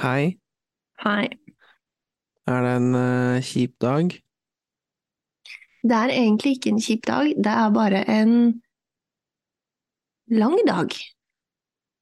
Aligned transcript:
Hei, 0.00 0.38
Hei. 1.04 1.28
er 2.48 2.62
det 2.64 2.70
en 2.78 2.94
uh, 2.96 3.40
kjip 3.44 3.74
dag? 3.84 4.14
Det 5.84 5.96
er 5.96 6.12
egentlig 6.14 6.54
ikke 6.56 6.72
en 6.72 6.80
kjip 6.80 7.04
dag, 7.04 7.34
det 7.36 7.52
er 7.52 7.74
bare 7.74 8.00
en 8.08 8.32
lang 10.32 10.56
dag. 10.64 10.96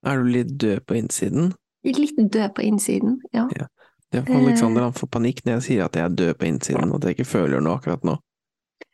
Er 0.07 0.23
du 0.23 0.31
litt 0.31 0.55
død 0.63 0.85
på 0.87 0.95
innsiden? 1.01 1.51
Litt 1.83 2.23
død 2.23 2.55
på 2.55 2.69
innsiden, 2.69 3.19
ja. 3.35 3.49
Det 4.15 4.23
er 4.23 4.31
Alexander 4.45 4.87
han 4.87 4.95
får 4.95 5.11
panikk 5.19 5.43
når 5.43 5.59
jeg 5.59 5.67
sier 5.67 5.87
at 5.89 5.99
jeg 5.99 6.07
er 6.07 6.17
død 6.23 6.35
på 6.39 6.51
innsiden, 6.53 6.93
og 6.93 7.01
at 7.01 7.11
jeg 7.11 7.19
ikke 7.19 7.31
føler 7.35 7.67
noe 7.67 7.81
akkurat 7.81 8.07
nå. 8.07 8.15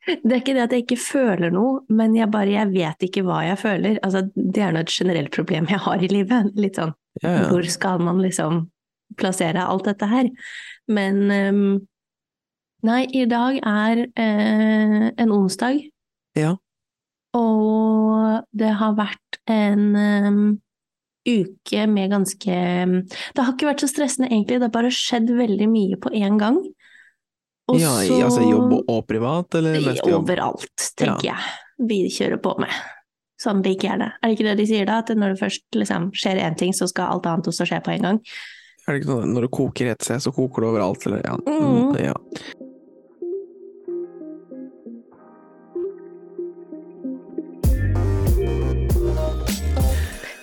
Det 0.08 0.32
er 0.32 0.40
ikke 0.40 0.56
det 0.56 0.64
at 0.64 0.72
jeg 0.72 0.84
ikke 0.86 1.00
føler 1.00 1.52
noe, 1.52 1.82
men 1.92 2.16
jeg 2.16 2.32
bare 2.32 2.56
jeg 2.56 2.72
vet 2.72 3.04
ikke 3.04 3.22
hva 3.28 3.44
jeg 3.44 3.60
føler. 3.60 4.00
Altså, 4.00 4.24
det 4.32 4.64
er 4.64 4.72
nå 4.72 4.80
et 4.80 4.96
generelt 4.96 5.32
problem 5.36 5.68
jeg 5.68 5.80
har 5.80 6.00
i 6.00 6.08
livet. 6.12 6.56
Litt 6.56 6.80
sånn 6.80 6.96
Ja, 7.22 7.30
ja. 7.30 7.42
hvor 7.52 7.62
skal 7.70 8.00
man 8.02 8.18
liksom 8.24 8.64
plassere 9.18 9.64
alt 9.64 9.86
dette 9.88 10.08
her? 10.10 10.30
Men 10.90 11.22
ehm, 11.32 11.64
nei, 12.84 13.02
i 13.16 13.24
dag 13.30 13.60
er 13.60 14.04
eh, 14.06 15.08
en 15.16 15.32
onsdag, 15.32 15.82
Ja. 16.38 16.56
og 17.34 18.44
det 18.52 18.72
har 18.80 18.96
vært 18.98 19.40
en 19.50 19.84
um, 19.96 20.40
uke 21.24 21.86
med 21.88 22.10
ganske 22.12 22.56
Det 23.34 23.40
har 23.40 23.52
ikke 23.54 23.70
vært 23.70 23.84
så 23.84 23.88
stressende 23.88 24.28
egentlig, 24.28 24.58
det 24.60 24.68
har 24.68 24.74
bare 24.74 24.92
skjedd 24.92 25.30
veldig 25.30 25.68
mye 25.70 26.00
på 26.00 26.12
én 26.12 26.38
gang. 26.40 26.60
Og 27.72 27.78
ja, 27.80 27.94
så 28.04 28.18
altså 28.26 28.44
jobb 28.44 28.74
og 28.82 29.06
privat, 29.08 29.54
eller 29.56 29.78
mest 29.80 30.04
jobb? 30.04 30.26
Overalt, 30.26 30.90
tenker 31.00 31.30
jeg. 31.30 31.52
Vi 31.88 32.02
kjører 32.12 32.42
på 32.44 32.52
med. 32.60 32.74
Sånn 33.40 33.62
liker 33.64 33.88
jeg 33.88 34.00
det. 34.02 34.10
Er 34.20 34.28
det 34.28 34.36
ikke 34.36 34.46
det 34.50 34.58
de 34.60 34.66
sier 34.68 34.86
da? 34.88 34.98
At 35.00 35.10
når 35.16 35.32
det 35.32 35.40
først 35.40 35.78
liksom, 35.80 36.10
skjer 36.14 36.42
én 36.44 36.58
ting, 36.60 36.74
så 36.76 36.86
skal 36.90 37.16
alt 37.16 37.26
annet 37.26 37.48
også 37.50 37.66
skje 37.68 37.80
på 37.84 37.94
en 37.96 38.04
gang? 38.04 38.20
Er 38.84 38.92
det 38.92 39.00
ikke 39.00 39.14
sånn 39.14 39.32
når 39.32 39.46
det 39.46 39.54
koker 39.56 39.90
et 39.94 40.04
sted, 40.04 40.20
så 40.20 40.30
koker 40.34 40.64
det 40.64 40.70
overalt, 40.74 41.06
eller 41.08 41.22
ja. 41.24 41.34
Mm. 41.48 41.96
ja. 42.04 42.16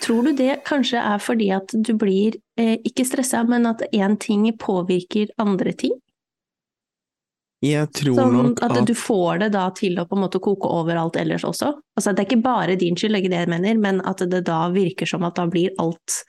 Tror 0.01 0.25
du 0.25 0.31
det 0.33 0.55
kanskje 0.65 1.01
er 1.05 1.19
fordi 1.21 1.51
at 1.53 1.71
du 1.71 1.91
blir 1.95 2.39
eh, 2.59 2.79
ikke 2.81 3.05
stressa, 3.05 3.43
men 3.47 3.69
at 3.69 3.83
én 3.93 4.17
ting 4.19 4.47
påvirker 4.57 5.29
andre 5.39 5.75
ting? 5.77 5.93
Jeg 7.61 7.91
tror 7.93 8.17
Sånn 8.17 8.33
nok 8.33 8.63
at 8.65 8.79
at 8.79 8.87
du 8.89 8.95
får 8.97 9.43
det 9.43 9.51
da 9.53 9.67
til 9.77 9.99
å 10.01 10.07
på 10.09 10.17
en 10.17 10.23
måte 10.23 10.41
koke 10.41 10.65
overalt 10.65 11.19
ellers 11.21 11.45
også? 11.45 11.75
Altså 11.93 12.15
det 12.17 12.23
er 12.23 12.29
ikke 12.31 12.47
bare 12.47 12.77
din 12.81 12.97
skyld, 12.97 13.19
ikke 13.19 13.29
det 13.29 13.43
jeg 13.43 13.51
mener, 13.53 13.77
men 13.77 14.01
at 14.09 14.25
det 14.33 14.41
da 14.49 14.63
virker 14.73 15.05
som 15.05 15.27
at 15.29 15.37
da 15.37 15.45
blir 15.45 15.69
alt 15.77 16.23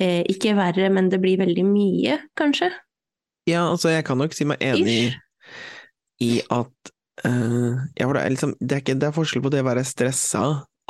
eh, 0.00 0.22
ikke 0.30 0.54
verre, 0.58 0.90
men 0.94 1.08
det 1.12 1.20
blir 1.22 1.38
veldig 1.40 1.64
mye, 1.66 2.18
kanskje? 2.38 2.70
Ja, 3.48 3.64
altså, 3.70 3.88
jeg 3.90 4.04
kan 4.04 4.18
nok 4.20 4.34
si 4.36 4.44
meg 4.44 4.60
enig 4.60 4.96
i, 4.98 5.12
i 6.20 6.32
at 6.52 6.90
uh, 7.24 7.78
ja, 7.96 8.08
det, 8.12 8.20
er 8.22 8.30
liksom, 8.34 8.54
det, 8.60 8.72
er 8.76 8.82
ikke, 8.82 8.98
det 9.00 9.08
er 9.08 9.16
forskjell 9.16 9.42
på 9.44 9.50
det 9.54 9.62
å 9.64 9.68
være 9.70 9.84
stressa 9.88 10.42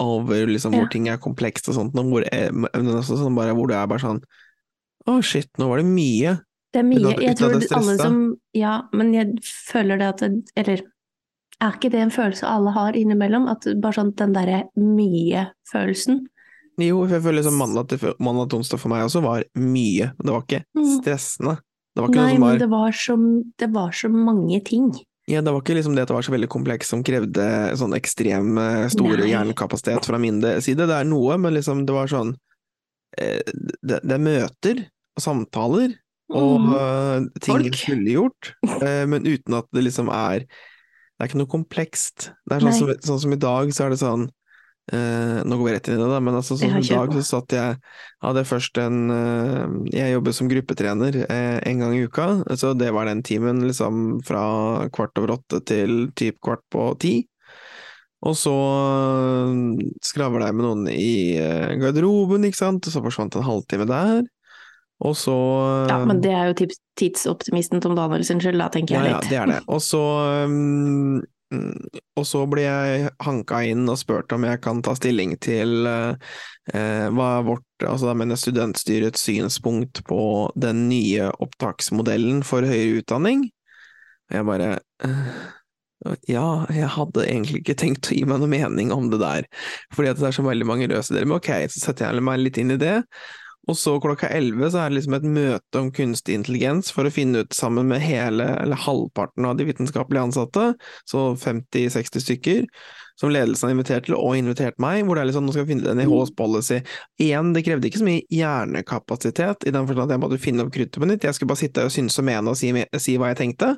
over 0.02 0.46
liksom, 0.50 0.74
hvor 0.74 0.86
Ja. 0.86 0.92
ting 0.92 1.08
er 1.10 1.18
komplekst 1.22 1.68
og 1.70 1.74
sånt, 1.78 1.96
og 1.98 2.10
hvor, 2.12 2.26
eh, 2.32 2.50
sånn 3.06 3.34
bare, 3.38 3.54
hvor 3.54 3.70
det 3.70 3.76
er 3.78 3.86
bare 3.90 4.02
sånn 4.02 4.20
Å, 5.08 5.22
shit, 5.24 5.48
nå 5.58 5.68
var 5.70 5.80
det 5.80 5.86
mye. 5.88 6.34
Det 6.74 6.82
er 6.82 6.84
Uten 6.84 6.90
mye. 6.90 7.12
at- 7.14 7.22
Jeg 7.22 7.36
tror 7.38 7.54
at 7.56 7.72
alle 7.72 7.94
som 7.96 8.16
Ja, 8.54 8.82
men 8.92 9.14
jeg 9.14 9.38
føler 9.42 9.98
det 9.98 10.08
at 10.08 10.18
det 10.20 10.52
Eller 10.54 10.82
er 11.60 11.72
ikke 11.72 11.90
det 11.90 12.00
en 12.02 12.10
følelse 12.10 12.44
alle 12.46 12.70
har 12.74 12.92
innimellom? 12.92 13.48
At 13.48 13.64
bare 13.80 13.96
sånn 13.96 14.14
den 14.14 14.34
derre 14.36 14.64
mye-følelsen? 14.76 16.26
Jo, 16.78 17.00
jeg 17.10 17.22
føler 17.24 17.40
liksom 17.40 17.56
mandag 17.58 17.88
til, 17.90 18.12
mandag 18.22 18.50
til 18.52 18.60
onsdag 18.60 18.78
for 18.78 18.92
meg 18.92 19.02
også 19.06 19.22
var 19.24 19.42
mye, 19.58 20.12
det 20.22 20.30
var 20.34 20.44
ikke 20.44 20.60
Mm. 20.78 20.90
stressende. 21.00 21.56
Det 21.96 22.02
var 22.04 22.08
ikke 22.12 22.22
Nei, 22.22 22.38
var 22.38 22.52
men 22.52 22.58
det 22.62 22.68
var, 22.70 22.90
så, 22.94 23.16
det 23.58 23.68
var 23.74 23.90
så 23.90 24.08
mange 24.12 24.60
ting. 24.64 24.92
Ja, 25.28 25.40
det 25.42 25.52
var 25.52 25.60
ikke 25.60 25.74
liksom 25.76 25.94
det 25.96 26.02
at 26.06 26.08
det 26.08 26.14
var 26.16 26.22
så 26.22 26.32
veldig 26.32 26.48
komplekst 26.48 26.88
som 26.94 27.02
krevde 27.04 27.46
sånn 27.76 27.92
ekstrem 27.98 28.56
eh, 28.62 28.86
store 28.88 29.18
Nei. 29.18 29.32
hjernekapasitet 29.32 30.06
fra 30.06 30.18
min 30.22 30.38
side. 30.62 30.86
Det 30.86 30.94
er 30.94 31.04
noe, 31.04 31.36
men 31.36 31.52
liksom 31.58 31.82
det 31.84 31.92
var 31.96 32.06
sånn 32.08 32.30
eh, 33.18 33.42
det, 33.82 33.98
det 34.04 34.14
er 34.14 34.22
møter 34.22 34.84
og 35.18 35.22
samtaler 35.24 35.96
og 36.30 36.60
Mm. 36.60 36.72
eh, 36.78 37.40
ting 37.40 37.54
Folk. 37.56 37.74
skulle 37.74 38.12
gjort, 38.14 38.52
men 39.08 39.24
uten 39.26 39.54
at 39.58 39.66
det 39.72 39.84
liksom 39.88 40.10
er 40.12 40.40
Det 41.18 41.24
er 41.24 41.28
ikke 41.32 41.38
noe 41.40 41.50
komplekst. 41.50 42.30
Det 42.46 42.56
er 42.56 42.60
sånn 42.60 42.72
som, 42.78 42.88
sånn 43.02 43.20
som 43.20 43.32
i 43.32 43.36
dag, 43.42 43.68
så 43.74 43.86
er 43.86 43.90
det 43.90 43.98
sånn 43.98 44.28
eh, 44.94 45.38
Nå 45.44 45.58
går 45.58 45.66
vi 45.68 45.72
rett 45.74 45.88
inn 45.88 45.98
i 45.98 46.02
det, 46.02 46.10
da, 46.10 46.20
men 46.24 46.38
altså, 46.38 46.56
sånn 46.58 46.74
som 46.76 46.84
i 46.84 46.90
dag 46.90 47.16
så 47.16 47.24
satt 47.26 47.54
jeg 47.56 47.78
hadde 48.24 48.44
først 48.48 48.80
en 48.82 48.98
eh, 49.14 49.64
Jeg 49.94 50.14
jobber 50.16 50.36
som 50.36 50.50
gruppetrener 50.50 51.22
eh, 51.24 51.58
en 51.70 51.84
gang 51.84 51.96
i 51.96 52.04
uka, 52.06 52.28
så 52.58 52.74
det 52.78 52.92
var 52.96 53.10
den 53.10 53.24
timen 53.26 53.64
liksom 53.66 54.20
fra 54.26 54.44
kvart 54.94 55.20
over 55.20 55.36
åtte 55.38 55.62
til 55.68 56.08
typ 56.18 56.40
kvart 56.44 56.64
på 56.72 56.90
ti. 57.02 57.16
Og 58.26 58.34
så 58.34 58.54
eh, 58.54 59.86
skravla 60.04 60.50
jeg 60.50 60.58
med 60.58 60.66
noen 60.66 60.88
i 60.90 61.38
eh, 61.38 61.76
garderoben, 61.78 62.48
ikke 62.48 62.62
sant, 62.64 62.88
og 62.88 62.94
så 62.94 63.04
forsvant 63.04 63.38
en 63.38 63.46
halvtime 63.46 63.86
der. 63.88 64.26
Og 65.06 65.14
så 65.14 65.34
Ja, 65.86 66.00
men 66.02 66.20
det 66.24 66.32
er 66.34 66.50
jo 66.50 66.68
tidsoptimisten 66.98 67.82
Tom 67.84 67.94
Daniel 67.94 68.24
sin 68.26 68.40
skyld, 68.42 68.58
da, 68.58 68.66
tenker 68.74 68.96
ja, 68.96 69.02
jeg 69.04 69.12
ja, 69.12 69.18
litt. 69.20 69.30
det 69.30 69.38
er 69.38 69.52
det. 69.52 69.58
Og 69.70 69.82
så 69.84 70.02
um, 70.48 71.20
Og 71.48 72.24
så 72.28 72.42
ble 72.50 72.64
jeg 72.66 73.12
hanka 73.24 73.62
inn 73.64 73.88
og 73.88 73.96
spurt 74.00 74.32
om 74.36 74.44
jeg 74.44 74.60
kan 74.64 74.82
ta 74.84 74.92
stilling 74.98 75.36
til 75.40 75.88
eh, 75.88 77.06
hva 77.14 77.28
er 77.38 77.46
vårt, 77.46 77.64
altså 77.80 78.10
da 78.10 78.16
mener 78.18 78.36
jeg 78.36 78.42
studentstyrets 78.48 79.24
synspunkt 79.24 80.02
på 80.08 80.20
den 80.60 80.86
nye 80.90 81.30
opptaksmodellen 81.40 82.42
for 82.44 82.68
høyere 82.68 83.00
utdanning. 83.00 83.46
Og 84.28 84.36
jeg 84.36 84.48
bare 84.50 84.70
eh, 85.06 85.40
ja, 86.30 86.46
jeg 86.70 86.92
hadde 86.94 87.26
egentlig 87.26 87.62
ikke 87.64 87.78
tenkt 87.80 88.12
å 88.12 88.14
gi 88.18 88.22
meg 88.28 88.42
noe 88.42 88.52
mening 88.52 88.92
om 88.94 89.08
det 89.10 89.18
der, 89.22 89.48
fordi 89.94 90.12
at 90.12 90.20
det 90.20 90.28
er 90.28 90.36
så 90.36 90.44
veldig 90.46 90.68
mange 90.68 90.86
røde 90.86 91.02
sider, 91.06 91.26
men 91.26 91.40
ok, 91.40 91.50
så 91.72 91.88
setter 91.88 92.12
jeg 92.12 92.28
meg 92.28 92.42
litt 92.44 92.60
inn 92.60 92.76
i 92.76 92.80
det. 92.80 92.98
Og 93.68 93.76
så 93.76 93.98
klokka 94.00 94.30
elleve 94.32 94.70
så 94.72 94.80
er 94.80 94.88
det 94.88 94.96
liksom 94.96 95.16
et 95.18 95.26
møte 95.28 95.80
om 95.80 95.90
kunstig 95.92 96.38
intelligens 96.38 96.88
for 96.94 97.04
å 97.04 97.12
finne 97.12 97.42
ut 97.44 97.56
sammen 97.56 97.90
med 97.90 98.00
hele, 98.00 98.46
eller 98.62 98.80
halvparten 98.80 99.44
av 99.44 99.58
de 99.58 99.66
vitenskapelige 99.68 100.24
ansatte, 100.24 100.70
så 101.08 101.24
50-60 101.36 102.24
stykker, 102.24 102.62
som 103.20 103.32
ledelsen 103.34 103.68
har 103.68 103.74
invitert 103.74 104.06
til, 104.08 104.16
og 104.16 104.38
invitert 104.38 104.78
meg, 104.80 105.02
hvor 105.04 105.18
det 105.18 105.24
er 105.24 105.30
liksom, 105.32 105.44
nå 105.44 105.52
skal 105.52 105.66
vi 105.66 105.74
finne 105.74 105.96
NIHs 105.98 106.32
policy. 106.38 106.80
Igjen, 107.20 107.52
det 107.52 107.64
krevde 107.66 107.90
ikke 107.90 108.00
så 108.00 108.08
mye 108.08 108.24
hjernekapasitet, 108.32 109.68
i 109.68 109.74
den 109.74 109.90
forstand 109.90 110.06
at 110.06 110.16
jeg 110.16 110.24
måtte 110.24 110.40
finne 110.40 110.64
opp 110.64 110.72
kruttet 110.72 111.02
på 111.02 111.10
nytt, 111.10 111.28
jeg 111.28 111.36
skulle 111.36 111.52
bare 111.52 111.64
sitte 111.66 111.84
og 111.84 111.92
synse 111.92 112.24
og 112.24 112.28
mene 112.30 112.54
og 112.54 112.60
si, 112.60 112.72
si 113.04 113.20
hva 113.20 113.34
jeg 113.34 113.40
tenkte, 113.42 113.74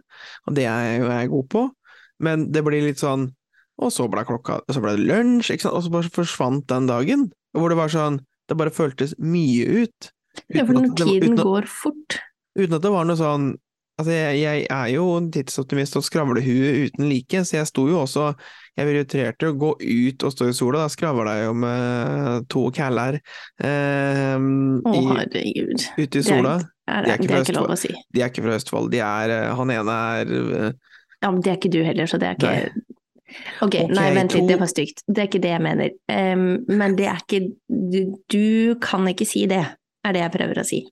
og 0.47 0.59
det 0.61 0.71
er 0.71 0.87
jeg 0.87 1.03
jo 1.03 1.11
jeg 1.11 1.27
er 1.27 1.35
god 1.35 1.53
på, 1.57 1.67
men 2.31 2.47
det 2.55 2.63
blir 2.63 2.87
litt 2.87 3.03
sånn, 3.03 3.27
og 3.81 3.91
så 3.91 4.07
ble 4.13 4.23
klokka, 4.29 4.63
så 4.71 4.85
ble 4.85 4.95
det 4.95 5.09
lunsj, 5.09 5.57
og 5.67 5.83
så 5.83 5.95
bare 5.99 6.15
forsvant 6.15 6.69
den 6.71 6.87
dagen, 6.87 7.31
hvor 7.57 7.73
det 7.73 7.81
var 7.81 7.91
sånn, 7.91 8.21
det 8.51 8.59
bare 8.61 8.75
føltes 8.75 9.15
mye 9.19 9.67
ut. 9.87 10.11
Ja, 10.55 10.65
for 10.67 10.75
var- 10.77 10.95
tiden 11.01 11.39
at- 11.39 11.45
går 11.47 11.67
fort. 11.71 12.21
Uten 12.59 12.75
at 12.77 12.83
det 12.87 12.91
var 12.93 13.05
noe 13.09 13.19
sånn 13.19 13.53
Altså, 14.01 14.15
jeg, 14.17 14.39
jeg 14.41 14.67
er 14.73 14.87
jo 14.95 15.03
en 15.19 15.27
tidsoptimist 15.31 15.93
og 15.99 16.05
skravlehue 16.07 16.87
uten 16.87 17.05
like, 17.11 17.43
så 17.45 17.59
jeg 17.59 17.67
sto 17.69 17.83
jo 17.91 17.99
også 18.01 18.31
Jeg 18.79 18.87
prioriterte 18.89 19.51
å 19.51 19.57
gå 19.61 19.75
ut 19.77 20.25
og 20.25 20.33
stå 20.33 20.47
i 20.49 20.55
sola, 20.57 20.87
da 20.87 20.89
skravla 20.89 21.35
jeg 21.37 21.49
jo 21.51 21.57
med 21.67 22.47
to 22.49 22.63
kæller 22.73 23.19
eh, 23.61 24.39
Å, 24.41 24.95
i, 24.95 25.03
herregud. 25.11 25.85
ute 25.99 26.01
i 26.01 26.07
Det 26.07 26.23
er, 26.23 26.29
sola. 26.31 26.55
er, 26.89 27.05
De 27.05 27.13
er 27.13 27.21
det 27.27 27.31
er 27.35 27.45
ikke 27.45 27.57
lov 27.59 27.75
å 27.75 27.77
si. 27.77 27.93
De 28.17 28.23
er 28.25 28.33
ikke 28.33 28.47
fra 28.47 28.57
Østfold, 28.57 28.89
de 28.95 29.03
er 29.05 29.35
eh, 29.37 29.51
Han 29.61 29.75
ene 29.77 29.99
er 30.23 30.33
eh, 30.39 30.73
Ja, 31.21 31.29
men 31.31 31.43
det 31.45 31.53
er 31.53 31.59
ikke 31.61 31.73
du 31.77 31.83
heller, 31.85 32.09
så 32.09 32.17
det 32.23 32.31
er 32.31 32.41
ikke 32.41 32.90
Ok, 33.61 33.67
okay 33.67 33.87
nei, 33.93 34.09
vent 34.17 34.35
litt, 34.37 34.49
det 34.49 34.59
var 34.61 34.71
stygt. 34.71 35.05
Det 35.07 35.23
er 35.23 35.31
ikke 35.31 35.43
det 35.43 35.53
jeg 35.55 35.65
mener. 35.65 35.95
Um, 36.11 36.49
men 36.69 36.97
det 36.99 37.09
er 37.11 37.23
ikke 37.23 37.43
du, 37.69 38.01
du 38.33 38.77
kan 38.83 39.07
ikke 39.11 39.29
si 39.29 39.47
det, 39.51 39.63
er 40.05 40.17
det 40.17 40.25
jeg 40.25 40.35
prøver 40.37 40.63
å 40.63 40.67
si. 40.67 40.83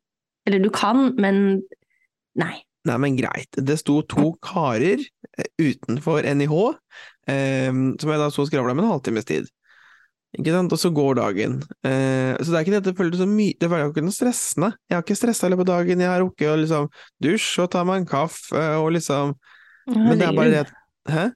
Eller 0.49 0.63
du 0.65 0.71
kan, 0.75 1.13
men 1.21 1.61
nei. 2.39 2.55
Nei, 2.89 2.97
men 3.03 3.19
greit. 3.19 3.53
Det 3.53 3.77
sto 3.81 4.01
to 4.09 4.31
karer 4.45 5.03
eh, 5.03 5.49
utenfor 5.61 6.25
NIH, 6.25 6.57
um, 7.29 7.87
som 8.01 8.13
jeg 8.13 8.23
da 8.23 8.29
så 8.33 8.47
skravla 8.49 8.77
med 8.77 8.87
en 8.87 8.95
halvtimes 8.95 9.29
tid. 9.29 9.51
Ikke 10.37 10.53
sant? 10.53 10.73
Og 10.73 10.81
så 10.81 10.91
går 10.93 11.19
dagen. 11.19 11.59
Uh, 11.83 12.37
så 12.37 12.51
det 12.51 12.57
er 12.57 12.65
ikke 12.65 12.75
det 12.77 12.83
at 12.83 12.89
det 12.91 12.97
føltes 12.99 13.23
så 13.23 13.27
mye 13.29 13.57
Det 13.57 13.71
var 13.73 13.81
jo 13.81 13.93
ikke 13.93 14.05
noe 14.05 14.15
stressende. 14.15 14.73
Jeg 14.89 14.99
har 14.99 15.05
ikke 15.05 15.19
stressa 15.19 15.49
i 15.49 15.53
løpet 15.55 15.67
av 15.67 15.71
dagen, 15.79 16.05
jeg 16.05 16.13
har 16.13 16.23
rukket 16.25 16.53
å 16.53 16.57
liksom 16.61 16.89
dusje 17.25 17.65
og 17.65 17.71
ta 17.73 17.85
meg 17.89 18.03
en 18.03 18.09
kaffe 18.09 18.65
og 18.79 18.91
liksom 18.97 19.37
Men 19.89 20.21
det 20.21 20.29
er 20.29 20.37
bare 20.37 20.53
det 20.53 20.65
at 20.67 20.75
Hæ? 21.09 21.31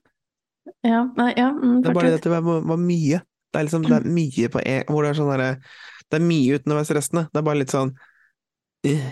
Ja, 0.83 1.03
nei, 1.17 1.31
ja, 1.37 1.49
mm, 1.51 1.81
Det 1.83 1.91
er 1.91 1.97
bare 1.97 2.13
det 2.13 2.21
at 2.21 2.27
det 2.27 2.33
var, 2.33 2.63
var 2.63 2.79
mye. 2.79 3.19
Det 3.53 3.59
er 3.59 3.67
liksom 3.67 3.83
det 3.85 3.97
er 3.99 4.07
mye 4.09 4.49
på 4.49 4.61
en 4.63 4.87
Hvor 4.89 5.05
det 5.05 5.11
er 5.11 5.17
sånn 5.19 5.29
derre 5.29 5.49
Det 6.09 6.17
er 6.17 6.23
mye 6.25 6.57
uten 6.57 6.73
å 6.73 6.79
være 6.79 6.89
stressende. 6.89 7.27
Det 7.29 7.41
er 7.41 7.47
bare 7.49 7.61
litt 7.61 7.73
sånn 7.73 7.93
uh. 8.87 9.11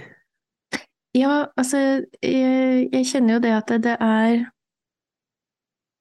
Ja, 1.11 1.33
altså, 1.59 1.77
jeg, 2.23 2.87
jeg 2.87 3.07
kjenner 3.09 3.35
jo 3.35 3.41
det 3.43 3.51
at 3.57 3.71
det, 3.73 3.81
det 3.83 3.97
er 3.99 4.45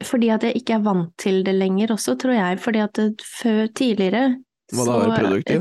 fordi 0.07 0.29
at 0.33 0.45
jeg 0.47 0.61
ikke 0.61 0.77
er 0.79 0.85
vant 0.85 1.11
til 1.21 1.43
det 1.45 1.55
lenger 1.59 1.93
også, 1.93 2.15
tror 2.21 2.33
jeg. 2.33 2.59
Fordi 2.63 2.79
at 2.85 2.95
det, 2.97 3.23
før 3.27 3.67
tidligere 3.77 4.23
Må 4.79 4.85
da 4.87 4.93
være 5.03 5.19
produktiv. 5.19 5.61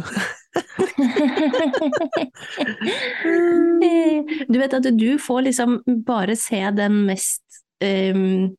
du 4.49 4.59
vet 4.59 4.73
at 4.73 4.83
du 4.95 5.19
får 5.21 5.41
liksom 5.49 5.81
bare 6.07 6.35
se 6.39 6.71
den 6.77 7.05
mest 7.09 7.43
um, 7.83 8.55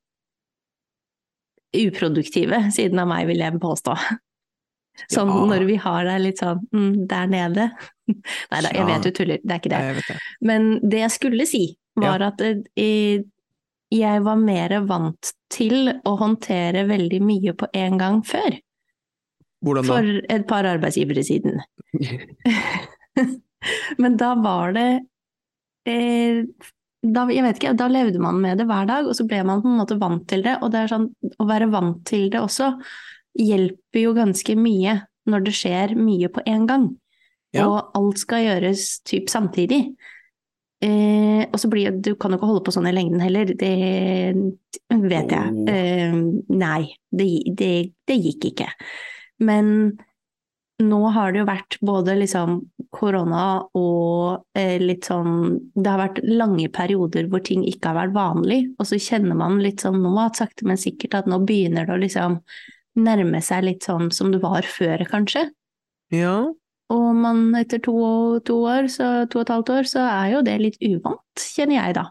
uproduktive 1.77 2.65
siden 2.75 2.99
av 3.03 3.09
meg, 3.11 3.27
vil 3.31 3.43
jeg 3.43 3.61
påstå. 3.63 3.97
Sånn 5.15 5.31
Ja. 5.33 5.45
når 5.55 5.63
vi 5.69 5.77
har 5.81 6.05
deg 6.05 6.19
litt 6.21 6.41
sånn 6.43 6.59
mm, 6.75 6.95
der 7.09 7.29
nede. 7.31 7.69
Nei 8.51 8.61
da, 8.67 8.73
jeg 8.75 8.85
vet 8.89 9.07
du 9.07 9.11
tuller, 9.17 9.39
det 9.41 9.55
er 9.55 9.61
ikke 9.63 9.71
det. 9.73 9.81
Nei, 9.81 10.03
det. 10.09 10.17
Men 10.45 10.67
det 10.83 10.99
jeg 11.07 11.13
skulle 11.15 11.47
si, 11.49 11.63
var 12.01 12.21
at 12.27 12.43
eh, 12.45 13.23
jeg 13.91 14.23
var 14.27 14.39
mer 14.39 14.75
vant 14.87 15.33
til 15.53 15.91
å 16.07 16.13
håndtere 16.21 16.85
veldig 16.91 17.21
mye 17.25 17.55
på 17.59 17.67
en 17.81 17.97
gang 18.01 18.21
før. 18.27 18.59
Hvordan 19.65 19.89
da? 19.89 19.95
For 19.95 20.21
et 20.37 20.45
par 20.49 20.65
arbeidsgivere 20.69 21.25
siden. 21.27 21.61
Men 24.01 24.17
da 24.21 24.35
var 24.41 24.77
det 24.77 24.89
eh, 25.91 26.45
da, 27.01 27.25
jeg 27.33 27.45
vet 27.47 27.61
ikke, 27.61 27.77
da 27.79 27.89
levde 27.89 28.21
man 28.23 28.41
med 28.43 28.61
det 28.61 28.67
hver 28.69 28.89
dag, 28.89 29.07
og 29.09 29.17
så 29.17 29.25
ble 29.29 29.41
man 29.49 29.63
på 29.63 29.71
en 29.71 29.79
måte 29.81 29.97
vant 30.01 30.27
til 30.29 30.45
det. 30.45 30.59
Og 30.61 30.73
det 30.73 30.83
er 30.83 30.93
sånn, 30.93 31.09
å 31.41 31.47
være 31.49 31.71
vant 31.73 32.03
til 32.09 32.29
det 32.33 32.43
også 32.43 32.75
hjelper 33.41 34.03
jo 34.03 34.15
ganske 34.17 34.57
mye 34.59 34.97
når 35.31 35.45
det 35.47 35.55
skjer 35.57 35.95
mye 35.99 36.31
på 36.33 36.43
en 36.51 36.67
gang. 36.69 36.89
Ja. 37.57 37.67
Og 37.67 37.97
alt 37.99 38.21
skal 38.23 38.45
gjøres 38.45 38.89
typ 39.09 39.31
samtidig. 39.33 39.85
Eh, 40.81 41.43
og 41.45 41.59
så 41.61 41.69
blir 41.69 41.93
Du 42.01 42.15
kan 42.17 42.33
jo 42.33 42.39
ikke 42.39 42.49
holde 42.49 42.63
på 42.65 42.73
sånn 42.73 42.89
i 42.89 42.95
lengden 42.95 43.21
heller, 43.21 43.51
det 43.53 43.73
vet 44.89 45.35
jeg. 45.35 45.65
Eh, 45.69 46.15
nei, 46.49 46.83
det, 47.13 47.29
det, 47.57 47.73
det 48.09 48.21
gikk 48.21 48.53
ikke. 48.53 48.71
Men 49.45 49.75
nå 50.81 51.01
har 51.15 51.33
det 51.33 51.43
jo 51.43 51.49
vært 51.49 51.77
både 51.85 52.17
liksom 52.19 52.57
korona 52.95 53.45
og 53.79 54.59
eh, 54.59 54.81
litt 54.83 55.07
sånn 55.07 55.59
Det 55.75 55.87
har 55.87 56.01
vært 56.01 56.21
lange 56.27 56.67
perioder 56.73 57.29
hvor 57.31 57.43
ting 57.47 57.63
ikke 57.69 57.93
har 57.93 57.99
vært 58.01 58.17
vanlig, 58.17 58.61
og 58.79 58.89
så 58.89 58.99
kjenner 59.01 59.39
man 59.39 59.61
litt 59.63 59.85
sånn 59.85 60.01
nå, 60.03 60.13
at 60.23 60.41
sakte, 60.41 60.67
men 60.69 60.81
sikkert, 60.81 61.19
at 61.21 61.31
nå 61.31 61.41
begynner 61.47 61.89
det 61.89 61.97
å 61.97 62.03
liksom 62.03 62.39
nærme 63.01 63.43
seg 63.45 63.67
litt 63.67 63.87
sånn 63.87 64.11
som 64.15 64.33
det 64.35 64.41
var 64.43 64.67
før, 64.67 65.05
kanskje. 65.09 65.47
Ja. 66.15 66.51
Og 66.91 67.11
man 67.15 67.45
etter 67.55 67.79
to, 67.83 67.95
to 68.47 68.57
år, 68.67 68.89
så, 68.91 69.11
to 69.31 69.39
og 69.41 69.45
et 69.45 69.53
halvt 69.55 69.75
år, 69.77 69.91
så 69.91 70.07
er 70.09 70.33
jo 70.35 70.41
det 70.47 70.57
litt 70.59 70.81
uvant, 70.83 71.45
kjenner 71.55 71.79
jeg 71.79 72.01
da. 72.01 72.09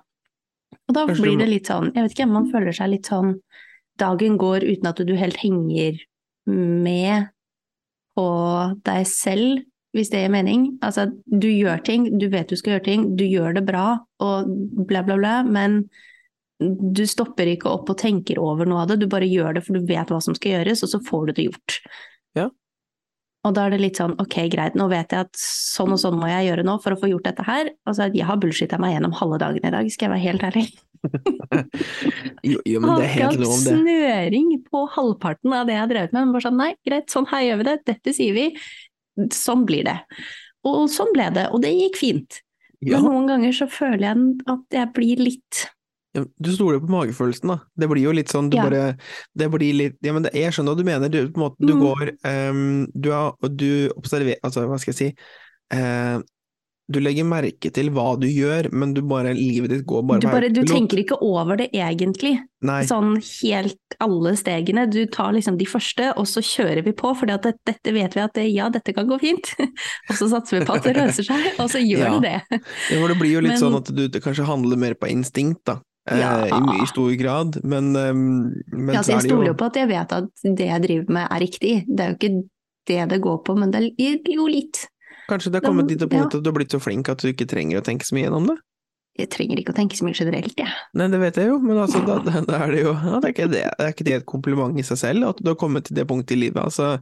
Og 0.89 0.95
da 0.95 1.03
blir 1.09 1.35
det 1.41 1.49
litt 1.49 1.67
sånn, 1.69 1.91
jeg 1.93 2.05
vet 2.05 2.15
ikke, 2.15 2.29
man 2.31 2.47
føler 2.53 2.75
seg 2.75 2.93
litt 2.95 3.09
sånn 3.09 3.37
Dagen 3.99 4.37
går 4.39 4.63
uten 4.63 4.87
at 4.87 4.99
du 5.03 5.09
helt 5.19 5.35
henger 5.41 5.97
med 6.47 7.27
på 8.19 8.27
deg 8.87 9.07
selv, 9.07 9.63
hvis 9.95 10.11
det 10.11 10.21
gir 10.21 10.33
mening. 10.33 10.67
Altså, 10.85 11.07
du 11.25 11.47
gjør 11.47 11.81
ting, 11.85 12.11
du 12.19 12.27
vet 12.29 12.51
du 12.51 12.59
skal 12.59 12.75
gjøre 12.75 12.87
ting, 12.91 13.07
du 13.17 13.25
gjør 13.25 13.55
det 13.57 13.65
bra 13.69 13.87
og 14.21 14.53
bla, 14.89 15.01
bla, 15.07 15.15
bla, 15.17 15.39
men 15.47 15.81
du 16.59 17.05
stopper 17.07 17.47
ikke 17.47 17.71
opp 17.71 17.89
og 17.89 17.99
tenker 18.01 18.39
over 18.43 18.67
noe 18.67 18.83
av 18.83 18.91
det, 18.91 18.99
du 18.99 19.07
bare 19.11 19.27
gjør 19.29 19.55
det 19.55 19.63
for 19.65 19.79
du 19.79 19.87
vet 19.87 20.11
hva 20.11 20.19
som 20.21 20.35
skal 20.35 20.57
gjøres, 20.57 20.83
og 20.83 20.91
så 20.91 20.99
får 21.07 21.29
du 21.29 21.35
det 21.37 21.45
gjort. 21.47 21.77
Ja. 22.37 22.49
Og 23.47 23.55
da 23.55 23.65
er 23.65 23.73
det 23.73 23.79
litt 23.79 24.01
sånn, 24.01 24.17
ok, 24.19 24.35
greit, 24.51 24.75
nå 24.75 24.89
vet 24.91 25.15
jeg 25.15 25.29
at 25.29 25.39
sånn 25.39 25.95
og 25.95 26.01
sånn 26.01 26.19
må 26.19 26.27
jeg 26.27 26.49
gjøre 26.49 26.67
nå 26.67 26.75
for 26.83 26.93
å 26.93 26.99
få 26.99 27.13
gjort 27.13 27.29
dette 27.31 27.47
her. 27.47 27.71
Altså, 27.87 28.09
jeg 28.11 28.27
har 28.27 28.41
bullshitta 28.43 28.81
meg 28.83 28.97
gjennom 28.97 29.15
halve 29.15 29.39
dagen 29.39 29.63
i 29.63 29.73
dag, 29.73 29.87
skal 29.95 30.09
jeg 30.09 30.15
være 30.17 30.25
helt 30.27 30.47
ærlig. 30.51 30.67
Jo, 32.43 32.59
jo, 32.65 32.79
men 32.81 32.91
det 32.99 33.05
er 33.07 33.13
helt 33.15 33.39
lov, 33.41 33.55
det. 33.63 33.73
snøring 33.77 34.51
på 34.67 34.83
halvparten 34.95 35.53
av 35.55 35.65
det 35.67 35.75
jeg 35.75 35.83
har 35.83 35.91
drevet 35.91 36.13
med. 36.15 36.21
Men 36.27 36.35
bare 36.35 36.45
sånn, 36.47 36.59
nei, 36.59 36.69
greit, 36.87 37.09
sånn 37.13 37.27
her 37.31 37.45
gjør 37.47 37.59
vi 37.61 37.67
det, 37.69 37.77
dette 37.89 38.13
sier 38.15 38.35
vi, 38.37 38.45
sånn 39.35 39.65
blir 39.69 39.87
det. 39.87 39.97
Og 40.67 40.85
sånn 40.91 41.11
ble 41.15 41.29
det, 41.35 41.47
og 41.55 41.61
det 41.63 41.73
gikk 41.75 41.99
fint. 41.99 42.39
Ja. 42.79 42.99
Men 42.99 43.09
noen 43.11 43.27
ganger 43.27 43.55
så 43.57 43.67
føler 43.71 44.05
jeg 44.07 44.23
at 44.55 44.77
jeg 44.79 44.91
blir 44.95 45.19
litt 45.19 45.65
Ja, 46.15 46.23
Du 46.39 46.47
stoler 46.55 46.79
på 46.79 46.87
magefølelsen, 46.89 47.51
da. 47.51 47.57
Det 47.77 47.89
blir 47.91 48.05
jo 48.05 48.13
litt 48.15 48.31
sånn, 48.31 48.47
du 48.49 48.55
Ja. 48.57 48.63
bare 48.65 48.95
Det 49.37 49.49
blir 49.51 49.73
litt 49.75 49.97
Ja, 50.01 50.13
men 50.15 50.23
det, 50.23 50.31
jeg 50.33 50.53
skjønner 50.55 50.73
hva 50.73 50.79
du 50.79 50.87
mener. 50.87 51.09
Du, 51.11 51.19
på 51.27 51.37
en 51.37 51.43
måte, 51.43 51.59
du 51.59 51.73
Mm. 51.75 51.81
går 51.83 52.11
um, 52.23 52.87
Du, 52.95 53.09
har, 53.11 53.35
du 53.51 53.89
observerer 53.99 54.39
Altså, 54.41 54.63
hva 54.65 54.79
skal 54.79 54.93
jeg 54.93 54.99
si 55.01 55.09
Eh, 55.75 56.17
Du 56.89 56.97
legger 56.99 57.25
merke 57.29 57.69
til 57.71 57.91
hva 57.93 58.15
du 58.17 58.25
gjør, 58.25 58.71
men 58.73 58.95
du 58.97 59.03
bare 59.05 59.35
Livet 59.37 59.69
ditt 59.69 59.83
går 59.85 60.01
bare 60.09 60.23
Du, 60.23 60.27
bare, 60.27 60.49
du 60.49 60.63
tenker 60.65 60.97
ikke 61.03 61.19
over 61.21 61.59
det 61.59 61.67
egentlig, 61.77 62.39
Nei. 62.65 62.79
sånn 62.89 63.11
helt 63.21 63.97
alle 64.01 64.31
stegene. 64.39 64.87
Du 64.89 65.03
tar 65.05 65.35
liksom 65.35 65.59
de 65.59 65.67
første, 65.69 66.07
og 66.17 66.25
så 66.25 66.41
kjører 66.41 66.81
vi 66.87 66.95
på, 66.97 67.11
for 67.15 67.29
dette, 67.29 67.53
dette 67.69 67.93
vet 67.93 68.17
vi 68.17 68.23
at 68.23 68.33
det, 68.33 68.47
ja, 68.55 68.71
dette 68.73 68.95
kan 68.97 69.05
gå 69.07 69.19
fint. 69.21 69.51
og 70.09 70.15
så 70.17 70.31
satser 70.33 70.59
vi 70.59 70.65
på 70.65 70.79
at 70.79 70.83
det 70.89 70.95
løser 71.01 71.29
seg, 71.29 71.45
og 71.61 71.69
så 71.69 71.83
gjør 71.83 72.07
Ja. 72.07 72.19
det 72.19 72.33
det. 72.49 72.61
Ja, 72.97 73.05
det 73.13 73.19
blir 73.21 73.35
jo 73.37 73.45
litt 73.45 73.55
Men- 73.57 73.61
sånn 73.61 73.77
at 73.77 73.93
du 73.93 74.19
kanskje 74.19 74.49
handler 74.49 74.81
mer 74.81 74.97
på 74.97 75.11
instinkt, 75.13 75.61
da. 75.69 75.77
Eh, 76.09 76.17
Ja. 76.17 76.45
i, 76.49 76.81
I 76.81 76.85
stor 76.89 77.13
grad, 77.21 77.59
men, 77.63 77.93
ehm, 77.93 78.23
men 78.73 78.95
Ja, 78.95 79.01
så 79.03 79.11
altså, 79.13 79.19
jeg 79.21 79.29
stoler 79.29 79.51
jo 79.53 79.57
på 79.61 79.65
at 79.69 79.75
jeg 79.77 79.87
vet 79.93 80.11
at 80.11 80.29
det 80.57 80.65
jeg 80.73 80.81
driver 80.89 81.13
med 81.19 81.27
er 81.29 81.39
riktig. 81.45 81.73
Det 81.85 81.99
er 82.01 82.09
jo 82.09 82.17
ikke 82.17 82.37
det 82.89 83.09
det 83.13 83.21
går 83.21 83.43
på, 83.45 83.55
men 83.59 83.69
det 83.69 83.91
er 83.99 84.17
jo 84.33 84.47
litt. 84.49 84.87
Kanskje 85.29 85.53
det 85.53 85.61
har 85.61 85.69
kommet 85.69 85.89
dit 85.89 85.99
til 86.01 86.09
ja. 86.09 86.15
punkt 86.17 86.35
at 86.35 86.43
du 86.43 86.49
har 86.49 86.57
blitt 86.57 86.73
så 86.73 86.81
flink 86.81 87.11
at 87.11 87.21
du 87.21 87.29
ikke 87.31 87.47
trenger 87.49 87.79
å 87.79 87.85
tenke 87.85 88.07
så 88.07 88.17
mye 88.17 88.25
gjennom 88.27 88.49
det? 88.51 88.57
Jeg 89.19 89.31
trenger 89.33 89.59
ikke 89.59 89.73
å 89.73 89.77
tenke 89.77 89.97
så 89.99 90.05
mye 90.07 90.15
generelt, 90.15 90.53
jeg. 90.55 90.75
Nei, 90.95 91.09
det 91.11 91.19
vet 91.19 91.39
jeg 91.41 91.49
jo, 91.49 91.57
men 91.59 91.79
altså, 91.81 91.99
da, 92.07 92.19
da, 92.23 92.59
er 92.61 92.71
det 92.71 92.83
jo 92.85 92.93
ja, 92.93 93.17
det 93.19 93.27
er 93.27 93.33
ikke 93.33 93.49
det, 93.51 93.63
er 93.67 93.91
ikke 93.91 94.07
det 94.07 94.15
et 94.19 94.29
kompliment 94.29 94.79
i 94.79 94.85
seg 94.85 95.01
selv, 95.01 95.27
at 95.33 95.41
du 95.43 95.51
har 95.51 95.59
kommet 95.59 95.89
til 95.89 95.97
det 95.99 96.07
punktet 96.07 96.37
i 96.37 96.39
livet? 96.45 96.61
Altså, 96.63 96.93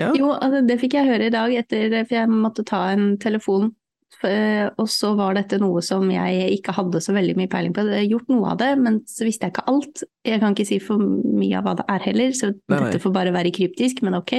ja. 0.00 0.10
Jo, 0.18 0.32
altså, 0.34 0.64
det 0.66 0.80
fikk 0.82 0.96
jeg 0.98 1.10
høre 1.12 1.28
i 1.30 1.34
dag 1.34 1.54
etter 1.54 1.94
for 2.00 2.16
jeg 2.16 2.32
måtte 2.32 2.66
ta 2.66 2.82
en 2.94 3.14
telefon. 3.22 3.70
F- 4.12 4.72
Og 4.80 4.88
så 4.88 5.10
var 5.18 5.34
dette 5.36 5.58
noe 5.60 5.82
som 5.84 6.04
jeg 6.10 6.48
ikke 6.58 6.72
hadde 6.76 7.00
så 7.04 7.12
veldig 7.16 7.34
mye 7.38 7.50
peiling 7.52 7.74
på. 7.76 7.84
Jeg 7.88 8.04
har 8.04 8.10
gjort 8.12 8.28
noe 8.32 8.50
av 8.52 8.58
det, 8.62 8.70
men 8.80 9.00
så 9.10 9.24
visste 9.26 9.46
jeg 9.48 9.54
ikke 9.54 9.66
alt. 9.72 10.02
Jeg 10.24 10.40
kan 10.42 10.54
ikke 10.56 10.66
si 10.68 10.78
for 10.82 10.98
mye 11.00 11.58
av 11.58 11.64
hva 11.68 11.74
det 11.80 11.86
er 11.92 12.04
heller, 12.08 12.32
så 12.36 12.50
Nei, 12.54 12.80
dette 12.86 13.00
får 13.02 13.14
bare 13.16 13.32
være 13.36 13.52
kryptisk, 13.54 14.02
men 14.06 14.16
ok. 14.20 14.34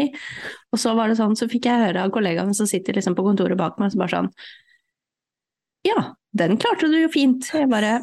Og 0.73 0.81
så 0.81 0.95
var 0.97 1.09
det 1.12 1.17
sånn, 1.19 1.35
så 1.39 1.50
fikk 1.51 1.65
jeg 1.69 1.83
høre 1.88 2.06
av 2.07 2.13
kollegaen 2.15 2.53
som 2.57 2.69
sitter 2.69 2.97
liksom 2.97 3.15
på 3.17 3.25
kontoret 3.27 3.57
bak 3.59 3.77
meg, 3.81 3.91
så 3.94 4.01
bare 4.01 4.15
sånn 4.17 4.31
Ja, 5.85 6.15
den 6.33 6.57
klarte 6.57 6.88
du 6.89 6.97
jo 7.03 7.09
fint. 7.13 7.51
Jeg 7.53 7.69
bare 7.71 8.00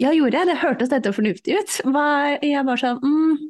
Ja, 0.00 0.14
gjorde 0.16 0.38
jeg? 0.40 0.48
Det 0.48 0.56
hørtes 0.62 0.88
dette 0.88 1.12
fornuftig 1.12 1.58
ut. 1.60 1.74
Hva, 1.92 2.06
jeg 2.40 2.64
bare 2.64 2.80
sånn 2.80 3.02
mm, 3.04 3.42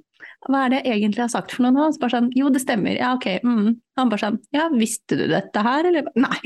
Hva 0.51 0.65
er 0.67 0.73
det 0.75 0.81
jeg 0.83 0.97
egentlig 0.99 1.23
har 1.23 1.31
sagt 1.31 1.55
for 1.55 1.63
noe 1.63 1.75
nå? 1.77 1.85
Så 1.95 2.03
bare 2.03 2.17
sånn 2.17 2.33
Jo, 2.35 2.51
det 2.51 2.65
stemmer. 2.65 2.97
Ja, 2.99 3.13
ok. 3.15 3.29
Mm. 3.47 3.69
Han 4.01 4.11
bare 4.11 4.25
sånn 4.25 4.41
Ja, 4.57 4.67
visste 4.75 5.15
du 5.21 5.29
dette 5.31 5.63
her, 5.63 5.87
eller? 5.93 6.11
Nei, 6.19 6.41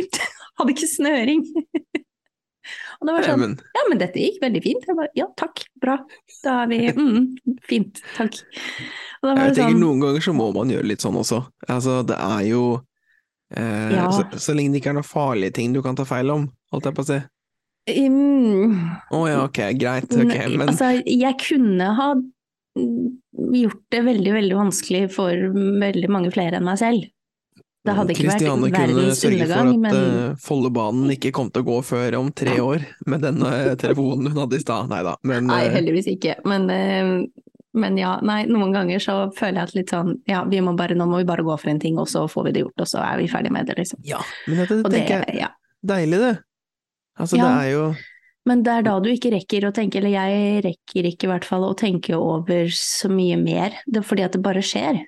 hadde 0.61 0.77
ikke 0.77 0.91
snøring. 0.91 1.45
Og 3.01 3.09
det 3.09 3.15
var 3.17 3.25
sånn 3.27 3.55
Ja, 3.57 3.83
men 3.89 4.01
dette 4.03 4.21
gikk 4.21 4.39
veldig 4.43 4.61
fint. 4.65 4.87
Jeg 4.87 4.99
bare 4.99 5.11
Ja, 5.19 5.27
takk. 5.41 5.65
Bra. 5.81 5.97
Da 6.45 6.61
er 6.65 6.71
vi 6.71 6.81
mm, 6.93 7.57
Fint. 7.67 8.03
Takk. 8.17 8.37
Jeg 8.41 9.25
det 9.25 9.35
tenker 9.57 9.75
sånn 9.75 9.83
noen 9.83 10.05
ganger 10.05 10.25
så 10.25 10.35
må 10.37 10.51
man 10.57 10.73
gjøre 10.73 10.89
litt 10.93 11.05
sånn 11.05 11.19
også. 11.21 11.43
Altså, 11.69 12.01
det 12.09 12.17
er 12.21 12.47
jo 12.51 12.63
eh, 13.57 13.97
Ja. 13.97 14.09
så, 14.15 14.27
så 14.37 14.57
lenge 14.57 14.75
det 14.75 14.83
ikke 14.83 14.95
er 14.95 15.01
noen 15.01 15.09
farlige 15.09 15.57
ting 15.61 15.77
du 15.77 15.83
kan 15.85 15.99
ta 15.99 16.07
feil 16.09 16.33
om, 16.33 16.49
holdt 16.73 16.91
jeg 16.91 16.99
på 16.99 17.07
å 17.07 17.11
si. 17.11 17.21
Um, 17.91 18.77
oh, 19.17 19.25
ja, 19.27 19.41
ok, 19.47 19.59
greit, 19.81 20.13
ok, 20.13 20.35
men 20.53 20.69
Altså, 20.69 20.93
jeg 21.01 21.37
kunne 21.41 21.89
ha 21.97 22.11
gjort 22.77 23.81
det 23.91 24.03
veldig, 24.07 24.35
veldig 24.37 24.59
vanskelig 24.59 25.01
for 25.17 25.49
veldig 25.57 26.11
mange 26.13 26.31
flere 26.35 26.61
enn 26.61 26.69
meg 26.69 26.79
selv. 26.81 27.09
Det 27.81 27.93
hadde 27.97 28.13
ikke 28.13 28.27
vært 28.29 28.43
Kristiane 28.43 28.69
kunne 28.69 28.81
verdens 28.93 29.21
sørge 29.23 29.47
for 29.49 29.69
at 29.71 29.79
men 29.81 29.95
eh, 29.99 30.33
Follobanen 30.45 31.13
ikke 31.15 31.31
kom 31.33 31.49
til 31.53 31.63
å 31.63 31.69
gå 31.71 31.77
før 31.89 32.17
om 32.19 32.27
tre 32.37 32.59
år, 32.61 32.83
med 33.09 33.23
den 33.25 33.41
eh, 33.47 33.71
telefonen 33.81 34.29
hun 34.29 34.41
hadde 34.43 34.59
i 34.59 34.65
stad. 34.65 34.91
Nei 34.91 34.99
da, 35.07 35.15
men 35.25 35.49
Nei, 35.49 35.63
eh, 35.65 35.73
heldigvis 35.79 36.11
ikke. 36.13 36.35
Men, 36.51 36.69
men 37.81 37.97
ja, 37.97 38.19
nei, 38.27 38.43
noen 38.51 38.77
ganger 38.77 39.01
så 39.01 39.17
føler 39.37 39.63
jeg 39.63 39.71
at 39.71 39.79
litt 39.79 39.95
sånn 39.95 40.13
Ja, 40.29 40.43
vi 40.51 40.61
må 40.65 40.75
bare, 40.77 40.99
nå 40.99 41.07
må 41.09 41.23
vi 41.23 41.29
bare 41.31 41.47
gå 41.47 41.57
for 41.57 41.73
en 41.73 41.81
ting, 41.81 41.97
og 42.03 42.11
så 42.13 42.27
får 42.29 42.51
vi 42.51 42.53
det 42.59 42.67
gjort, 42.67 42.85
og 42.85 42.91
så 42.93 43.01
er 43.07 43.23
vi 43.23 43.31
ferdig 43.33 43.55
med 43.57 43.71
det, 43.71 43.79
liksom. 43.81 44.03
ja. 44.05 44.21
Men 44.45 44.61
dette 44.61 44.83
det, 44.83 44.93
tenker 44.99 45.25
jeg 45.25 45.41
ja. 45.41 45.51
deilig, 45.95 46.21
det. 46.27 46.35
Altså, 47.21 47.41
Ja. 47.41 47.47
det 47.49 47.65
er 47.65 47.71
jo 47.79 47.87
Men 48.49 48.63
det 48.67 48.75
er 48.75 48.85
da 48.91 48.99
du 49.01 49.09
ikke 49.13 49.33
rekker 49.33 49.69
å 49.69 49.73
tenke, 49.77 50.01
eller 50.03 50.13
jeg 50.19 50.61
rekker 50.69 51.09
ikke 51.15 51.29
i 51.29 51.33
hvert 51.33 51.49
fall 51.49 51.65
å 51.65 51.73
tenke 51.77 52.13
over 52.17 52.69
så 52.77 53.09
mye 53.13 53.41
mer. 53.41 53.81
Det 53.89 54.01
er 54.01 54.07
fordi 54.13 54.29
at 54.29 54.37
det 54.37 54.45
bare 54.45 54.61
skjer. 54.65 55.01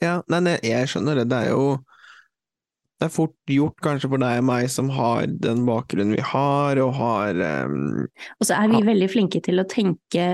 Ja, 0.00 0.22
nei, 0.32 0.40
nei, 0.44 0.58
jeg 0.64 0.88
skjønner 0.88 1.20
det. 1.20 1.28
Det 1.28 1.38
er 1.44 1.52
jo 1.52 1.64
Det 3.00 3.08
er 3.08 3.12
fort 3.14 3.48
gjort 3.48 3.78
kanskje 3.80 4.10
for 4.12 4.20
deg 4.20 4.42
og 4.42 4.44
meg 4.44 4.66
som 4.68 4.90
har 4.92 5.24
den 5.40 5.62
bakgrunnen 5.64 6.18
vi 6.18 6.24
har, 6.32 6.76
og 6.84 6.90
har 6.98 7.38
um, 7.64 8.04
Og 8.36 8.44
så 8.44 8.58
er 8.58 8.68
vi 8.74 8.82
veldig 8.84 9.08
flinke 9.08 9.40
til 9.44 9.62
å 9.62 9.64
tenke 9.68 10.26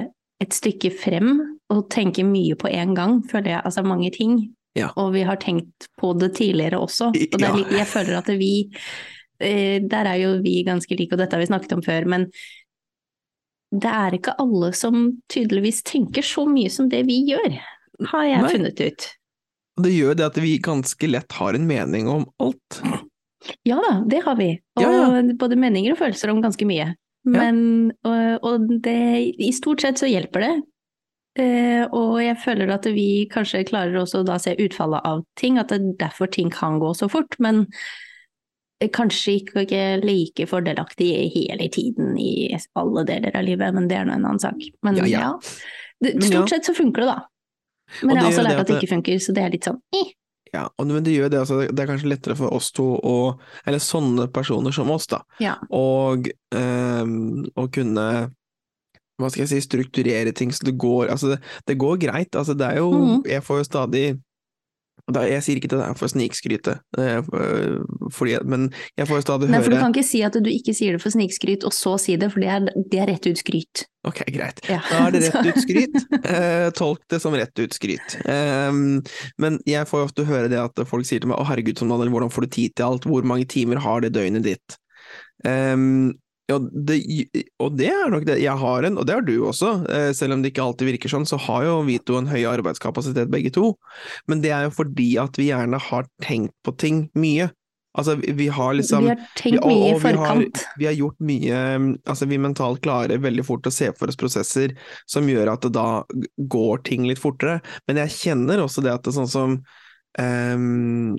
et 0.42 0.56
stykke 0.56 0.90
frem, 0.90 1.38
og 1.73 1.87
tenke 1.94 2.25
mye 2.26 2.56
på 2.58 2.68
en 2.75 2.94
gang, 2.99 3.20
føler 3.30 3.54
jeg. 3.54 3.62
Altså 3.70 3.85
mange 3.87 4.11
ting. 4.14 4.40
Ja. 4.76 4.90
Og 5.00 5.14
vi 5.14 5.23
har 5.26 5.38
tenkt 5.40 5.87
på 5.99 6.11
det 6.18 6.35
tidligere 6.37 6.82
også. 6.82 7.12
Og 7.14 7.38
det 7.38 7.46
er, 7.46 7.56
ja. 7.62 7.78
jeg 7.80 7.88
føler 7.90 8.18
at 8.18 8.28
vi 8.37 8.52
eh, 9.40 9.78
Der 9.80 10.11
er 10.11 10.18
jo 10.20 10.35
vi 10.44 10.61
ganske 10.66 10.99
like, 10.99 11.14
og 11.14 11.23
dette 11.23 11.38
har 11.38 11.42
vi 11.42 11.49
snakket 11.49 11.76
om 11.78 11.85
før, 11.87 12.08
men 12.12 12.28
det 13.75 13.90
er 13.90 14.14
ikke 14.14 14.37
alle 14.42 14.70
som 14.76 15.08
tydeligvis 15.32 15.82
tenker 15.87 16.25
så 16.25 16.46
mye 16.49 16.70
som 16.70 16.90
det 16.90 17.02
vi 17.08 17.23
gjør, 17.30 17.56
har 18.12 18.26
jeg 18.28 18.42
Nei. 18.42 18.50
funnet 18.52 18.82
ut. 18.82 19.08
Og 19.76 19.85
det 19.85 19.92
gjør 19.92 20.16
det 20.16 20.26
at 20.30 20.38
vi 20.40 20.56
ganske 20.62 21.11
lett 21.11 21.37
har 21.37 21.56
en 21.56 21.66
mening 21.68 22.09
om 22.09 22.25
alt. 22.42 22.80
Ja 23.68 23.76
da, 23.83 23.99
det 24.09 24.23
har 24.25 24.38
vi. 24.38 24.54
Og 24.78 24.83
Ja, 24.83 24.92
ja. 24.92 25.35
både 25.38 25.59
meninger 25.61 25.92
og 25.92 26.00
følelser 26.00 26.33
om 26.33 26.40
ganske 26.42 26.66
mye. 26.68 26.95
Men, 27.26 27.90
og, 28.06 28.47
og 28.47 28.66
det, 28.85 28.97
i 29.42 29.50
stort 29.54 29.83
sett 29.83 29.99
så 29.99 30.06
hjelper 30.06 30.45
det. 30.45 30.54
Eh, 31.42 31.83
og 31.90 32.16
jeg 32.23 32.38
føler 32.40 32.71
at 32.73 32.87
vi 32.95 33.26
kanskje 33.28 33.64
klarer 33.68 33.99
også 34.00 34.23
da 34.25 34.38
se 34.40 34.54
utfallet 34.62 35.04
av 35.04 35.25
ting, 35.37 35.59
at 35.61 35.73
det 35.73 35.80
er 35.80 35.97
derfor 36.06 36.30
ting 36.33 36.52
kan 36.54 36.78
gå 36.80 36.92
så 36.97 37.11
fort. 37.12 37.35
Men 37.42 37.66
kanskje 38.95 39.40
ikke 39.40 39.85
like 40.04 40.47
fordelaktig 40.49 41.11
hele 41.35 41.68
tiden 41.73 42.16
i 42.21 42.52
alle 42.76 43.04
deler 43.09 43.37
av 43.37 43.47
livet, 43.47 43.75
men 43.75 43.88
det 43.90 43.99
er 43.99 44.09
nå 44.09 44.16
en 44.16 44.28
annen 44.28 44.42
sak. 44.42 44.62
Men 44.87 45.00
Ja, 45.00 45.06
ja, 45.11 45.21
ja. 45.26 45.33
Men 46.04 46.21
ja. 46.21 46.28
stort 46.28 46.52
sett 46.52 46.68
så 46.68 46.75
funker 46.76 47.02
det, 47.02 47.09
da. 47.09 47.18
Og 48.02 48.09
Men 48.09 48.16
jeg 48.16 48.25
har 48.25 48.31
også 48.33 48.47
lært 48.47 48.62
at 48.62 48.71
det 48.71 48.78
ikke 48.81 48.95
funker, 48.95 49.19
så 49.23 49.35
det 49.37 49.45
er 49.45 49.52
litt 49.55 49.69
sånn 49.69 49.83
eh. 49.97 50.14
Ja, 50.55 50.69
og, 50.78 50.87
men 50.87 51.05
det 51.05 51.12
gjør 51.16 51.28
det, 51.33 51.40
altså, 51.43 51.59
det 51.66 51.83
er 51.83 51.88
kanskje 51.90 52.09
lettere 52.09 52.37
for 52.38 52.55
oss 52.55 52.71
to 52.73 52.85
å 53.02 53.16
Eller 53.66 53.83
sånne 53.83 54.28
personer 54.33 54.73
som 54.73 54.90
oss, 54.95 55.09
da. 55.11 55.21
Ja. 55.43 55.57
Og 55.75 56.31
ehm, 56.55 57.47
å 57.59 57.66
kunne 57.73 58.07
hva 59.16 59.31
skal 59.33 59.47
jeg 59.47 59.49
si, 59.55 59.62
strukturere 59.64 60.33
ting 60.37 60.50
så 60.52 60.66
det 60.69 60.75
går 60.76 61.09
Altså, 61.09 61.35
det, 61.35 61.38
det 61.66 61.78
går 61.81 61.97
greit. 62.02 62.37
Altså, 62.37 62.55
det 62.55 62.66
er 62.69 62.83
jo 62.83 62.90
Mhm. 62.93 63.23
Jeg 63.26 63.43
får 63.43 63.62
jo 63.62 63.64
stadig 63.64 64.07
Jeg 65.06 65.42
sier 65.46 65.58
ikke 65.60 65.70
det 65.70 65.78
er 65.84 65.94
for 65.94 66.10
snikskryte, 66.10 66.72
eh, 66.98 67.28
men 68.42 68.64
jeg 68.98 69.06
får 69.06 69.20
stadig 69.22 69.46
høre 69.46 69.54
Nei, 69.54 69.60
for 69.62 69.75
du 69.75 69.78
kan 69.78 69.92
ikke 69.94 70.06
si 70.08 70.22
at 70.26 70.34
du 70.34 70.48
ikke 70.50 70.75
sier 70.75 70.96
det 70.96 71.02
for 71.04 71.14
snikskryt, 71.14 71.66
og 71.68 71.75
så 71.76 71.94
si 72.02 72.16
det, 72.18 72.32
for 72.32 72.42
det 72.42 72.48
er, 72.50 72.66
det 72.90 73.02
er 73.04 73.12
rett 73.12 73.28
ut 73.30 73.38
skryt. 73.38 73.84
Ok, 74.06 74.25
greit. 74.34 74.58
Ja. 74.70 74.80
Da 74.90 75.04
er 75.04 75.14
det 75.14 75.22
rett 75.28 75.46
ut 75.52 75.62
skryt. 75.62 76.00
Eh, 76.18 76.66
tolk 76.78 77.04
det 77.12 77.20
som 77.22 77.36
rett 77.38 77.62
ut 77.62 77.78
skryt. 77.78 78.18
Eh, 78.26 78.82
men 79.42 79.60
jeg 79.66 79.90
får 79.90 80.08
ofte 80.08 80.26
høre 80.26 80.50
det 80.50 80.58
at 80.62 80.82
folk 80.90 81.06
sier 81.06 81.22
til 81.22 81.30
meg 81.30 81.38
'Å, 81.38 81.46
herregud, 81.52 81.78
Daniel, 81.78 82.10
hvordan 82.10 82.34
får 82.34 82.48
du 82.48 82.56
tid 82.58 82.75
til 82.75 82.90
alt? 82.90 83.06
Hvor 83.06 83.22
mange 83.22 83.46
timer 83.46 83.82
har 83.86 84.02
det 84.02 84.14
døgnet 84.18 84.46
ditt?' 84.46 84.80
Ehm, 85.46 86.16
ja, 86.49 86.59
det, 86.61 86.97
og 87.59 87.76
det 87.76 87.88
er 87.91 88.11
nok 88.12 88.25
det. 88.29 88.37
Jeg 88.41 88.57
har 88.61 88.87
en, 88.87 88.99
og 88.99 89.07
det 89.09 89.15
har 89.17 89.23
du 89.26 89.35
også, 89.49 89.71
eh, 89.91 90.12
selv 90.15 90.33
om 90.37 90.43
det 90.43 90.53
ikke 90.53 90.62
alltid 90.62 90.93
virker 90.93 91.11
sånn, 91.11 91.26
så 91.26 91.38
har 91.43 91.65
jo 91.67 91.83
vi 91.88 91.99
to 91.99 92.19
en 92.21 92.29
høy 92.31 92.45
arbeidskapasitet 92.47 93.31
begge 93.33 93.50
to. 93.53 93.73
Men 94.31 94.41
det 94.45 94.53
er 94.55 94.69
jo 94.69 94.75
fordi 94.76 95.09
at 95.19 95.37
vi 95.41 95.49
gjerne 95.50 95.81
har 95.81 96.07
tenkt 96.23 96.55
på 96.65 96.76
ting 96.79 97.09
mye. 97.19 97.50
Altså, 97.97 98.15
vi, 98.21 98.31
vi 98.37 98.47
har 98.53 98.75
liksom 98.76 99.07
vi 99.07 99.09
har 99.15 99.23
tenkt 99.41 99.62
og- 99.65 99.71
mye 99.73 99.88
i 99.97 99.99
forkant. 99.99 100.53
vi 100.53 100.61
har- 100.61 100.79
vi 100.79 100.85
har 100.85 100.95
gjort 100.95 101.19
mye 101.19 101.99
Altså, 102.05 102.29
vi 102.29 102.37
mentalt 102.38 102.83
klarer 102.83 103.19
veldig 103.19 103.45
fort 103.45 103.62
å 103.67 103.73
se 103.73 103.91
for 103.97 104.07
oss 104.07 104.17
prosesser 104.21 104.76
som 105.09 105.26
gjør 105.26 105.50
at 105.55 105.62
det 105.62 105.73
da 105.73 106.05
går 106.47 106.85
ting 106.85 107.07
litt 107.09 107.19
fortere. 107.19 107.62
Men 107.88 107.97
jeg 107.97 108.09
kjenner 108.21 108.59
også 108.62 108.83
det 108.85 108.93
at 108.93 109.03
det 109.03 109.15
er 109.15 109.19
sånn 109.25 109.33
som 109.33 109.62
eh, 110.19 111.17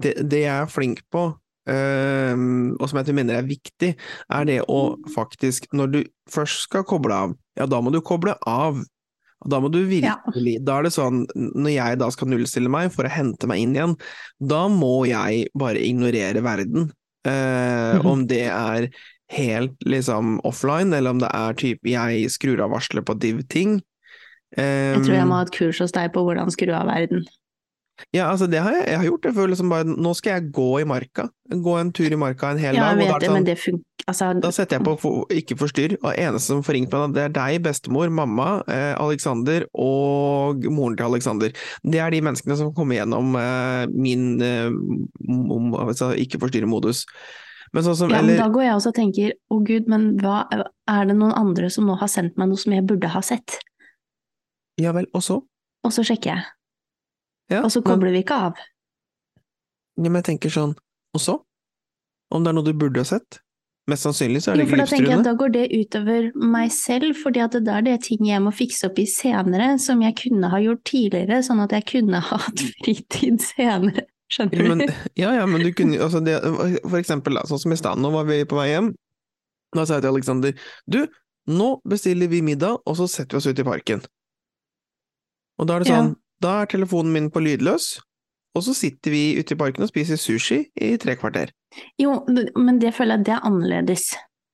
det, 0.00 0.14
det 0.28 0.40
jeg 0.46 0.62
er 0.62 0.70
flink 0.70 1.02
på, 1.12 1.34
og 1.64 2.88
som 2.90 2.98
jeg 3.00 3.16
mener 3.16 3.38
er 3.38 3.46
viktig, 3.48 3.94
er 3.96 4.48
det 4.48 4.58
å 4.68 4.98
faktisk 5.14 5.70
Når 5.72 5.92
du 5.94 6.00
først 6.28 6.66
skal 6.66 6.84
koble 6.84 7.16
av, 7.16 7.32
ja, 7.56 7.64
da 7.64 7.80
må 7.80 7.92
du 7.94 8.02
koble 8.04 8.34
av. 8.48 8.82
Da 9.48 9.60
må 9.60 9.70
du 9.72 9.80
virkelig 9.88 10.58
Da 10.64 10.78
er 10.78 10.86
det 10.86 10.94
sånn, 10.94 11.24
når 11.36 11.72
jeg 11.74 12.00
da 12.00 12.10
skal 12.12 12.30
nullstille 12.32 12.72
meg 12.72 12.92
for 12.94 13.08
å 13.08 13.12
hente 13.12 13.48
meg 13.50 13.64
inn 13.64 13.74
igjen, 13.76 13.96
da 14.40 14.66
må 14.72 15.06
jeg 15.08 15.48
bare 15.58 15.82
ignorere 15.84 16.44
verden. 16.44 16.90
Eh, 17.24 17.96
mm. 18.00 18.06
Om 18.08 18.26
det 18.28 18.46
er 18.52 18.88
helt 19.32 19.76
liksom 19.88 20.38
offline, 20.44 20.92
eller 20.92 21.16
om 21.16 21.22
det 21.22 21.30
er 21.32 21.56
typ 21.60 21.88
jeg 21.88 22.28
skrur 22.32 22.60
av 22.64 22.74
varselet 22.74 23.06
på 23.08 23.16
div-ting. 23.20 23.78
Jeg 24.54 25.00
tror 25.02 25.16
jeg 25.16 25.26
må 25.26 25.40
ha 25.40 25.46
et 25.46 25.54
kurs 25.54 25.80
hos 25.82 25.94
deg 25.96 26.12
på 26.14 26.22
hvordan 26.22 26.52
skru 26.54 26.70
av 26.76 26.86
verden. 26.86 27.24
Ja, 28.10 28.26
altså 28.32 28.48
det 28.50 28.58
har 28.58 28.72
jeg, 28.74 28.86
jeg 28.90 28.98
har 28.98 29.04
gjort. 29.06 29.26
Jeg 29.28 29.34
føler 29.36 29.50
liksom 29.54 29.68
bare 29.70 29.84
Nå 29.86 30.12
skal 30.18 30.32
jeg 30.40 30.48
gå 30.56 30.68
i 30.80 30.86
marka. 30.88 31.28
Gå 31.50 31.74
en 31.78 31.92
tur 31.94 32.10
i 32.10 32.18
marka 32.18 32.50
en 32.50 32.58
hel 32.58 32.74
Ja, 32.74 32.88
dag. 32.90 32.98
da 33.06 33.18
det, 33.22 33.28
sånn- 33.28 33.34
men 33.38 33.44
det 33.46 33.54
funker 33.60 34.08
altså, 34.10 34.40
Da 34.42 34.50
setter 34.50 34.76
jeg 34.78 34.84
på 34.88 34.94
for, 35.00 35.26
ikke 35.30 35.56
forstyrr, 35.60 35.94
og 36.02 36.10
eneste 36.18 36.48
som 36.50 36.62
får 36.66 36.74
ringt 36.74 36.92
meg, 36.92 37.14
det 37.14 37.22
er 37.28 37.34
deg, 37.36 37.62
bestemor, 37.62 38.10
mamma, 38.10 38.48
eh, 38.66 38.94
Alexander 38.98 39.64
og 39.78 40.64
moren 40.74 40.96
til 40.98 41.06
Alexander. 41.06 41.54
Det 41.84 42.00
er 42.02 42.10
de 42.10 42.20
menneskene 42.26 42.56
som 42.58 42.74
kommer 42.74 42.98
gjennom 42.98 43.36
eh, 43.38 43.86
min 43.94 44.26
eh, 44.42 44.74
altså, 45.86 46.10
ikke 46.18 46.40
forstyrre-modus. 46.42 47.04
Men 47.74 47.82
sånn 47.86 47.96
som 47.96 48.10
Ja, 48.10 48.20
men 48.22 48.30
eller, 48.34 48.42
da 48.42 48.48
går 48.54 48.62
jeg 48.66 48.74
også 48.74 48.90
og 48.92 48.94
tenker 48.98 49.32
å 49.50 49.60
gud, 49.66 49.88
men 49.90 50.16
hva, 50.18 50.42
er 50.52 51.06
det 51.06 51.16
noen 51.16 51.32
andre 51.34 51.70
som 51.70 51.86
nå 51.86 51.96
har 51.98 52.10
sendt 52.10 52.36
meg 52.38 52.50
noe 52.50 52.58
som 52.60 52.72
jeg 52.74 52.86
burde 52.86 53.08
ha 53.14 53.22
sett? 53.24 53.56
Ja 54.82 54.92
vel, 54.94 55.06
og 55.14 55.22
så? 55.22 55.40
Og 55.84 55.92
så 55.94 56.02
sjekker 56.06 56.34
jeg, 56.34 56.44
Ja, 57.52 57.62
og 57.62 57.70
så 57.72 57.80
men, 57.82 57.88
kobler 57.90 58.14
vi 58.14 58.22
ikke 58.24 58.38
av. 58.48 58.60
ja, 59.96 60.08
men 60.08 60.20
jeg 60.22 60.28
tenker 60.32 60.50
sånn, 60.54 60.74
og 61.14 61.20
så? 61.22 61.38
Om 62.34 62.44
det 62.44 62.50
er 62.50 62.56
noe 62.56 62.66
du 62.66 62.72
burde 62.74 63.02
ha 63.02 63.06
sett? 63.08 63.40
Mest 63.86 64.06
sannsynlig 64.06 64.40
så 64.40 64.54
er 64.54 64.56
Jo, 64.56 64.64
det 64.64 64.70
for 64.70 64.78
ikke 64.80 64.84
da 64.86 64.90
tenker 64.94 65.10
jeg 65.12 65.18
at 65.20 65.26
da 65.26 65.34
går 65.36 65.50
det 65.52 65.64
utover 65.76 66.28
meg 66.40 66.70
selv, 66.72 67.18
fordi 67.20 67.42
at 67.44 67.52
det 67.66 67.68
er 67.74 67.82
det 67.84 67.98
ting 68.06 68.24
jeg 68.24 68.40
må 68.40 68.50
fikse 68.56 68.88
opp 68.88 68.98
i 68.98 69.04
senere, 69.10 69.74
som 69.78 70.00
jeg 70.00 70.16
kunne 70.22 70.48
ha 70.48 70.60
gjort 70.64 70.80
tidligere, 70.88 71.42
sånn 71.44 71.60
at 71.66 71.74
jeg 71.76 71.84
kunne 71.92 72.22
ha 72.30 72.38
hatt 72.46 72.62
fritid 72.80 73.44
senere. 73.44 74.06
Skjønner 74.32 74.56
Ja, 74.56 74.64
du? 74.64 74.70
men, 74.72 74.94
ja, 75.22 75.34
ja, 75.36 75.44
men 75.46 75.60
du 75.66 75.68
kunne 75.76 76.00
altså 76.00 76.22
det, 76.24 76.38
For 76.88 76.96
eksempel, 76.96 77.36
sånn 77.44 77.60
som 77.60 77.76
i 77.76 77.78
stad, 77.78 78.00
nå 78.00 78.08
var 78.14 78.24
vi 78.30 78.40
på 78.48 78.56
vei 78.56 78.70
hjem. 78.72 78.88
Da 79.76 79.84
sa 79.84 79.98
jeg 79.98 80.06
til 80.06 80.14
Alexander 80.14 80.56
du, 80.88 81.02
nå 81.52 81.68
bestiller 81.84 82.30
vi 82.32 82.40
middag, 82.46 82.80
og 82.88 82.96
så 82.96 83.04
setter 83.10 83.36
vi 83.36 83.42
oss 83.42 83.50
ut 83.52 83.60
i 83.60 83.66
parken. 83.68 84.00
Og 85.60 85.68
da 85.68 85.76
er 85.76 85.84
det 85.84 85.90
Ja. 85.92 86.00
sånn, 86.00 86.14
da 86.42 86.60
er 86.62 86.70
telefonen 86.70 87.12
min 87.14 87.30
på 87.32 87.42
lydløs, 87.44 87.94
og 88.54 88.62
så 88.66 88.74
sitter 88.76 89.14
vi 89.14 89.24
ute 89.38 89.54
i 89.54 89.58
parken 89.58 89.84
og 89.86 89.90
spiser 89.90 90.20
sushi 90.20 90.60
i 90.74 90.94
tre 91.02 91.16
kvarter. 91.18 91.50
Jo, 91.98 92.20
men 92.30 92.78
det 92.82 92.94
føler 92.94 93.18
jeg 93.18 93.28
det 93.28 93.36
er 93.36 93.46
annerledes. 93.48 94.12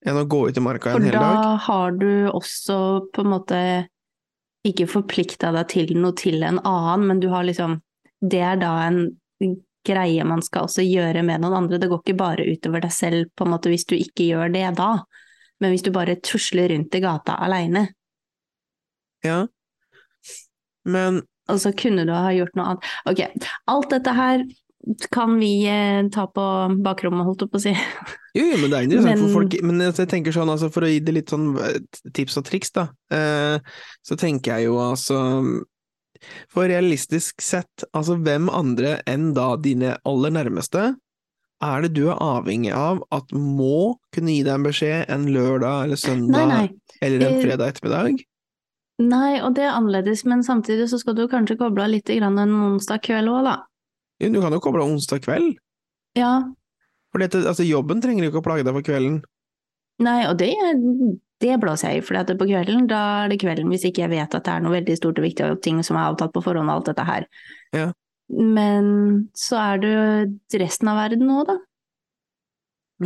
Enn 0.08 0.16
å 0.16 0.24
gå 0.24 0.46
ut 0.48 0.56
i 0.56 0.64
marka 0.64 0.94
en 0.96 1.04
hel 1.04 1.12
dag? 1.12 1.20
For 1.20 1.42
da 1.44 1.56
har 1.66 1.96
du 2.00 2.12
også 2.32 2.76
på 3.12 3.24
en 3.24 3.32
måte 3.34 3.58
ikke 4.66 4.88
forplikta 4.88 5.52
deg 5.56 5.68
til 5.72 5.92
noe 6.00 6.16
til 6.16 6.40
en 6.44 6.60
annen, 6.64 7.06
men 7.08 7.20
du 7.20 7.30
har 7.32 7.46
liksom 7.48 7.80
Det 8.20 8.40
er 8.44 8.58
da 8.60 8.74
en 8.84 9.06
greie 9.88 10.24
man 10.28 10.42
skal 10.44 10.66
også 10.66 10.84
gjøre 10.84 11.22
med 11.24 11.40
noen 11.40 11.56
andre. 11.62 11.78
Det 11.80 11.88
går 11.88 12.02
ikke 12.02 12.18
bare 12.18 12.44
utover 12.44 12.82
deg 12.84 12.92
selv 12.92 13.30
på 13.32 13.46
en 13.46 13.54
måte 13.54 13.72
hvis 13.72 13.86
du 13.88 13.94
ikke 13.96 14.26
gjør 14.26 14.52
det 14.52 14.66
da, 14.76 14.90
men 15.60 15.72
hvis 15.72 15.86
du 15.86 15.88
bare 15.94 16.18
tusler 16.20 16.68
rundt 16.68 16.98
i 16.98 17.00
gata 17.00 17.38
aleine. 17.40 17.86
Ja. 19.24 19.46
Men 20.84 21.22
Og 21.50 21.60
så 21.62 21.74
kunne 21.76 22.06
du 22.08 22.12
ha 22.14 22.30
gjort 22.36 22.56
noe 22.58 22.72
annet. 22.72 22.90
Ok, 23.10 23.48
alt 23.70 23.90
dette 23.92 24.16
her 24.16 24.44
kan 25.12 25.34
vi 25.38 25.66
eh, 25.68 26.08
ta 26.12 26.24
på 26.26 26.44
bakrommet, 26.84 27.26
holdt 27.26 27.44
jeg 27.44 27.52
på 27.52 27.60
å 27.60 27.64
si. 27.68 27.74
Jo, 28.30 28.44
jo, 28.46 28.60
men 28.62 28.70
det 28.70 28.76
er 28.78 28.84
interessant 28.86 29.10
Men- 29.10 29.22
for 29.24 29.34
folk 29.40 29.54
Men 29.66 29.80
jeg 29.82 30.06
tenker 30.06 30.34
sånn, 30.34 30.50
altså, 30.52 30.68
for 30.70 30.86
å 30.86 30.88
gi 30.92 31.00
det 31.02 31.16
litt 31.16 31.32
sånn 31.32 31.48
eh, 31.58 31.80
tips 32.14 32.38
og 32.38 32.44
triks, 32.46 32.70
da, 32.76 32.84
eh, 33.10 33.58
så 34.06 34.14
tenker 34.14 34.54
jeg 34.54 34.68
jo 34.68 34.76
altså 34.78 35.18
For 36.52 36.70
realistisk 36.70 37.42
sett, 37.42 37.82
altså 37.90 38.14
hvem 38.22 38.46
andre 38.54 39.00
enn 39.10 39.32
da 39.34 39.56
dine 39.58 39.96
aller 40.06 40.36
nærmeste 40.36 40.92
er 41.60 41.84
det 41.84 41.90
du 41.98 42.06
er 42.06 42.22
avhengig 42.22 42.70
av 42.72 43.02
at 43.12 43.34
må 43.34 43.98
kunne 44.14 44.32
gi 44.32 44.44
deg 44.46 44.54
en 44.54 44.68
beskjed 44.68 45.10
en 45.12 45.26
lørdag 45.34 45.88
eller 45.88 46.00
søndag 46.00 46.48
nei. 46.48 46.62
eller 47.02 47.26
en 47.26 47.34
eh, 47.34 47.42
fredag 47.42 47.74
ettermiddag? 47.74 48.22
Nei, 49.00 49.40
og 49.40 49.54
det 49.56 49.64
er 49.64 49.74
annerledes, 49.74 50.26
men 50.28 50.44
samtidig 50.44 50.90
så 50.90 50.98
skal 51.00 51.16
du 51.16 51.24
kanskje 51.30 51.56
koble 51.60 51.86
av 51.86 51.92
litt 51.92 52.10
grann 52.10 52.36
en 52.40 52.56
onsdag 52.74 53.00
kveld 53.06 53.32
òg, 53.32 53.42
da. 53.48 53.58
Jo, 54.20 54.28
du 54.34 54.40
kan 54.44 54.52
jo 54.52 54.60
koble 54.60 54.84
av 54.84 54.92
onsdag 54.92 55.24
kveld, 55.24 55.54
Ja, 56.18 56.34
for 57.10 57.26
altså, 57.26 57.66
jobben 57.66 58.00
trenger 58.02 58.24
jo 58.24 58.30
ikke 58.30 58.42
å 58.42 58.46
plage 58.46 58.66
deg 58.66 58.76
på 58.76 58.84
kvelden. 58.86 59.18
Nei, 60.00 60.20
og 60.30 60.36
det, 60.40 60.52
det 61.42 61.56
blåser 61.60 61.92
jeg 61.94 62.02
i, 62.02 62.04
for 62.06 62.36
på 62.38 62.46
kvelden, 62.48 62.86
da 62.90 63.00
er 63.24 63.32
det 63.32 63.40
kvelden 63.42 63.72
hvis 63.72 63.88
ikke 63.88 64.06
jeg 64.06 64.12
vet 64.14 64.36
at 64.36 64.46
det 64.46 64.52
er 64.52 64.62
noe 64.64 64.76
veldig 64.78 64.96
stort 64.96 65.18
og 65.20 65.26
viktig 65.26 65.48
og 65.48 65.64
ting 65.64 65.82
som 65.86 65.98
er 65.98 66.06
avtalt 66.06 66.32
på 66.36 66.44
forhånd 66.44 66.70
og 66.70 66.78
alt 66.78 66.92
dette 66.92 67.08
her. 67.08 67.26
Ja. 67.76 67.88
Men 68.30 68.86
så 69.34 69.58
er 69.58 69.82
det 69.82 69.90
jo 69.90 70.62
resten 70.62 70.92
av 70.92 71.02
verden 71.02 71.26
nå, 71.26 71.42
da. 71.48 71.58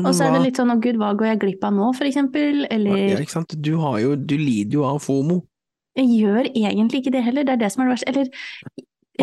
Og 0.02 0.10
så 0.10 0.26
er 0.26 0.34
det 0.34 0.42
litt 0.42 0.58
sånn 0.58 0.74
å 0.74 0.78
gud, 0.82 0.98
hva 0.98 1.12
går 1.16 1.32
jeg 1.32 1.40
glipp 1.44 1.64
av 1.64 1.74
nå, 1.74 1.88
for 1.94 2.06
eksempel? 2.06 2.64
Eller 2.66 3.14
ja, 3.14 3.18
ikke 3.22 3.36
sant? 3.36 3.54
Du, 3.56 3.76
har 3.80 4.00
jo, 4.02 4.16
du 4.18 4.34
lider 4.36 4.80
jo 4.80 4.86
av 4.88 4.98
FOMO. 5.02 5.38
Jeg 5.96 6.06
gjør 6.18 6.48
egentlig 6.52 7.02
ikke 7.02 7.12
det 7.14 7.22
heller, 7.26 7.46
det 7.46 7.54
er 7.54 7.60
det 7.64 7.72
som 7.72 7.82
er 7.84 7.90
det 7.90 7.94
verste. 7.94 8.10
Eller 8.14 8.30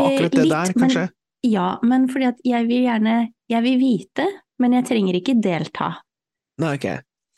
akkurat 0.06 0.32
det 0.32 0.40
eh, 0.40 0.46
litt, 0.46 0.54
der, 0.54 0.74
men- 0.76 0.86
kanskje? 0.86 1.10
Ja, 1.44 1.68
men 1.84 2.06
fordi 2.10 2.28
at 2.30 2.42
jeg 2.46 2.68
vil 2.70 2.84
gjerne 2.86 3.34
Jeg 3.50 3.64
vil 3.66 3.80
vite, 3.82 4.28
men 4.62 4.74
jeg 4.78 4.86
trenger 4.88 5.16
ikke 5.18 5.34
delta. 5.42 5.88
Nei, 6.62 6.76
ok. 6.78 6.86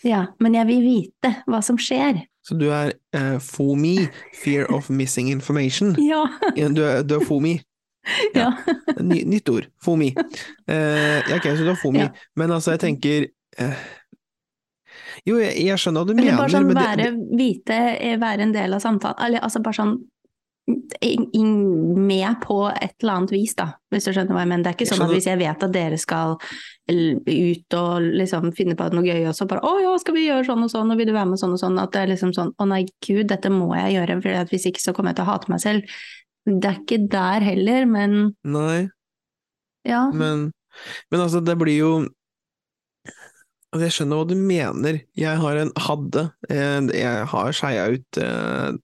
Ja, 0.04 0.26
men 0.44 0.54
jeg 0.54 0.68
vil 0.68 0.82
vite 0.84 1.32
hva 1.48 1.62
som 1.64 1.80
skjer. 1.80 2.20
Så 2.44 2.58
du 2.60 2.68
er 2.76 2.92
uh, 3.16 3.40
FOMI, 3.40 4.10
Fear 4.36 4.68
of 4.76 4.90
Missing 4.92 5.32
Information. 5.32 5.96
Ja. 6.12 6.26
Du 6.54 6.84
er, 6.84 7.02
du 7.08 7.16
er 7.16 7.24
FOMI. 7.26 7.56
ja. 8.36 8.50
Ny, 9.00 9.24
nytt 9.32 9.50
ord. 9.50 9.70
FOMI. 9.82 10.12
Eh, 10.68 11.34
ok, 11.38 11.48
så 11.56 11.64
du 11.64 11.72
er 11.72 11.80
FOMI. 11.80 12.04
Ja. 12.04 12.10
Men 12.36 12.52
altså, 12.52 12.76
jeg 12.76 12.84
tenker 12.84 13.28
eh, 13.58 13.86
Jo, 15.28 15.38
jeg, 15.40 15.56
jeg 15.64 15.80
skjønner 15.80 16.04
hva 16.04 16.08
du 16.10 16.14
Eller 16.14 16.26
mener, 16.26 16.42
bare 16.42 16.52
sånn 16.52 16.66
men 16.68 16.76
det, 16.76 16.88
være, 16.88 17.12
vite, 17.40 17.78
eh, 17.96 18.18
være 18.20 18.48
en 18.48 18.56
del 18.56 18.76
av 18.76 18.84
samtalen. 18.84 19.22
Eller 19.24 19.46
altså 19.46 19.62
bare 19.64 19.80
sånn 19.80 19.96
med 20.64 22.36
på 22.42 22.58
et 22.72 22.94
eller 23.04 23.14
annet 23.14 23.32
vis, 23.36 23.52
da, 23.56 23.66
hvis 23.92 24.06
du 24.08 24.14
skjønner 24.14 24.36
hva 24.36 24.44
jeg 24.46 24.50
mener. 24.52 24.64
Det 24.64 24.72
er 24.72 24.78
ikke 24.78 24.88
sånn 24.94 25.04
at 25.04 25.12
hvis 25.12 25.28
jeg 25.28 25.40
vet 25.42 25.66
at 25.68 25.74
dere 25.76 26.00
skal 26.00 26.38
ut 26.38 27.76
og 27.80 28.08
liksom 28.22 28.54
finne 28.56 28.78
på 28.80 28.88
noe 28.96 29.04
gøy, 29.04 29.28
og 29.28 29.36
så 29.36 29.48
bare 29.50 29.64
'Å 29.64 29.82
ja, 29.84 29.92
skal 30.00 30.16
vi 30.16 30.28
gjøre 30.28 30.48
sånn 30.48 30.64
og 30.64 30.72
sånn, 30.72 30.92
og 30.92 30.98
vil 30.98 31.12
du 31.12 31.14
være 31.14 31.32
med 31.32 31.40
sånn 31.40 31.56
og 31.56 31.60
sånn?' 31.60 31.80
At 31.84 31.92
det 31.92 32.02
er 32.02 32.12
liksom 32.16 32.32
sånn 32.36 32.54
'Å 32.56 32.68
nei, 32.68 32.86
gud, 33.04 33.28
dette 33.28 33.52
må 33.52 33.76
jeg 33.76 34.00
gjøre, 34.00 34.22
for 34.22 34.52
hvis 34.56 34.68
ikke 34.72 34.84
så 34.84 34.94
kommer 34.96 35.12
jeg 35.12 35.20
til 35.20 35.26
å 35.26 35.32
hate 35.32 35.52
meg 35.52 35.60
selv'. 35.60 35.84
Det 36.48 36.70
er 36.70 36.80
ikke 36.80 37.08
der 37.10 37.40
heller, 37.40 37.86
men 37.86 38.36
Nei, 38.44 38.90
ja. 39.88 40.10
men, 40.12 40.52
men 41.12 41.20
altså, 41.20 41.44
det 41.44 41.58
blir 41.58 41.78
jo 41.78 42.08
Altså, 43.74 43.88
jeg 43.88 43.94
skjønner 43.96 44.20
hva 44.20 44.26
du 44.30 44.36
mener. 44.38 45.00
Jeg 45.18 45.40
har 45.42 45.58
en 45.58 45.72
hadde 45.82 46.28
Jeg 46.94 47.30
har 47.32 47.56
skeia 47.58 47.88
ut 47.90 48.20
eh, 48.22 48.76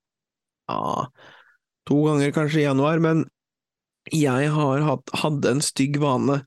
to 1.90 2.00
ganger 2.08 2.34
kanskje 2.34 2.64
i 2.64 2.66
januar, 2.66 3.02
men 3.02 3.28
jeg 4.14 4.50
har 4.50 4.82
hatt, 4.88 5.14
hadde 5.22 5.54
en 5.54 5.62
stygg 5.62 6.00
vane 6.02 6.40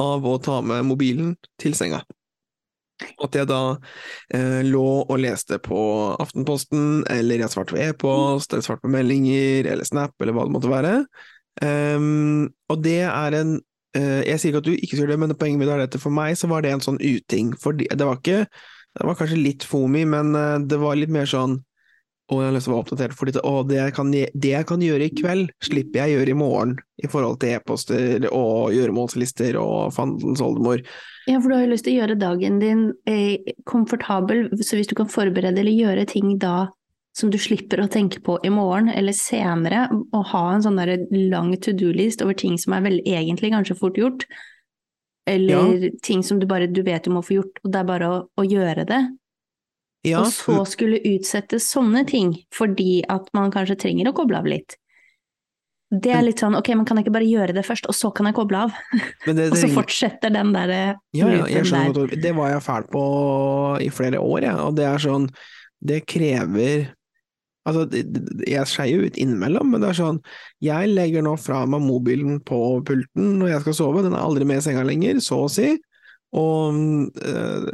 av 0.00 0.26
å 0.26 0.38
ta 0.42 0.60
med 0.62 0.86
mobilen 0.86 1.34
til 1.60 1.74
senga. 1.74 2.02
At 3.24 3.34
jeg 3.34 3.48
da 3.48 3.76
eh, 4.36 4.60
lå 4.66 4.86
og 5.02 5.18
leste 5.18 5.58
på 5.62 5.80
Aftenposten, 6.20 7.02
eller 7.10 7.42
jeg 7.42 7.52
svarte 7.52 7.74
på 7.74 7.82
e-post, 7.82 8.52
eller 8.52 8.66
svarte 8.66 8.84
på 8.84 8.92
meldinger, 8.92 9.66
eller 9.72 9.88
Snap, 9.88 10.14
eller 10.20 10.36
hva 10.36 10.46
det 10.46 10.54
måtte 10.54 10.72
være. 10.72 10.94
Um, 11.60 12.46
og 12.70 12.84
det 12.84 13.00
er 13.08 13.34
en 13.40 13.56
Jeg 13.94 14.38
sier 14.38 14.52
ikke 14.52 14.60
at 14.62 14.68
du 14.68 14.74
ikke 14.74 14.96
skulle 14.96 15.14
det, 15.16 15.22
men 15.22 15.34
poenget 15.38 15.58
mitt 15.58 15.70
er 15.72 15.80
dette 15.82 15.98
for 15.98 16.14
meg, 16.14 16.36
så 16.38 16.46
var 16.50 16.62
det 16.62 16.70
en 16.74 16.84
sånn 16.84 17.00
uting. 17.02 17.54
For 17.58 17.74
det 17.74 17.98
var 17.98 18.20
ikke 18.20 18.44
Det 18.90 19.06
var 19.06 19.14
kanskje 19.18 19.36
litt 19.38 19.62
fomi, 19.62 20.00
men 20.02 20.34
eh, 20.34 20.62
det 20.66 20.78
var 20.82 20.96
litt 20.98 21.12
mer 21.14 21.28
sånn 21.30 21.60
å, 22.30 22.38
jeg 22.38 22.48
har 22.48 22.54
lyst 22.54 22.66
til 22.68 22.72
å 22.72 22.76
være 22.76 22.84
oppdatert, 22.84 23.16
fordi 23.18 23.34
det, 23.36 23.42
å, 23.46 23.62
det, 23.66 23.76
jeg 23.78 23.94
kan, 23.96 24.10
det 24.14 24.52
jeg 24.52 24.66
kan 24.68 24.82
gjøre 24.84 25.06
i 25.06 25.14
kveld, 25.14 25.52
slipper 25.66 26.02
jeg 26.02 26.16
gjøre 26.16 26.32
i 26.32 26.38
morgen, 26.38 26.74
i 27.02 27.10
forhold 27.10 27.40
til 27.42 27.56
e-poster 27.56 28.26
og 28.30 28.74
gjøremålslister 28.76 29.58
og 29.60 29.94
fandens 29.96 30.42
oldemor. 30.44 30.84
Ja, 31.28 31.38
for 31.38 31.50
du 31.50 31.56
har 31.56 31.64
jo 31.66 31.72
lyst 31.72 31.86
til 31.86 31.96
å 31.96 32.02
gjøre 32.02 32.18
dagen 32.20 32.60
din 32.62 32.84
eh, 33.10 33.54
komfortabel, 33.68 34.46
så 34.62 34.78
hvis 34.78 34.90
du 34.90 34.96
kan 34.98 35.10
forberede 35.10 35.62
eller 35.62 35.74
gjøre 35.74 36.06
ting 36.10 36.36
da 36.42 36.70
som 37.20 37.30
du 37.32 37.38
slipper 37.40 37.82
å 37.82 37.90
tenke 37.92 38.22
på 38.24 38.38
i 38.46 38.52
morgen 38.52 38.90
eller 38.92 39.16
senere, 39.16 39.86
og 40.10 40.30
ha 40.32 40.44
en 40.54 40.64
sånn 40.64 40.80
der 40.80 40.96
lang 41.12 41.52
to 41.62 41.74
do-list 41.76 42.24
over 42.24 42.36
ting 42.38 42.56
som 42.60 42.76
er 42.76 42.86
vel 42.86 43.00
egentlig 43.04 43.52
kanskje 43.54 43.78
fort 43.78 44.00
gjort, 44.00 44.26
eller 45.30 45.90
ting 46.02 46.24
som 46.26 46.40
du 46.40 46.48
bare 46.50 46.70
du 46.70 46.82
vet 46.86 47.06
du 47.06 47.12
må 47.14 47.22
få 47.22 47.40
gjort, 47.40 47.60
og 47.62 47.72
det 47.72 47.80
er 47.82 47.88
bare 47.88 48.10
å, 48.10 48.20
å 48.40 48.46
gjøre 48.46 48.86
det. 48.88 49.00
Ja, 50.08 50.22
og 50.22 50.30
så 50.32 50.62
skulle 50.64 51.02
utsette 51.04 51.58
sånne 51.60 52.06
ting 52.08 52.32
fordi 52.56 53.02
at 53.12 53.26
man 53.36 53.52
kanskje 53.52 53.76
trenger 53.82 54.08
å 54.08 54.16
koble 54.16 54.38
av 54.40 54.48
litt. 54.48 54.78
Det 55.90 56.12
er 56.14 56.22
litt 56.22 56.38
sånn, 56.38 56.54
ok, 56.54 56.68
men 56.78 56.86
kan 56.86 57.00
jeg 57.00 57.08
ikke 57.08 57.16
bare 57.16 57.26
gjøre 57.26 57.54
det 57.56 57.64
først, 57.66 57.88
og 57.90 57.96
så 57.98 58.12
kan 58.14 58.28
jeg 58.28 58.36
koble 58.36 58.60
av? 58.62 58.74
men 59.26 59.36
det, 59.36 59.48
Og 59.52 59.58
så 59.58 59.70
fortsetter 59.74 60.30
den 60.32 60.52
der 60.54 60.70
Ja, 60.70 60.94
ja, 61.18 61.48
jeg 61.50 61.66
skjønner 61.66 61.96
godt, 61.96 62.14
det 62.22 62.32
var 62.36 62.52
jeg 62.52 62.62
fæl 62.62 62.86
på 62.92 63.02
i 63.82 63.90
flere 63.92 64.22
år, 64.22 64.46
jeg, 64.46 64.56
og 64.68 64.78
det 64.78 64.86
er 64.86 65.02
sånn, 65.02 65.26
det 65.90 66.04
krever 66.08 66.86
Altså, 67.68 67.84
jeg 68.48 68.66
skeier 68.70 68.96
jo 69.02 69.10
ut 69.10 69.18
innimellom, 69.20 69.68
men 69.74 69.82
det 69.84 69.90
er 69.90 69.98
sånn, 70.00 70.22
jeg 70.64 70.90
legger 70.94 71.24
nå 71.26 71.34
fra 71.36 71.66
meg 71.68 71.82
mobilen 71.84 72.38
på 72.46 72.80
pulten 72.88 73.34
når 73.40 73.52
jeg 73.54 73.64
skal 73.66 73.76
sove, 73.82 74.04
den 74.06 74.16
er 74.16 74.24
aldri 74.24 74.48
med 74.48 74.62
i 74.62 74.64
senga 74.64 74.84
lenger, 74.88 75.20
så 75.20 75.42
å 75.44 75.50
si, 75.52 75.74
og 76.40 76.78
øh, 77.26 77.66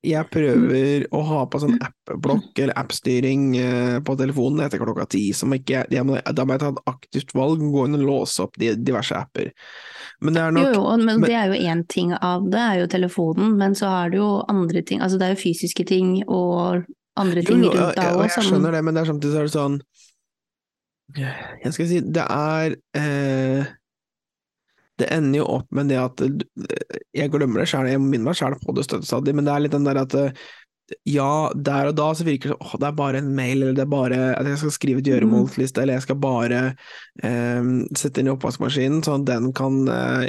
jeg 0.00 0.24
prøver 0.32 1.02
å 1.12 1.20
ha 1.28 1.42
på 1.52 1.58
sånn 1.60 1.74
app-blokk 1.84 2.56
eller 2.64 2.78
app-styring 2.80 3.42
eh, 3.60 3.96
på 4.00 4.14
telefonen 4.16 4.64
etter 4.64 4.80
klokka 4.80 5.04
ti, 5.12 5.26
som 5.36 5.52
ikke, 5.52 5.82
jeg 5.92 6.06
må, 6.08 6.16
da 6.32 6.46
må 6.48 6.56
jeg 6.56 6.62
ta 6.62 6.70
et 6.72 6.80
aktivt 6.88 7.34
valg, 7.36 7.60
gå 7.60 7.84
inn 7.84 7.98
og 8.00 8.06
låse 8.08 8.40
opp 8.46 8.56
de 8.58 8.72
diverse 8.80 9.12
apper. 9.14 9.52
Men 10.24 10.34
det 10.38 10.42
er 10.46 10.56
nok 10.56 10.70
Jo, 10.70 10.72
jo, 10.78 10.96
men, 11.04 11.20
men- 11.20 11.28
det 11.28 11.36
er 11.36 11.52
jo 11.52 11.60
én 11.74 11.84
ting 11.92 12.14
av 12.16 12.48
det, 12.48 12.62
er 12.64 12.80
jo 12.80 12.88
telefonen, 12.96 13.58
men 13.60 13.76
så 13.78 13.92
er 14.00 14.14
det 14.14 14.22
jo 14.22 14.30
andre 14.48 14.82
ting, 14.82 15.04
altså 15.04 15.20
det 15.20 15.28
er 15.28 15.36
jo 15.36 15.42
fysiske 15.44 15.86
ting 15.92 16.16
og 16.26 16.88
andre 17.22 17.42
ting 17.44 17.64
Jo, 17.64 17.72
jo, 17.72 17.74
rundt 17.74 17.98
deg 17.98 18.12
òg 18.12 18.22
jeg 18.24 18.34
jeg 18.34 18.46
skjønner 18.50 18.76
det, 18.76 18.84
men 18.86 18.96
det 18.96 19.02
er 19.02 19.10
samtidig 19.12 19.34
så 19.34 19.40
er 19.40 19.48
det 19.48 19.56
sånn 19.56 19.80
Jeg 21.18 21.74
skal 21.74 21.90
si, 21.90 22.00
det 22.18 22.24
er 22.24 22.76
eh, 23.00 23.74
Det 25.00 25.10
ender 25.14 25.42
jo 25.42 25.50
opp 25.58 25.68
med 25.74 25.90
det 25.92 25.98
at 26.02 26.24
eh, 26.26 26.96
Jeg 27.16 27.32
glemmer 27.34 27.62
det 27.62 27.68
sjøl, 27.72 27.90
jeg 27.90 28.02
minner 28.04 28.30
meg 28.30 28.38
sjøl 28.38 28.58
på 28.62 28.76
det 28.76 28.86
støttestadig, 28.88 29.36
men 29.36 29.48
det 29.48 29.54
er 29.54 29.64
litt 29.66 29.76
den 29.76 29.88
der 29.88 30.02
at 30.04 30.18
eh, 30.18 30.48
ja, 31.04 31.50
der 31.54 31.90
og 31.90 31.96
da 31.98 32.06
så 32.16 32.24
virker 32.24 32.50
det 32.50 32.54
som 32.54 32.64
åh, 32.64 32.74
det 32.80 32.86
er 32.88 32.96
bare 32.96 33.20
en 33.20 33.30
mail, 33.36 33.60
eller 33.60 33.76
det 33.76 33.82
er 33.84 33.90
bare 33.92 34.18
at 34.38 34.48
jeg 34.48 34.60
skal 34.62 34.72
skrive 34.72 35.02
et 35.02 35.10
gjøremålsliste, 35.10 35.82
eller 35.82 35.98
jeg 35.98 36.04
skal 36.06 36.18
bare 36.22 36.60
eh, 37.26 37.70
sette 37.98 38.22
inn 38.22 38.30
i 38.30 38.32
oppvaskmaskinen, 38.32 39.02
sånn 39.04 39.24
at 39.24 39.28
den 39.28 39.50
kan 39.56 39.80
eh, 39.92 40.28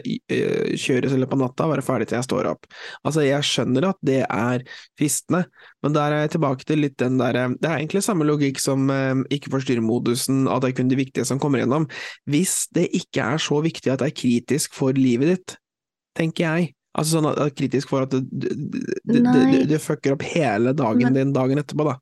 kjøres 0.75 1.15
i 1.15 1.21
løpet 1.21 1.37
av 1.37 1.43
natta 1.45 1.67
og 1.67 1.73
være 1.75 1.85
ferdig 1.87 2.09
til 2.09 2.19
jeg 2.19 2.27
står 2.27 2.49
opp. 2.51 2.67
Altså, 3.03 3.23
jeg 3.23 3.47
skjønner 3.47 3.89
at 3.91 4.01
det 4.09 4.19
er 4.25 4.65
fristende, 4.99 5.45
men 5.85 5.95
der 5.95 6.15
er 6.15 6.25
jeg 6.25 6.33
tilbake 6.35 6.67
til 6.67 6.83
litt 6.83 6.97
den 6.99 7.21
der 7.21 7.39
eh, 7.39 7.55
Det 7.55 7.69
er 7.69 7.77
egentlig 7.77 8.03
samme 8.05 8.27
logikk 8.27 8.59
som 8.63 8.89
eh, 8.93 9.23
ikke 9.37 9.53
forstyrre-modusen, 9.55 10.43
at 10.51 10.65
det 10.65 10.73
er 10.73 10.79
kun 10.81 10.91
det 10.91 10.99
viktige 10.99 11.27
som 11.29 11.39
kommer 11.39 11.63
gjennom. 11.63 11.87
Hvis 12.27 12.65
det 12.75 12.89
ikke 12.99 13.31
er 13.35 13.43
så 13.43 13.61
viktig 13.63 13.93
at 13.93 14.03
det 14.03 14.11
er 14.11 14.19
kritisk 14.23 14.75
for 14.75 14.97
livet 14.97 15.35
ditt, 15.35 15.57
tenker 16.19 16.49
jeg. 16.49 16.73
Altså 16.97 17.19
sånn 17.19 17.27
at 17.29 17.53
kritisk 17.53 17.91
for 17.91 18.07
at 18.07 18.13
det, 18.15 18.23
det, 18.31 18.55
det, 19.05 19.19
det, 19.21 19.59
det 19.69 19.81
fucker 19.83 20.15
opp 20.15 20.23
hele 20.25 20.73
dagen 20.73 21.13
din 21.13 21.35
dagen 21.35 21.61
etterpå, 21.61 21.85
da. 21.85 21.99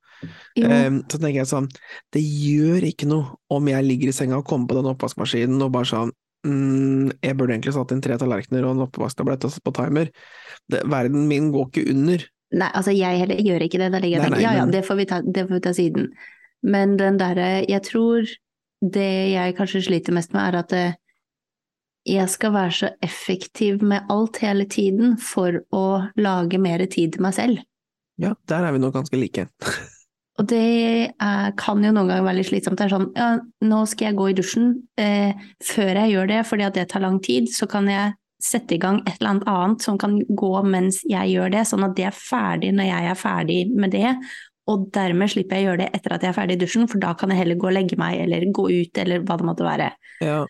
Ehm, 0.64 1.02
så 1.12 1.20
tenker 1.20 1.42
jeg 1.42 1.50
sånn, 1.50 1.68
det 2.16 2.24
gjør 2.24 2.88
ikke 2.88 3.10
noe 3.10 3.36
om 3.54 3.68
jeg 3.68 3.86
ligger 3.86 4.14
i 4.14 4.16
senga 4.16 4.40
og 4.40 4.48
kommer 4.48 4.72
på 4.72 4.80
den 4.80 4.90
oppvaskmaskinen 4.94 5.66
og 5.66 5.74
bare 5.76 5.90
sånn 5.92 6.14
mm, 6.48 7.20
jeg 7.20 7.38
burde 7.38 7.58
egentlig 7.58 7.76
satt 7.76 7.92
inn 7.94 8.02
tre 8.06 8.18
tallerkener 8.22 8.66
og 8.66 8.76
en 8.76 8.86
oppvasktablett 8.88 9.46
og 9.48 9.54
satt 9.54 9.66
på 9.68 9.76
timer. 9.76 10.12
Det, 10.72 10.82
verden 10.90 11.28
min 11.30 11.52
går 11.54 11.70
ikke 11.70 11.86
under. 11.94 12.26
Nei, 12.58 12.72
altså 12.72 12.96
jeg 12.96 13.22
heller 13.22 13.44
gjør 13.44 13.68
ikke 13.68 13.82
det, 13.82 13.92
da 13.92 14.02
ligger 14.02 14.18
jeg 14.18 14.24
og 14.24 14.30
tenker 14.30 14.46
ja 14.46 14.56
ja, 14.62 14.68
det 14.72 14.84
får 14.88 15.02
vi 15.02 15.08
ta, 15.10 15.22
det 15.22 15.48
får 15.50 15.58
vi 15.58 15.64
ta 15.68 15.74
siden. 15.76 16.12
Men 16.68 16.96
den 17.00 17.20
derre, 17.20 17.50
jeg 17.68 17.84
tror 17.86 18.30
det 18.82 19.12
jeg 19.34 19.58
kanskje 19.58 19.84
sliter 19.88 20.16
mest 20.16 20.34
med 20.36 20.44
er 20.46 20.60
at 20.62 20.74
eh, 20.78 20.96
jeg 22.08 22.32
skal 22.32 22.54
være 22.56 22.74
så 22.78 22.90
effektiv 23.04 23.84
med 23.84 24.08
alt 24.14 24.40
hele 24.44 24.68
tiden 24.70 25.18
for 25.20 25.60
å 25.76 25.86
lage 26.16 26.60
mer 26.62 26.84
tid 26.88 27.16
til 27.16 27.26
meg 27.26 27.36
selv. 27.38 27.62
Ja, 28.18 28.34
der 28.50 28.66
er 28.66 28.74
vi 28.74 28.82
nok 28.82 28.96
ganske 28.98 29.20
like. 29.20 29.48
Og 30.38 30.46
det 30.50 30.62
er, 31.18 31.52
kan 31.58 31.82
jo 31.82 31.92
noen 31.92 32.10
ganger 32.12 32.26
være 32.26 32.40
litt 32.40 32.50
slitsomt. 32.52 32.78
Det 32.78 32.86
er 32.86 32.94
sånn, 32.94 33.10
ja, 33.18 33.30
nå 33.66 33.82
skal 33.90 34.12
jeg 34.12 34.18
gå 34.20 34.30
i 34.30 34.38
dusjen. 34.38 34.72
Eh, 35.02 35.48
før 35.66 35.98
jeg 36.04 36.14
gjør 36.14 36.30
det, 36.30 36.42
fordi 36.50 36.66
at 36.68 36.78
det 36.78 36.88
tar 36.92 37.04
lang 37.04 37.18
tid, 37.26 37.50
så 37.50 37.66
kan 37.70 37.90
jeg 37.90 38.14
sette 38.42 38.76
i 38.76 38.82
gang 38.82 39.00
et 39.08 39.16
eller 39.18 39.32
annet 39.32 39.48
annet 39.50 39.86
som 39.88 39.98
kan 39.98 40.20
gå 40.22 40.52
mens 40.62 41.00
jeg 41.10 41.34
gjør 41.34 41.56
det, 41.56 41.64
sånn 41.66 41.88
at 41.88 41.96
det 41.98 42.06
er 42.06 42.14
ferdig 42.14 42.70
når 42.78 42.86
jeg 42.92 43.10
er 43.10 43.18
ferdig 43.18 43.58
med 43.74 43.96
det. 43.98 44.12
Og 44.70 44.90
dermed 44.94 45.32
slipper 45.32 45.58
jeg 45.58 45.66
å 45.66 45.70
gjøre 45.72 45.82
det 45.86 45.90
etter 45.96 46.14
at 46.14 46.26
jeg 46.26 46.34
er 46.34 46.38
ferdig 46.38 46.58
i 46.58 46.62
dusjen, 46.62 46.86
for 46.92 47.02
da 47.02 47.16
kan 47.18 47.34
jeg 47.34 47.42
heller 47.42 47.58
gå 47.58 47.70
og 47.72 47.76
legge 47.78 47.98
meg, 48.00 48.20
eller 48.26 48.46
gå 48.54 48.68
ut, 48.70 49.02
eller 49.02 49.26
hva 49.26 49.40
det 49.40 49.48
måtte 49.48 49.66
være. 49.66 49.90
Ja. 50.22 50.42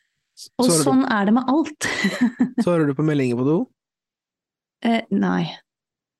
Og 0.57 0.67
Svarer, 0.67 0.83
sånn 0.85 1.05
er 1.09 1.29
det 1.29 1.33
med 1.33 1.49
alt. 1.49 1.87
svarer 2.65 2.89
du 2.89 2.93
på 2.97 3.05
meldinger 3.05 3.39
på 3.39 3.45
do? 3.47 3.55
eh, 4.85 5.01
nei. 5.09 5.47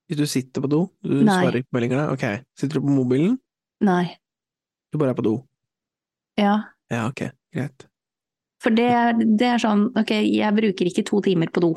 Hvis 0.07 0.17
du 0.21 0.25
sitter 0.29 0.63
på 0.63 0.69
do? 0.71 0.79
Du 1.03 1.19
Nei. 1.19 1.35
svarer 1.35 1.59
ikke 1.59 1.69
på 1.69 1.77
meldinger 1.77 1.99
da? 1.99 2.07
Ok. 2.15 2.25
Sitter 2.57 2.79
du 2.79 2.87
på 2.87 2.95
mobilen? 2.95 3.35
Nei. 3.85 4.17
Du 4.89 4.97
bare 4.97 5.13
er 5.13 5.19
på 5.19 5.25
do? 5.27 5.35
Ja. 6.39 6.55
Ja, 6.89 7.03
ok. 7.11 7.27
Greit. 7.53 7.85
For 8.63 8.73
det, 8.73 8.89
det 9.37 9.51
er 9.51 9.61
sånn, 9.61 9.89
ok, 9.99 10.15
jeg 10.25 10.55
bruker 10.57 10.89
ikke 10.89 11.03
to 11.05 11.21
timer 11.25 11.51
på 11.53 11.61
do. 11.61 11.71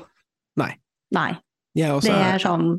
Nei. 0.61 0.72
Nei. 1.12 1.35
Det 1.76 1.85
er 1.87 1.98
er 2.09 2.40
sånn 2.42 2.70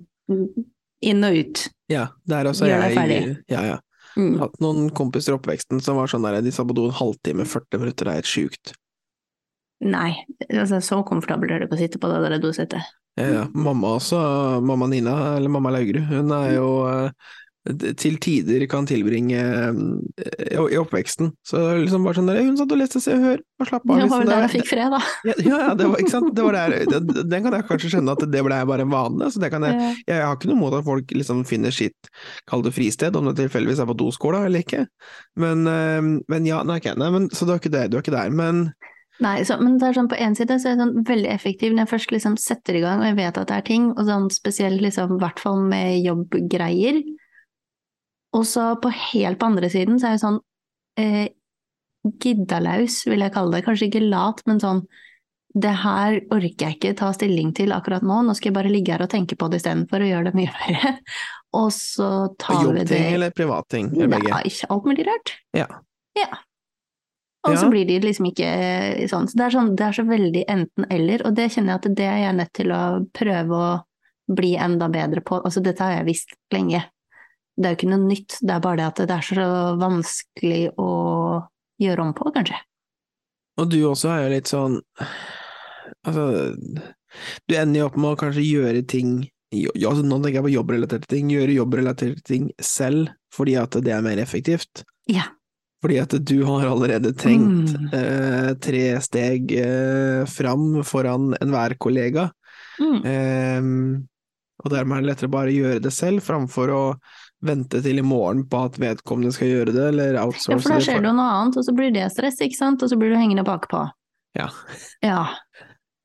inn 1.06 1.28
og 1.28 1.38
ut. 1.38 1.64
Ja, 1.92 2.08
der 2.28 2.50
også 2.50 2.68
Gjør 2.68 2.86
deg 2.86 2.98
ferdig. 2.98 3.22
Ja, 3.52 3.64
ja. 3.76 3.80
Mm. 4.20 4.34
hatt 4.42 4.58
noen 4.60 4.90
kompiser 4.92 5.32
i 5.32 5.38
oppveksten 5.38 5.80
som 5.80 5.96
var 5.96 6.10
sånn 6.12 6.26
der, 6.26 6.42
de 6.44 6.52
sa 6.52 6.66
på 6.68 6.76
do 6.76 6.90
en 6.90 6.98
halvtime, 6.98 7.46
40 7.48 7.80
minutter, 7.80 8.08
det 8.08 8.12
er 8.12 8.20
helt 8.20 8.28
sjukt. 8.28 8.74
Nei, 9.82 10.12
altså, 10.48 10.82
så 10.86 11.02
komfortabel 11.08 11.50
er 11.50 11.62
det 11.62 11.70
ikke 11.70 11.80
å 11.80 11.82
sitte 11.82 12.02
på 12.02 12.10
det 12.12 12.22
der 12.28 12.42
dosettet. 12.42 12.90
Ja, 13.20 13.28
ja. 13.28 13.44
Mamma 13.52 13.98
også, 13.98 14.18
mamma 14.64 14.88
Nina, 14.88 15.36
eller 15.36 15.52
mamma 15.52 15.74
Laugerud, 15.74 16.06
hun 16.08 16.32
er 16.36 16.54
jo 16.56 16.68
eh, 16.88 17.32
til 18.00 18.16
tider 18.18 18.64
kan 18.70 18.88
tilbringe 18.90 19.42
eh, 19.42 20.62
i 20.62 20.78
oppveksten. 20.80 21.34
Så 21.46 21.60
liksom 21.78 22.08
bare 22.08 22.18
sånn 22.18 22.30
der, 22.32 22.40
hun 22.46 22.56
satt 22.58 22.72
og 22.74 22.80
leste 22.80 23.02
Se 23.04 23.14
og 23.18 23.26
Hør 23.26 23.42
og 23.42 23.70
slapp 23.70 23.84
av. 23.86 23.92
Det 23.92 23.98
liksom. 24.00 24.14
var 24.14 24.24
vel 24.24 24.32
der 24.32 24.46
jeg 24.46 24.54
fikk 24.56 24.70
fred, 24.72 24.96
da. 24.96 25.02
Ja, 25.28 25.36
ja, 25.46 25.60
det 25.78 25.90
var, 25.92 26.02
ikke 26.02 26.14
sant? 26.14 26.32
Det 26.38 26.46
var 26.48 26.58
der, 26.58 26.78
det, 26.90 27.26
den 27.34 27.46
kan 27.46 27.58
jeg 27.58 27.68
kanskje 27.70 27.92
skjønne 27.96 28.16
at 28.18 28.26
det 28.34 28.46
ble 28.48 28.62
bare 28.72 28.88
en 28.88 28.94
vane. 28.94 29.30
Så 29.34 29.44
det 29.44 29.52
kan 29.54 29.68
jeg, 29.68 29.92
jeg, 30.06 30.22
har 30.24 30.38
ikke 30.40 30.54
noe 30.54 30.62
mot 30.64 30.78
at 30.78 30.88
folk 30.88 31.14
liksom 31.14 31.44
finner 31.50 31.76
sitt, 31.76 32.14
kall 32.50 32.66
det 32.66 32.74
fristed, 32.78 33.18
om 33.18 33.30
det 33.30 33.38
tilfeldigvis 33.44 33.84
er 33.84 33.92
på 33.92 33.98
doskåla 34.00 34.46
eller 34.48 34.66
ikke. 34.66 34.86
Men, 35.42 35.68
eh, 35.70 36.00
men 36.32 36.50
ja, 36.50 36.64
nei, 36.66 36.80
okay, 36.82 36.98
nei, 36.98 37.12
men, 37.14 37.30
så 37.36 37.46
du 37.46 37.54
er 37.54 37.62
ikke 37.62 37.76
der, 37.76 37.92
du 37.92 38.00
er 38.00 38.06
ikke 38.06 38.16
der. 38.16 38.34
Men 38.34 38.72
Nei, 39.22 39.42
så, 39.46 39.58
men 39.62 39.76
er 39.86 39.94
sånn 39.94 40.10
på 40.10 40.18
en 40.18 40.34
side 40.38 40.56
så 40.58 40.72
er 40.72 40.74
jeg 40.74 40.82
sånn 40.82 41.04
veldig 41.06 41.30
effektiv 41.30 41.74
når 41.74 41.84
jeg 41.84 41.92
først 41.92 42.14
liksom 42.16 42.38
setter 42.42 42.80
i 42.80 42.82
gang 42.82 43.04
og 43.04 43.10
jeg 43.12 43.20
vet 43.20 43.38
at 43.38 43.52
det 43.52 43.58
er 43.60 43.68
ting, 43.68 43.92
og 43.94 44.08
sånn 44.08 44.32
spesielt 44.34 44.82
liksom 44.82 45.18
i 45.18 45.22
hvert 45.22 45.42
fall 45.44 45.62
med 45.70 46.00
jobbgreier. 46.02 47.04
Og 48.38 48.48
så 48.48 48.72
på 48.82 48.90
helt 49.12 49.38
på 49.38 49.52
andre 49.52 49.70
siden 49.70 50.02
så 50.02 50.10
er 50.10 50.16
jeg 50.16 50.24
sånn 50.24 50.42
eh, 51.02 51.28
giddalaus, 52.24 53.04
vil 53.06 53.22
jeg 53.22 53.34
kalle 53.36 53.58
det. 53.58 53.66
Kanskje 53.68 53.92
ikke 53.92 54.04
lat, 54.08 54.42
men 54.50 54.62
sånn 54.64 54.86
det 55.52 55.74
her 55.82 56.16
orker 56.32 56.70
jeg 56.70 56.78
ikke 56.78 56.94
ta 57.02 57.10
stilling 57.12 57.50
til 57.56 57.74
akkurat 57.76 58.06
nå, 58.08 58.22
nå 58.24 58.36
skal 58.38 58.52
jeg 58.52 58.56
bare 58.56 58.72
ligge 58.72 58.94
her 58.94 59.04
og 59.04 59.12
tenke 59.12 59.36
på 59.36 59.50
det 59.52 59.60
istedenfor 59.60 60.04
å 60.04 60.08
gjøre 60.08 60.32
det 60.32 60.40
mye 60.40 60.54
mer. 60.56 61.02
Og 61.60 61.68
så 61.76 62.08
tar 62.40 62.62
vi 62.70 62.86
det 62.86 62.86
Jobbting 62.86 63.18
eller 63.18 63.34
privatting? 63.36 63.90
Eller 63.98 64.14
begge? 64.14 64.32
Nei, 64.32 64.46
ikke 64.48 64.70
alt 64.72 64.88
mulig 64.88 65.08
rart. 65.10 65.34
Ja. 65.58 65.68
Ja. 66.16 66.30
Og 67.50 67.58
så 67.58 67.70
blir 67.72 67.88
de 67.90 67.98
liksom 68.04 68.28
ikke 68.30 68.50
sånn. 69.10 69.28
Så 69.30 69.38
det 69.40 69.46
er, 69.48 69.54
sånn, 69.56 69.72
det 69.78 69.86
er 69.88 69.96
så 69.98 70.04
veldig 70.06 70.44
enten-eller, 70.56 71.24
og 71.26 71.38
det 71.38 71.48
kjenner 71.54 71.74
jeg 71.74 71.80
at 71.80 71.96
det 71.98 72.06
er 72.08 72.20
jeg 72.22 72.38
nødt 72.38 72.52
til 72.58 72.74
å 72.76 72.82
prøve 73.18 73.62
å 73.62 73.70
bli 74.32 74.52
enda 74.62 74.90
bedre 74.94 75.24
på. 75.26 75.40
Altså 75.42 75.64
dette 75.66 75.84
har 75.84 75.98
jeg 75.98 76.08
visst 76.12 76.36
lenge. 76.54 76.84
Det 77.58 77.68
er 77.68 77.74
jo 77.74 77.80
ikke 77.80 77.92
noe 77.92 78.06
nytt, 78.06 78.38
det 78.40 78.56
er 78.56 78.64
bare 78.64 78.80
det 78.80 78.88
at 78.92 79.02
det 79.10 79.18
er 79.18 79.26
så 79.26 79.48
vanskelig 79.82 80.62
å 80.80 80.92
gjøre 81.82 82.06
om 82.06 82.14
på, 82.18 82.30
kanskje. 82.38 82.62
Og 83.60 83.70
du 83.74 83.82
også 83.90 84.14
er 84.14 84.26
jo 84.26 84.34
litt 84.36 84.50
sånn 84.50 84.78
Altså, 86.08 86.56
du 87.46 87.54
ender 87.60 87.82
jo 87.82 87.88
opp 87.90 87.98
med 88.00 88.14
å 88.14 88.18
kanskje 88.18 88.46
gjøre 88.46 88.86
ting 88.88 89.18
altså 89.52 90.06
Nå 90.08 90.22
tenker 90.22 90.38
jeg 90.40 90.46
på 90.46 90.54
jobbrelaterte 90.54 91.10
ting. 91.12 91.32
Gjøre 91.34 91.58
jobbrelaterte 91.58 92.24
ting 92.24 92.46
selv 92.64 93.12
fordi 93.36 93.58
at 93.60 93.76
det 93.84 93.92
er 93.92 94.04
mer 94.04 94.20
effektivt. 94.24 94.86
Ja. 95.12 95.26
Fordi 95.82 95.98
at 96.02 96.14
du 96.30 96.44
har 96.46 96.68
allerede 96.70 97.10
tenkt 97.18 97.72
Mm. 97.74 97.88
eh, 97.98 98.54
tre 98.62 98.84
steg 99.02 99.52
eh, 99.58 100.26
fram 100.30 100.84
foran 100.86 101.32
enhver 101.42 101.74
kollega. 101.82 102.28
Mm. 102.80 103.06
Eh, 103.06 104.02
og 104.64 104.70
dermed 104.70 104.98
er 104.98 105.02
det 105.02 105.10
lettere 105.10 105.32
bare 105.34 105.50
å 105.50 105.58
gjøre 105.58 105.82
det 105.82 105.92
selv, 105.94 106.22
framfor 106.22 106.70
å 106.70 106.84
vente 107.42 107.82
til 107.82 107.98
i 107.98 108.04
morgen 108.06 108.44
på 108.46 108.60
at 108.68 108.78
vedkommende 108.78 109.34
skal 109.34 109.48
gjøre 109.50 109.74
det, 109.74 109.88
eller 109.90 110.20
outsource 110.22 110.46
det. 110.46 110.54
Ja, 110.54 110.62
for 110.62 110.70
da 110.70 110.80
skjer 110.86 111.02
det 111.02 111.10
jo 111.10 111.16
noe 111.18 111.32
annet, 111.40 111.58
og 111.58 111.66
så 111.66 111.74
blir 111.74 111.92
det 111.96 112.06
stress, 112.14 112.38
ikke 112.46 112.60
sant, 112.60 112.84
og 112.86 112.90
så 112.92 112.98
blir 113.02 113.10
du 113.10 113.18
hengende 113.18 113.44
bakpå. 113.48 113.88
Ja. 114.38 114.50
Ja. 115.02 115.24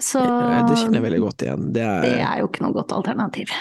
Så 0.01 0.21
Eh, 0.25 0.67
Det 0.69 0.77
kjenner 0.81 0.99
jeg 1.01 1.05
veldig 1.11 1.21
godt 1.21 1.43
igjen. 1.45 1.73
Det 1.73 1.83
er, 1.85 2.01
det 2.03 2.17
er 2.21 2.41
jo 2.41 2.49
ikke 2.49 2.65
noe 2.65 2.73
godt 2.73 2.93
alternativ. 2.97 3.53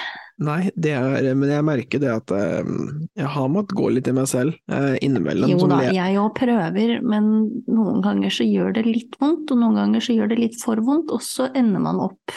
Nei, 0.43 0.67
det 0.75 0.91
er 0.91 1.29
Men 1.39 1.47
jeg 1.47 1.63
merker 1.63 2.01
det 2.03 2.09
at 2.11 2.31
eh, 2.35 2.71
jeg 3.15 3.29
har 3.37 3.51
måttet 3.51 3.77
gå 3.79 3.87
litt 3.95 4.09
i 4.11 4.15
meg 4.15 4.27
selv 4.27 4.57
eh, 4.67 4.97
innimellom. 5.05 5.53
Jo 5.53 5.69
da, 5.71 5.79
jeg 5.95 6.17
òg 6.19 6.33
prøver, 6.35 6.97
men 7.07 7.29
noen 7.71 8.01
ganger 8.03 8.33
så 8.35 8.47
gjør 8.47 8.75
det 8.75 8.83
litt 8.89 9.15
vondt, 9.21 9.53
og 9.55 9.61
noen 9.61 9.79
ganger 9.79 10.03
så 10.03 10.17
gjør 10.17 10.33
det 10.33 10.41
litt 10.41 10.57
for 10.59 10.81
vondt, 10.83 11.13
og 11.15 11.23
så 11.23 11.47
ender 11.55 11.83
man 11.83 12.01
opp 12.03 12.35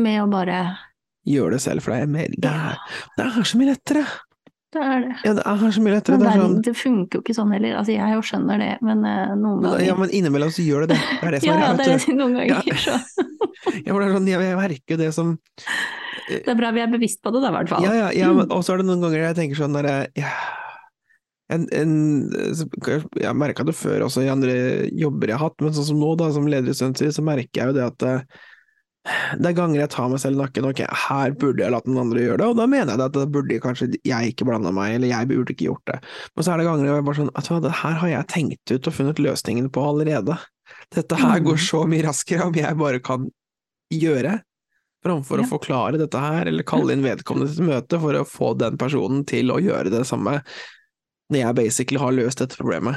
med 0.00 0.18
å 0.24 0.26
bare 0.30 0.64
gjør 1.28 1.54
det 1.54 1.60
selv, 1.62 1.84
for 1.84 1.94
det 1.94 2.02
er, 2.02 2.10
mer, 2.10 2.34
det, 2.42 2.50
er, 2.50 2.98
det 3.18 3.28
er 3.28 3.46
så 3.46 3.60
mye 3.60 3.70
lettere! 3.70 4.04
Det 4.70 4.82
er 4.86 5.00
det. 5.02 5.14
Ja, 5.26 5.32
det 5.34 5.42
er 5.50 5.72
så 5.74 5.80
mye 5.82 5.94
lettere. 5.96 6.16
Men 6.16 6.26
Det 6.28 6.34
sånn 6.38 6.60
det 6.62 6.74
funker 6.78 7.18
jo 7.18 7.22
ikke 7.24 7.34
sånn 7.34 7.54
heller. 7.56 7.72
Altså, 7.80 7.94
jeg 7.96 8.14
jo 8.14 8.20
skjønner 8.22 8.60
det, 8.62 8.68
men 8.86 9.00
eh, 9.02 9.32
noen 9.34 9.64
ganger 9.64 9.82
Ja, 9.82 9.96
men 9.98 10.12
innimellom 10.14 10.52
så 10.54 10.62
gjør 10.62 10.84
det 10.86 10.94
det. 10.94 11.00
Det 11.10 11.26
er 11.26 11.34
det 11.34 11.40
som 11.42 11.48
Ja, 11.50 11.56
er 11.56 11.64
ja, 11.64 11.72
greia. 11.74 11.80
det 11.80 11.94
er 11.96 12.04
det 12.04 12.14
noen 12.20 12.36
ganger. 12.38 12.68
Ja. 12.70 12.76
Så 12.78 12.98
Ja, 13.84 13.90
for 13.90 13.98
det 13.98 14.06
er 14.06 14.14
sånn, 14.14 14.28
jeg, 14.30 14.44
jeg 14.46 14.60
merker 14.60 14.94
jo 14.94 15.00
det 15.00 15.08
som 15.16 15.32
det 16.30 16.52
er 16.52 16.58
bra 16.58 16.70
vi 16.76 16.82
er 16.84 16.92
bevisst 16.92 17.22
på 17.24 17.32
det, 17.34 17.42
da, 17.44 17.50
i 17.52 17.56
hvert 17.58 17.72
fall. 17.72 17.86
Ja, 17.86 17.94
ja, 17.98 18.08
ja 18.16 18.30
og 18.32 18.64
så 18.64 18.74
er 18.74 18.82
det 18.82 18.88
noen 18.88 19.04
ganger 19.04 19.24
jeg 19.24 19.38
tenker 19.38 19.60
sånn 19.60 19.76
derre 19.76 19.96
ja, 20.18 20.30
en, 21.50 21.66
en, 21.74 21.94
Jeg 23.18 23.34
merka 23.38 23.66
det 23.66 23.74
før 23.74 24.06
også 24.06 24.22
i 24.22 24.30
andre 24.30 24.54
jobber 24.94 25.32
jeg 25.32 25.40
har 25.40 25.50
hatt, 25.50 25.58
men 25.64 25.74
sånn 25.74 25.88
som 25.90 26.00
nå, 26.00 26.14
da, 26.20 26.30
som 26.34 26.46
leder 26.50 26.70
i 26.70 26.76
Stuntsy, 26.78 27.10
så 27.14 27.24
merker 27.26 27.62
jeg 27.62 27.72
jo 27.72 27.76
det 27.78 27.86
at 27.88 28.06
eh, 28.06 28.40
det 29.40 29.48
er 29.48 29.56
ganger 29.56 29.80
jeg 29.80 29.90
tar 29.94 30.10
meg 30.12 30.20
selv 30.20 30.36
i 30.36 30.42
nakken, 30.42 30.66
ok, 30.68 30.82
her 31.08 31.32
burde 31.40 31.64
jeg 31.64 31.72
latt 31.72 31.86
den 31.88 31.98
andre 31.98 32.20
gjøre 32.20 32.42
det, 32.42 32.48
og 32.52 32.58
da 32.58 32.66
mener 32.68 32.92
jeg 32.92 33.00
det 33.00 33.06
at 33.08 33.16
da 33.16 33.24
burde 33.32 33.60
kanskje 33.64 33.88
jeg 33.96 34.34
ikke 34.34 34.46
blanda 34.46 34.72
meg, 34.76 34.98
eller 34.98 35.10
jeg 35.10 35.30
burde 35.30 35.54
ikke 35.54 35.70
gjort 35.70 35.86
det. 35.88 35.98
Men 36.36 36.46
så 36.46 36.52
er 36.52 36.60
det 36.60 36.66
ganger 36.68 36.90
jeg 36.90 37.06
bare 37.08 37.20
sånn, 37.22 37.32
at 37.40 37.50
det 37.64 37.74
her 37.80 37.96
har 38.02 38.12
jeg 38.12 38.30
tenkt 38.34 38.74
ut 38.74 38.90
og 38.90 38.96
funnet 38.98 39.22
løsningen 39.24 39.70
på 39.72 39.86
allerede. 39.88 40.36
Dette 40.94 41.18
her 41.18 41.40
Mm. 41.40 41.46
går 41.48 41.58
så 41.64 41.82
mye 41.88 42.04
raskere 42.06 42.46
om 42.46 42.54
jeg 42.54 42.78
bare 42.78 43.00
kan 43.00 43.26
gjøre, 43.90 44.36
framfor 45.04 45.40
Ja. 45.40 45.44
å 45.44 45.48
forklare 45.48 45.98
dette 45.98 46.18
her, 46.20 46.46
eller 46.46 46.62
kalle 46.66 46.92
inn 46.92 47.02
vedkommende 47.04 47.54
til 47.54 47.64
møte 47.68 48.00
for 48.00 48.12
å 48.18 48.26
få 48.28 48.52
den 48.58 48.76
personen 48.80 49.24
til 49.26 49.50
å 49.50 49.60
gjøre 49.60 49.90
det 49.90 50.04
samme, 50.06 50.42
når 51.30 51.38
jeg 51.44 51.54
basically 51.56 51.98
har 52.02 52.12
løst 52.12 52.38
dette 52.42 52.56
problemet. 52.60 52.96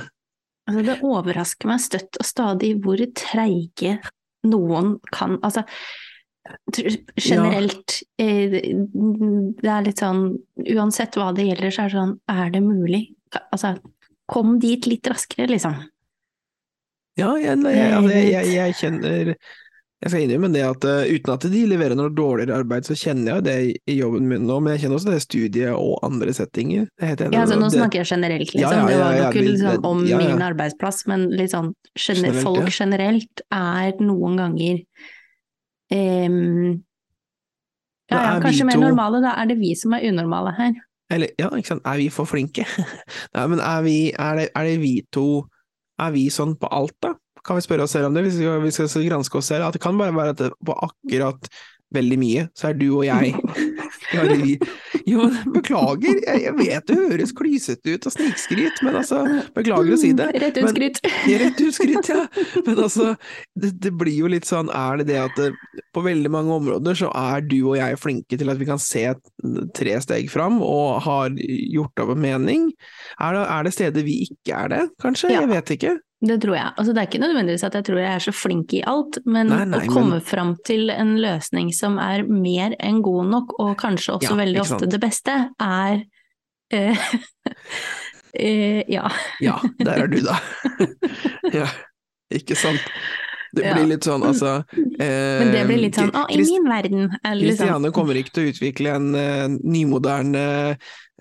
Altså, 0.67 0.85
det 0.87 0.97
overrasker 1.03 1.67
meg 1.67 1.79
støtt 1.83 2.17
og 2.19 2.25
stadig 2.25 2.73
hvor 2.83 2.97
treige 3.15 3.97
noen 4.47 4.97
kan 5.11 5.37
Altså, 5.43 5.63
generelt 7.15 8.01
ja. 8.19 8.25
Det 8.27 9.69
er 9.71 9.85
litt 9.85 10.01
sånn 10.03 10.23
Uansett 10.75 11.15
hva 11.15 11.29
det 11.35 11.45
gjelder, 11.47 11.71
så 11.71 11.85
er 11.85 11.91
det 11.91 11.97
sånn 11.99 12.13
Er 12.31 12.49
det 12.51 12.61
mulig? 12.65 13.01
Altså, 13.51 13.77
kom 14.27 14.57
dit 14.59 14.87
litt 14.87 15.07
raskere, 15.07 15.47
liksom. 15.51 15.77
Ja, 17.19 17.33
jeg, 17.37 17.59
jeg, 17.63 17.75
Jeg 17.77 17.93
altså, 17.95 18.17
jeg, 18.17 18.51
jeg 18.53 18.75
kjenner 18.79 19.33
Jeg 20.03 20.11
skal 20.11 20.23
innrømme 20.25 20.49
det 20.51 20.63
at 20.67 20.83
uh, 20.83 21.05
uten 21.07 21.31
at 21.31 21.45
de 21.47 21.59
leverer 21.71 21.95
noe 21.95 22.11
dårligere 22.11 22.57
arbeid, 22.59 22.83
så 22.83 22.95
kjenner 22.99 23.37
jeg 23.37 23.45
det 23.45 23.55
i, 23.71 23.95
jobben 23.95 24.25
min 24.27 24.43
nå, 24.49 24.57
men 24.59 24.75
jeg 24.75 24.83
kjenner 24.83 24.99
også 24.99 25.13
det 25.13 25.19
i 25.21 25.23
studiet 25.23 25.77
og 25.77 25.93
andre 26.03 26.33
settinger. 26.35 26.89
Er. 26.99 27.13
Ja, 27.23 27.45
altså, 27.45 27.55
nå 27.61 27.69
snakker 27.71 28.01
jeg 28.01 28.09
generelt, 28.11 28.51
liksom. 28.51 28.65
Ja, 28.65 28.81
ja, 28.81 28.89
det 28.89 28.97
var 28.99 29.13
ja, 29.13 29.15
jo 29.15 29.23
ja, 29.23 29.29
ikke 29.31 29.45
liksom, 29.47 29.87
om 29.87 30.03
ja, 30.03 30.17
ja. 30.17 30.21
min 30.25 30.43
arbeidsplass, 30.43 31.05
men 31.07 31.29
litt 31.31 31.53
sånn 31.55 31.71
gener 31.93 32.33
Generelt, 32.33 32.43
folk 32.43 32.73
generelt 32.73 33.43
er 33.53 34.01
noen 34.03 34.35
ganger 34.41 34.81
um, 35.93 36.83
ja, 38.11 38.17
ja, 38.17 38.35
kanskje 38.43 38.67
mer 38.67 38.81
normale, 38.81 39.23
da 39.23 39.37
er 39.39 39.53
det 39.53 39.59
vi 39.61 39.71
som 39.79 39.95
er 39.95 40.03
unormale 40.11 40.51
her. 40.59 40.75
Eller, 41.13 41.31
ja, 41.39 41.47
ikke 41.55 41.75
sant, 41.75 41.87
er 41.87 41.99
vi 42.01 42.11
for 42.11 42.27
flinke? 42.27 42.67
Nei, 43.35 43.47
men 43.55 43.63
er 43.63 43.83
vi, 43.85 43.97
er 44.11 44.39
det, 44.39 44.47
er 44.51 44.67
det 44.67 44.77
vi 44.83 44.95
to, 45.15 45.27
er 46.01 46.11
vi 46.15 46.27
sånn 46.33 46.57
på 46.59 46.69
alt 46.73 46.97
da? 47.03 47.15
Kan 47.43 47.60
vi 47.60 47.65
spørre 47.65 47.86
oss 47.86 47.95
selv 47.95 48.10
om 48.10 48.15
det, 48.15 48.25
hvis 48.27 48.39
vi, 48.39 48.47
vi 48.63 48.71
skal 48.71 49.08
granske 49.10 49.39
oss 49.39 49.51
selv, 49.51 49.67
at 49.67 49.75
det 49.75 49.84
kan 49.84 49.99
bare 49.99 50.15
være 50.15 50.36
at 50.36 50.43
det, 50.45 50.51
på 50.65 50.75
akkurat 50.88 51.51
veldig 51.93 52.17
mye, 52.19 52.47
så 52.58 52.69
er 52.71 52.77
du 52.77 52.88
og 52.89 53.03
jeg, 53.06 53.34
jo, 55.12 55.25
beklager, 55.53 56.19
jeg, 56.25 56.41
jeg 56.45 56.53
vet 56.58 56.88
det 56.89 56.97
høres 56.97 57.34
klysete 57.38 57.95
ut 57.95 58.08
og 58.10 58.15
snikskryt, 58.15 58.82
men 58.86 58.97
altså, 59.01 59.21
beklager 59.56 59.95
å 59.95 59.99
si 60.01 60.12
det. 60.17 60.29
Rett 60.43 60.60
ut 60.60 60.69
skryt. 60.73 61.01
Rett 61.43 61.63
utskrytt, 61.67 62.12
ja. 62.12 62.23
Men 62.65 62.84
altså, 62.88 63.13
det, 63.53 63.73
det 63.84 63.93
blir 63.99 64.23
jo 64.23 64.32
litt 64.32 64.49
sånn, 64.49 64.71
er 64.73 65.01
det 65.01 65.10
det 65.12 65.19
at 65.21 65.38
det, 65.39 65.51
på 65.93 66.06
veldig 66.06 66.32
mange 66.34 66.56
områder 66.58 66.97
så 67.03 67.12
er 67.17 67.43
du 67.45 67.60
og 67.60 67.77
jeg 67.77 67.99
flinke 68.01 68.39
til 68.39 68.49
at 68.49 68.62
vi 68.62 68.69
kan 68.69 68.82
se 68.82 69.06
tre 69.77 69.99
steg 70.01 70.32
fram 70.34 70.62
og 70.65 71.03
har 71.06 71.36
gjort 71.38 72.06
opp 72.06 72.15
en 72.15 72.23
mening? 72.23 72.71
Er 73.21 73.38
det, 73.38 73.45
er 73.45 73.67
det 73.67 73.75
steder 73.75 74.08
vi 74.08 74.23
ikke 74.29 74.63
er 74.63 74.73
det, 74.73 74.82
kanskje? 75.03 75.29
Ja. 75.34 75.43
Jeg 75.43 75.53
vet 75.53 75.77
ikke. 75.77 75.93
Det 76.23 76.38
tror 76.39 76.55
jeg. 76.55 76.71
Altså, 76.77 76.93
det 76.93 77.01
er 77.01 77.07
ikke 77.09 77.19
nødvendigvis 77.19 77.65
at 77.67 77.73
jeg 77.75 77.86
tror 77.89 77.99
jeg 77.99 78.15
er 78.15 78.23
så 78.23 78.31
flink 78.31 78.73
i 78.77 78.83
alt, 78.88 79.17
men 79.27 79.49
Nei, 79.51 79.63
nei, 79.67 79.81
å 79.83 79.91
komme 79.91 80.21
fram 80.23 80.53
til 80.63 80.88
en 80.93 81.17
løsning 81.19 81.73
som 81.75 81.97
er 81.99 82.23
mer 82.23 82.77
enn 82.79 83.01
god 83.03 83.27
nok, 83.33 83.55
og 83.59 83.73
kanskje 83.81 84.15
også 84.15 84.31
Ja, 84.31 84.38
veldig 84.39 84.62
ofte 84.63 84.88
det 84.88 85.01
beste, 85.03 85.36
er 85.59 86.05
eh, 86.71 87.03
eh, 88.45 88.79
Ja. 88.88 89.12
Ja, 89.43 89.57
der 89.83 90.05
er 90.05 90.13
du 90.13 90.21
da. 90.23 90.39
ja, 91.59 91.67
ikke 92.31 92.55
sant. 92.55 92.88
Det 93.53 93.67
Ja. 93.67 93.75
blir 93.75 93.91
litt 93.91 94.07
sånn, 94.07 94.23
altså 94.25 94.63
Men 94.73 95.51
det 95.53 95.65
blir 95.67 95.77
litt 95.83 95.97
sånn 95.99 96.09
eh, 96.09 96.23
Å, 96.23 96.29
i 96.33 96.39
min 96.41 96.63
verden! 96.65 97.03
Er 97.19 97.36
det 97.36 97.43
liksom, 97.43 97.67
Kristiane 97.67 97.91
kommer 97.93 98.17
ikke 98.17 98.33
til 98.33 98.47
å 98.47 98.53
utvikle 98.53 98.95
en 98.97 99.12
uh, 99.13 99.45
nymoderne 99.62 100.45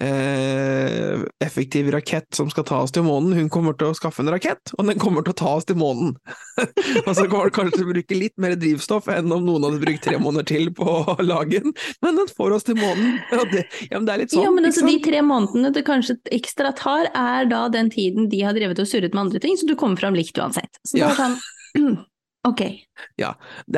eh, 0.03 1.23
effektiv 1.45 1.91
rakett 1.95 2.35
som 2.35 2.51
skal 2.51 2.65
ta 2.69 2.81
oss 2.83 2.93
til 2.95 3.05
månen, 3.07 3.35
hun 3.37 3.51
kommer 3.53 3.77
til 3.79 3.93
å 3.93 3.97
skaffe 3.97 4.25
en 4.25 4.33
rakett, 4.33 4.73
og 4.77 4.89
den 4.89 5.01
kommer 5.03 5.25
til 5.25 5.35
å 5.35 5.39
ta 5.39 5.55
oss 5.59 5.69
til 5.69 5.79
månen. 5.81 6.15
og 7.07 7.11
så 7.15 7.27
kommer 7.31 7.49
den 7.49 7.57
kanskje 7.57 7.79
til 7.79 7.87
å 7.87 7.93
bruke 7.93 8.19
litt 8.19 8.37
mer 8.43 8.57
drivstoff 8.59 9.11
enn 9.13 9.33
om 9.35 9.47
noen 9.47 9.67
hadde 9.69 9.83
brukt 9.85 10.05
tre 10.07 10.19
måneder 10.23 10.49
til 10.53 10.71
på 10.77 10.87
å 11.15 11.17
lage 11.23 11.63
den, 11.65 11.75
men 12.05 12.21
den 12.21 12.31
får 12.31 12.57
oss 12.59 12.69
til 12.69 12.79
månen. 12.81 13.19
Ja, 13.33 13.45
det, 13.49 13.63
ja 13.89 13.97
men 13.97 14.07
det 14.07 14.13
er 14.13 14.21
litt 14.21 14.33
sånn, 14.35 14.45
ja, 14.45 14.51
men 14.53 14.67
altså, 14.69 14.85
de 14.85 14.97
tre 15.03 15.21
månedene 15.25 15.71
det 15.73 15.83
kanskje 15.87 16.19
ekstra 16.35 16.73
tar, 16.77 17.09
er 17.17 17.47
da 17.49 17.65
den 17.73 17.89
tiden 17.93 18.29
de 18.33 18.43
har 18.45 18.57
drevet 18.57 18.83
og 18.83 18.89
surret 18.89 19.15
med 19.17 19.27
andre 19.27 19.41
ting, 19.43 19.57
så 19.57 19.69
du 19.69 19.75
kommer 19.79 20.01
fram 20.01 20.17
likt 20.19 20.37
uansett. 20.39 20.83
Så 20.85 20.99
det 20.99 21.05
Ja. 21.07 21.13
er 21.17 21.21
sånn 21.23 22.01
Ok. 22.43 22.61
Ja. 23.17 23.37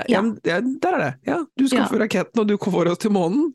ja, 0.09 0.23
men 0.23 0.39
der 0.41 0.95
er 0.97 1.03
det. 1.03 1.11
Ja, 1.29 1.43
du 1.53 1.67
skaffer 1.69 2.01
raketten, 2.01 2.41
og 2.41 2.49
du 2.49 2.57
får 2.57 2.95
oss 2.95 3.03
til 3.03 3.13
månen. 3.13 3.51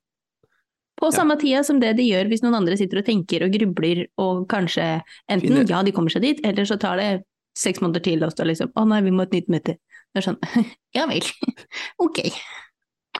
På 0.99 1.07
Ja. 1.07 1.15
samme 1.15 1.37
tida 1.39 1.63
som 1.63 1.79
det 1.79 1.93
de 1.97 2.03
gjør 2.09 2.27
hvis 2.27 2.41
noen 2.43 2.55
andre 2.59 2.75
sitter 2.77 2.99
og 2.99 3.05
tenker 3.07 3.45
og 3.45 3.53
grubler 3.55 4.05
og 4.19 4.47
kanskje 4.51 5.01
enten 5.31 5.47
Finner- 5.47 5.69
ja, 5.69 5.81
de 5.83 5.91
kommer 5.95 6.11
seg 6.11 6.21
dit, 6.25 6.39
eller 6.43 6.65
så 6.67 6.77
tar 6.79 6.97
det 6.99 7.23
seks 7.55 7.79
måneder 7.81 8.03
til 8.03 8.23
og 8.23 8.31
står 8.33 8.45
liksom 8.51 8.71
å 8.75 8.85
nei, 8.87 9.01
vi 9.05 9.11
må 9.11 9.23
ha 9.23 9.29
et 9.29 9.35
nytt 9.37 9.47
møte. 9.51 9.77
Det 10.13 10.19
er 10.19 10.25
sånn 10.27 10.39
ja 10.97 11.05
vel, 11.07 11.23
ok, 12.05 12.19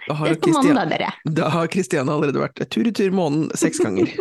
Da 0.08 0.14
har, 0.16 0.36
det 0.36 0.54
mandag 0.54 0.90
dere. 0.90 1.10
da 1.26 1.50
har 1.54 1.68
Kristiane 1.72 2.12
allerede 2.12 2.40
vært 2.42 2.62
tur 2.72 2.88
i 2.88 2.92
tur 2.96 3.12
månen 3.16 3.50
seks 3.58 3.80
ganger. 3.84 4.10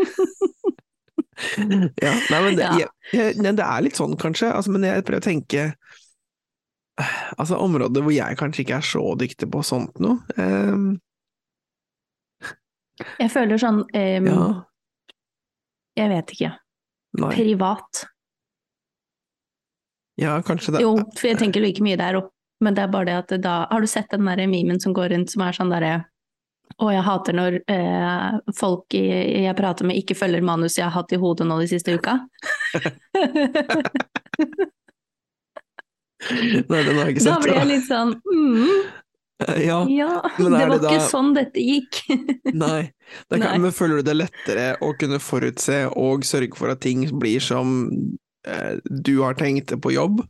ja, 2.02 2.12
nei, 2.30 2.40
men 2.42 2.56
det, 2.58 2.64
Ja. 2.80 2.88
jeg, 3.12 3.36
det 3.42 3.62
er 3.64 3.82
litt 3.84 3.98
sånn, 3.98 4.16
kanskje. 4.18 4.50
Altså, 4.52 4.70
men 4.74 4.82
jeg 4.86 5.04
prøver 5.06 5.22
å 5.22 5.28
tenke 5.30 5.72
Altså, 7.38 7.54
områder 7.62 8.02
hvor 8.02 8.10
jeg 8.10 8.36
kanskje 8.40 8.64
ikke 8.64 8.78
er 8.80 8.86
så 8.86 9.02
dyktig 9.20 9.46
på 9.52 9.60
sånt 9.62 10.00
noe. 10.02 10.18
Ehm, 10.36 10.96
Jeg 13.18 13.30
føler 13.32 13.60
sånn, 13.60 13.82
um, 13.84 14.28
ja, 14.28 14.46
jeg 15.98 16.10
vet 16.12 16.32
ikke, 16.34 16.52
nei. 17.18 17.32
privat. 17.34 18.04
Ja, 20.18 20.42
kanskje 20.42 20.74
det. 20.74 20.82
Jo, 20.82 20.96
for 21.14 21.30
jeg 21.30 21.38
tenker 21.38 21.62
like 21.62 21.82
mye 21.84 21.98
der 21.98 22.18
opp, 22.18 22.32
men 22.64 22.74
det 22.74 22.82
er 22.84 22.90
bare 22.90 23.06
det 23.06 23.16
at 23.20 23.30
da 23.42 23.54
Har 23.70 23.80
du 23.80 23.86
sett 23.86 24.10
den 24.10 24.26
der 24.26 24.46
memen 24.50 24.80
som 24.82 24.92
går 24.94 25.08
rundt 25.14 25.30
som 25.30 25.44
er 25.46 25.54
sånn 25.54 25.70
derre 25.70 25.92
Å, 26.74 26.88
jeg 26.90 27.04
hater 27.06 27.36
når 27.38 27.60
eh, 27.70 28.32
folk 28.58 28.94
jeg 28.94 29.54
prater 29.58 29.86
med 29.86 29.96
ikke 30.00 30.18
følger 30.18 30.42
manuset 30.42 30.80
jeg 30.80 30.88
har 30.88 30.96
hatt 30.98 31.14
i 31.14 31.20
hodet 31.22 31.46
nå 31.46 31.54
de 31.62 31.68
siste 31.70 31.94
uka. 31.94 32.18
Nei, 36.68 36.82
den 36.82 36.98
har 36.98 37.06
jeg 37.06 37.14
ikke 37.14 37.24
da 37.24 37.38
blir 37.42 37.54
jeg 37.56 37.70
litt 37.70 37.86
sånn 37.86 38.10
mm, 38.26 38.78
Ja, 39.38 39.84
Ja, 39.86 40.22
Men 40.38 40.52
det 40.52 40.58
var 40.66 40.72
det 40.82 40.88
ikke 40.90 41.04
sånn 41.12 41.28
dette 41.36 41.62
gikk. 41.62 42.00
nei. 42.64 42.88
Det 43.30 43.38
kan, 43.38 43.44
Nei. 43.52 43.58
men 43.66 43.74
føler 43.76 44.00
du 44.00 44.08
det 44.08 44.16
lettere 44.18 44.64
å 44.82 44.90
kunne 44.98 45.20
forutse 45.22 45.84
og 45.94 46.24
sørge 46.26 46.58
for 46.58 46.72
at 46.74 46.80
ting 46.82 47.04
blir 47.22 47.38
som 47.44 47.86
eh, 48.46 48.80
du 48.84 49.12
har 49.22 49.38
tenkt 49.38 49.70
på 49.80 49.92
jobb? 49.94 50.24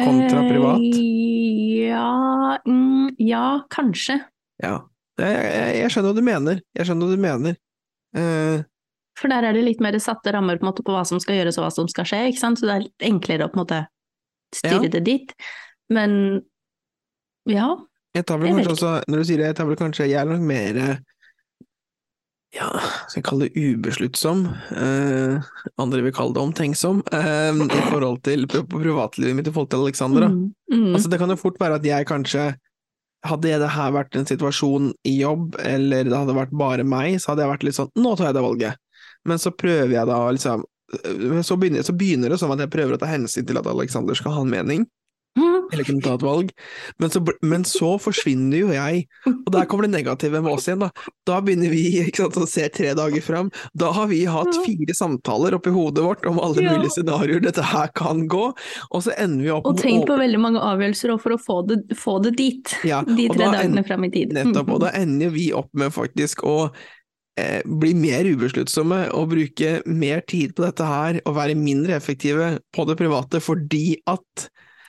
Kontra 0.00 0.40
privat? 0.48 0.80
Eh, 0.80 1.90
ja, 1.90 2.58
mm, 2.66 3.14
ja, 3.22 3.44
kanskje. 3.70 4.16
Ja. 4.64 4.78
Jeg, 5.20 5.34
jeg, 5.44 5.76
jeg 5.84 5.92
skjønner 5.94 6.10
hva 6.10 6.18
du 6.18 6.24
mener. 6.26 6.62
Jeg 6.74 6.88
skjønner 6.88 7.06
hva 7.06 7.14
du 7.14 7.22
mener. 7.22 7.58
Eh, 8.18 8.64
For 9.20 9.30
der 9.30 9.46
er 9.46 9.54
det 9.54 9.62
litt 9.68 9.84
mer 9.84 9.94
satte 10.02 10.32
rammer 10.34 10.58
på, 10.58 10.66
måte, 10.66 10.82
på 10.82 10.96
hva 10.96 11.04
som 11.06 11.20
skal 11.22 11.36
gjøres 11.38 11.60
og 11.60 11.68
hva 11.68 11.70
som 11.76 11.86
skal 11.92 12.08
skje, 12.08 12.24
ikke 12.32 12.40
sant? 12.42 12.58
så 12.58 12.66
det 12.66 12.74
er 12.74 12.86
litt 12.88 13.06
enklere 13.12 13.46
å 13.46 13.52
på 13.52 13.60
en 13.60 13.64
måte 13.66 13.84
styre 14.56 14.88
Ja. 14.88 14.92
det 14.96 15.04
dit. 15.06 15.36
Men 15.94 16.16
ja, 17.50 17.72
Jeg 18.14 18.26
tar 18.28 18.38
vel 18.40 18.50
Jeg 18.50 18.62
kanskje 18.62 18.76
også, 18.76 18.92
når 19.08 19.20
du 19.20 19.28
sier 19.28 19.42
det, 19.42 19.50
jeg 19.52 19.58
tar 19.58 19.68
vel 19.68 19.80
kanskje 19.80 20.08
Jeg 20.08 20.20
er 20.22 20.30
nok 20.30 20.46
mer 20.46 20.80
ja, 22.54 22.68
skal 23.08 23.18
jeg 23.18 23.24
kalle 23.26 23.46
det 23.48 23.58
ubesluttsom? 23.58 24.44
Eh, 24.78 25.46
andre 25.82 26.02
vil 26.04 26.12
kalle 26.14 26.36
det 26.36 26.42
omtenksom, 26.44 27.00
eh, 27.10 27.50
i 27.50 27.80
forhold 27.88 28.20
til 28.22 28.46
privatlivet 28.46 29.34
mitt 29.34 29.48
i 29.50 29.54
forhold 29.54 29.72
til 29.72 29.82
Alexandra. 29.82 30.28
mm, 30.30 30.52
mm, 30.70 30.92
Altså, 30.94 31.10
det 31.10 31.18
kan 31.18 31.34
jo 31.34 31.36
fort 31.40 31.58
være 31.58 31.80
at 31.80 31.88
jeg 31.88 32.06
kanskje 32.06 32.54
Hadde 33.24 33.56
det 33.58 33.70
her 33.72 33.90
vært 33.90 34.14
en 34.20 34.26
situasjon 34.28 34.90
i 35.08 35.14
jobb, 35.22 35.56
eller 35.58 36.04
det 36.04 36.12
hadde 36.12 36.36
vært 36.36 36.50
bare 36.52 36.84
meg, 36.84 37.16
så 37.18 37.32
hadde 37.32 37.40
jeg 37.42 37.52
vært 37.54 37.62
litt 37.64 37.76
sånn 37.78 37.88
Nå 37.96 38.12
tar 38.14 38.28
jeg 38.28 38.36
det 38.36 38.42
valget. 38.44 38.76
Men 39.24 39.40
så 39.40 39.50
prøver 39.50 39.94
jeg 39.96 40.06
da 40.06 40.18
liksom 40.30 40.64
så 41.42 41.56
begynner, 41.56 41.82
så 41.82 41.94
begynner 41.96 42.30
det 42.30 42.38
som 42.38 42.52
at 42.52 42.60
jeg 42.60 42.70
prøver 42.70 42.94
å 42.94 43.00
ta 43.00 43.08
hensyn 43.08 43.46
til 43.48 43.58
at 43.58 43.66
Alexander 43.66 44.14
skal 44.14 44.36
ha 44.36 44.42
en 44.44 44.52
mening. 44.52 44.84
Eller 45.72 45.84
kunne 45.84 46.02
ta 46.04 46.14
et 46.14 46.22
valg, 46.24 46.50
men 47.00 47.10
så, 47.10 47.22
men 47.42 47.64
så 47.68 47.94
forsvinner 48.02 48.58
jo 48.60 48.68
jeg, 48.74 49.06
og 49.30 49.50
der 49.54 49.66
kommer 49.70 49.86
det 49.88 49.94
negative 49.94 50.40
med 50.42 50.52
oss 50.52 50.68
igjen, 50.68 50.80
da. 50.84 50.90
Da 51.26 51.40
begynner 51.40 51.70
vi 51.72 51.84
sant, 52.14 52.36
å 52.36 52.46
se 52.48 52.68
tre 52.68 52.92
dager 52.98 53.22
fram. 53.24 53.50
Da 53.74 53.90
har 53.96 54.06
vi 54.10 54.24
hatt 54.28 54.54
fire 54.66 54.94
samtaler 54.96 55.56
oppi 55.58 55.72
hodet 55.74 56.04
vårt 56.04 56.26
om 56.30 56.38
alle 56.42 56.62
Ja. 56.64 56.74
mulige 56.76 56.92
scenarioer 56.96 57.40
dette 57.42 57.62
her 57.62 57.88
kan 57.94 58.26
gå, 58.28 58.44
og 58.90 59.02
så 59.02 59.12
ender 59.18 59.44
vi 59.44 59.50
opp 59.50 59.66
Og 59.66 59.78
tenkt 59.80 60.06
på 60.08 60.18
veldig 60.18 60.40
mange 60.40 60.60
avgjørelser 60.60 61.14
for 61.20 61.36
å 61.36 61.40
få 61.40 61.60
det, 61.68 61.80
få 61.96 62.18
det 62.22 62.36
dit. 62.36 62.74
Ja, 62.84 63.02
De 63.02 63.28
tre 63.28 63.38
da 63.38 63.52
dagene 63.52 63.78
en- 63.78 63.84
fram 63.84 64.04
i 64.04 64.10
tid. 64.10 64.32
Nettopp, 64.32 64.68
og 64.68 64.80
Mm. 64.80 64.84
da 64.84 64.90
ender 64.98 65.30
vi 65.30 65.52
opp 65.52 65.68
med 65.74 65.92
faktisk 65.92 66.42
å 66.44 66.70
eh, 67.36 67.62
bli 67.66 67.94
mer 67.98 68.22
ubesluttsomme 68.30 69.08
og 69.12 69.30
bruke 69.30 69.82
mer 69.90 70.20
tid 70.20 70.54
på 70.54 70.62
dette 70.62 70.84
her, 70.86 71.20
og 71.26 71.34
være 71.34 71.56
mindre 71.58 71.96
effektive 71.96 72.60
på 72.72 72.86
det 72.86 72.96
private, 72.96 73.40
fordi 73.42 73.96
at 74.06 74.48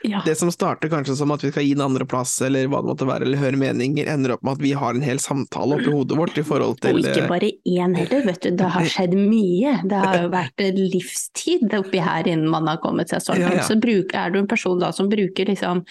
Ja. 0.09 0.21
det 0.25 0.35
som 0.39 0.51
starter 0.53 0.89
kanskje 0.91 1.15
som 1.19 1.31
at 1.35 1.43
vi 1.43 1.51
skal 1.51 1.65
gi 1.65 1.73
den 1.75 1.83
andre 1.85 2.05
plass, 2.05 2.33
eller 2.45 2.67
hva 2.71 2.81
det 2.83 2.91
måtte 2.91 3.07
være, 3.09 3.25
eller 3.27 3.41
høre 3.41 3.59
meninger, 3.59 4.07
ender 4.11 4.35
opp 4.35 4.43
med 4.45 4.57
at 4.57 4.63
vi 4.65 4.71
har 4.77 4.95
en 4.97 5.05
hel 5.05 5.21
samtale 5.23 5.79
oppi 5.79 5.91
hodet 5.93 6.17
vårt 6.19 6.37
i 6.37 6.45
forhold 6.45 6.79
til 6.83 6.99
Og 6.99 7.05
ikke 7.05 7.23
eh, 7.25 7.29
bare 7.31 7.51
én 7.65 7.95
heller, 7.97 8.25
vet 8.29 8.41
du. 8.45 8.51
Det 8.59 8.71
har 8.77 8.89
skjedd 8.95 9.15
mye. 9.19 9.77
Det 9.83 10.01
har 10.05 10.19
jo 10.23 10.33
vært 10.33 10.65
livstid 10.77 11.73
oppi 11.79 12.01
her 12.03 12.27
innen 12.31 12.49
man 12.51 12.67
har 12.69 12.81
kommet 12.83 13.09
seg 13.13 13.23
sånn 13.25 13.41
Ja, 13.41 13.49
langt. 13.49 13.63
ja. 13.63 13.69
Så 13.69 13.79
bruk, 13.81 14.13
er 14.13 14.33
du 14.33 14.39
en 14.41 14.51
person 14.51 14.79
da 14.81 14.91
som 14.95 15.09
bruker 15.11 15.49
liksom 15.51 15.85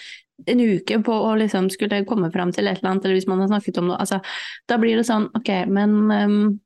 en 0.51 0.59
uke 0.59 0.97
på 0.99 1.13
å 1.15 1.31
liksom 1.39 1.69
skulle 1.71 2.01
komme 2.05 2.27
fram 2.33 2.51
til 2.51 2.67
et 2.67 2.81
eller 2.81 2.91
annet, 2.91 3.05
eller 3.07 3.15
hvis 3.15 3.27
man 3.31 3.39
har 3.39 3.47
snakket 3.53 3.77
om 3.79 3.87
noe, 3.87 3.99
altså 4.03 4.19
da 4.67 4.77
blir 4.81 4.97
det 4.99 5.05
sånn 5.07 5.29
ok, 5.37 5.51
men 5.71 5.93
um, 6.11 6.59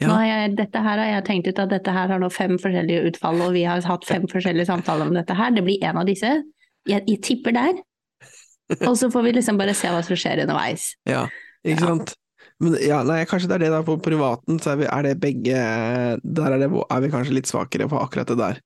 Ja. 0.00 0.14
jeg, 0.22 0.54
dette 0.56 0.78
her 0.78 0.96
har 1.02 1.08
jeg 1.10 1.24
tenkt 1.26 1.48
ut 1.50 1.58
at 1.58 1.72
dette 1.72 1.90
her 1.92 2.08
har 2.08 2.20
nå 2.22 2.30
fem 2.30 2.54
forskjellige 2.62 3.10
utfall, 3.10 3.40
og 3.42 3.52
vi 3.56 3.64
har 3.66 3.82
hatt 3.82 4.06
fem 4.06 4.24
forskjellige 4.30 4.68
samtaler 4.70 5.10
om 5.10 5.16
dette 5.18 5.34
her, 5.34 5.50
det 5.50 5.64
blir 5.66 5.82
en 5.84 5.98
av 5.98 6.06
disse. 6.06 6.30
Jeg, 6.88 7.04
jeg 7.08 7.20
tipper 7.24 7.54
der. 7.56 7.82
Og 8.84 8.94
så 9.00 9.08
får 9.12 9.24
vi 9.24 9.34
liksom 9.38 9.58
bare 9.60 9.74
se 9.76 9.90
hva 9.92 10.00
som 10.04 10.18
skjer 10.18 10.42
underveis. 10.44 10.90
Ja, 11.08 11.26
ikke 11.64 11.80
Ja. 11.80 11.92
sant? 11.92 12.14
Men 12.58 12.74
ja, 12.82 13.02
nei, 13.06 13.20
kanskje 13.30 13.46
det 13.52 13.54
er 13.54 13.62
det 13.66 13.70
da, 13.70 13.82
på 13.86 13.94
privaten 14.02 14.56
så 14.58 14.72
er, 14.72 14.80
vi, 14.80 14.86
er 14.90 15.04
det 15.06 15.12
begge 15.22 15.54
Der 15.54 16.48
er, 16.50 16.58
det, 16.58 16.66
er 16.66 17.02
vi 17.04 17.10
kanskje 17.12 17.36
litt 17.36 17.46
svakere 17.50 17.86
på 17.90 18.00
akkurat 18.02 18.32
det 18.32 18.38
der. 18.40 18.58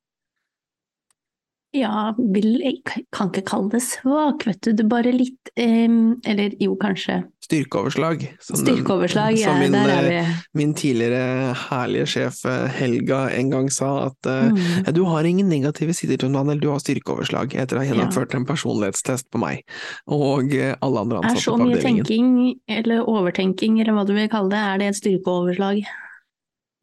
Ja, 1.72 2.12
vil, 2.18 2.58
jeg 2.60 2.82
kan 3.16 3.30
ikke 3.30 3.46
kalle 3.48 3.70
det 3.72 3.80
svak, 3.80 4.42
vet 4.44 4.58
du. 4.60 4.72
Det 4.76 4.84
er 4.84 4.88
bare 4.92 5.12
litt 5.14 5.48
um, 5.56 6.18
Eller 6.28 6.52
jo, 6.60 6.74
kanskje. 6.76 7.22
Styrkeoverslag. 7.42 8.26
som 8.44 8.56
den- 8.58 8.66
Styrkeoverslag, 8.76 9.38
ja, 9.40 9.46
som 9.48 9.58
min, 9.58 9.72
der 9.72 9.88
er 9.88 10.08
eh, 10.10 10.26
vi. 10.28 10.34
min 10.60 10.74
tidligere 10.74 11.54
herlige 11.70 12.06
sjef 12.12 12.44
eh, 12.44 12.68
Helga 12.76 13.22
en 13.32 13.50
gang 13.50 13.70
sa 13.72 14.06
at 14.10 14.28
uh, 14.28 14.52
Mm. 14.52 14.92
du 14.94 15.04
har 15.08 15.24
ingen 15.24 15.48
negative 15.48 15.94
sider 15.96 16.16
Trond 16.20 16.34
Daniel, 16.36 16.60
du 16.60 16.68
har 16.70 16.78
styrkeoverslag, 16.78 17.54
etter 17.56 17.76
å 17.76 17.80
ha 17.80 17.84
Ja. 17.86 17.94
gjennomført 17.94 18.34
en 18.34 18.44
personlighetstest 18.46 19.30
på 19.32 19.38
meg 19.40 19.64
og 20.06 20.52
alle 20.52 21.00
andre 21.00 21.18
ansatte 21.24 21.56
på 21.56 21.56
avdelingen. 21.56 21.72
Er 21.72 21.80
så 21.80 21.82
mye 21.82 21.82
tenking, 21.82 22.60
eller 22.68 23.08
overtenking, 23.08 23.80
eller 23.80 23.92
hva 23.96 24.06
du 24.06 24.12
vil 24.14 24.28
kalle 24.28 24.50
det, 24.50 24.58
er 24.60 24.78
det 24.78 24.88
et 24.92 25.00
styrkeoverslag? 25.00 25.82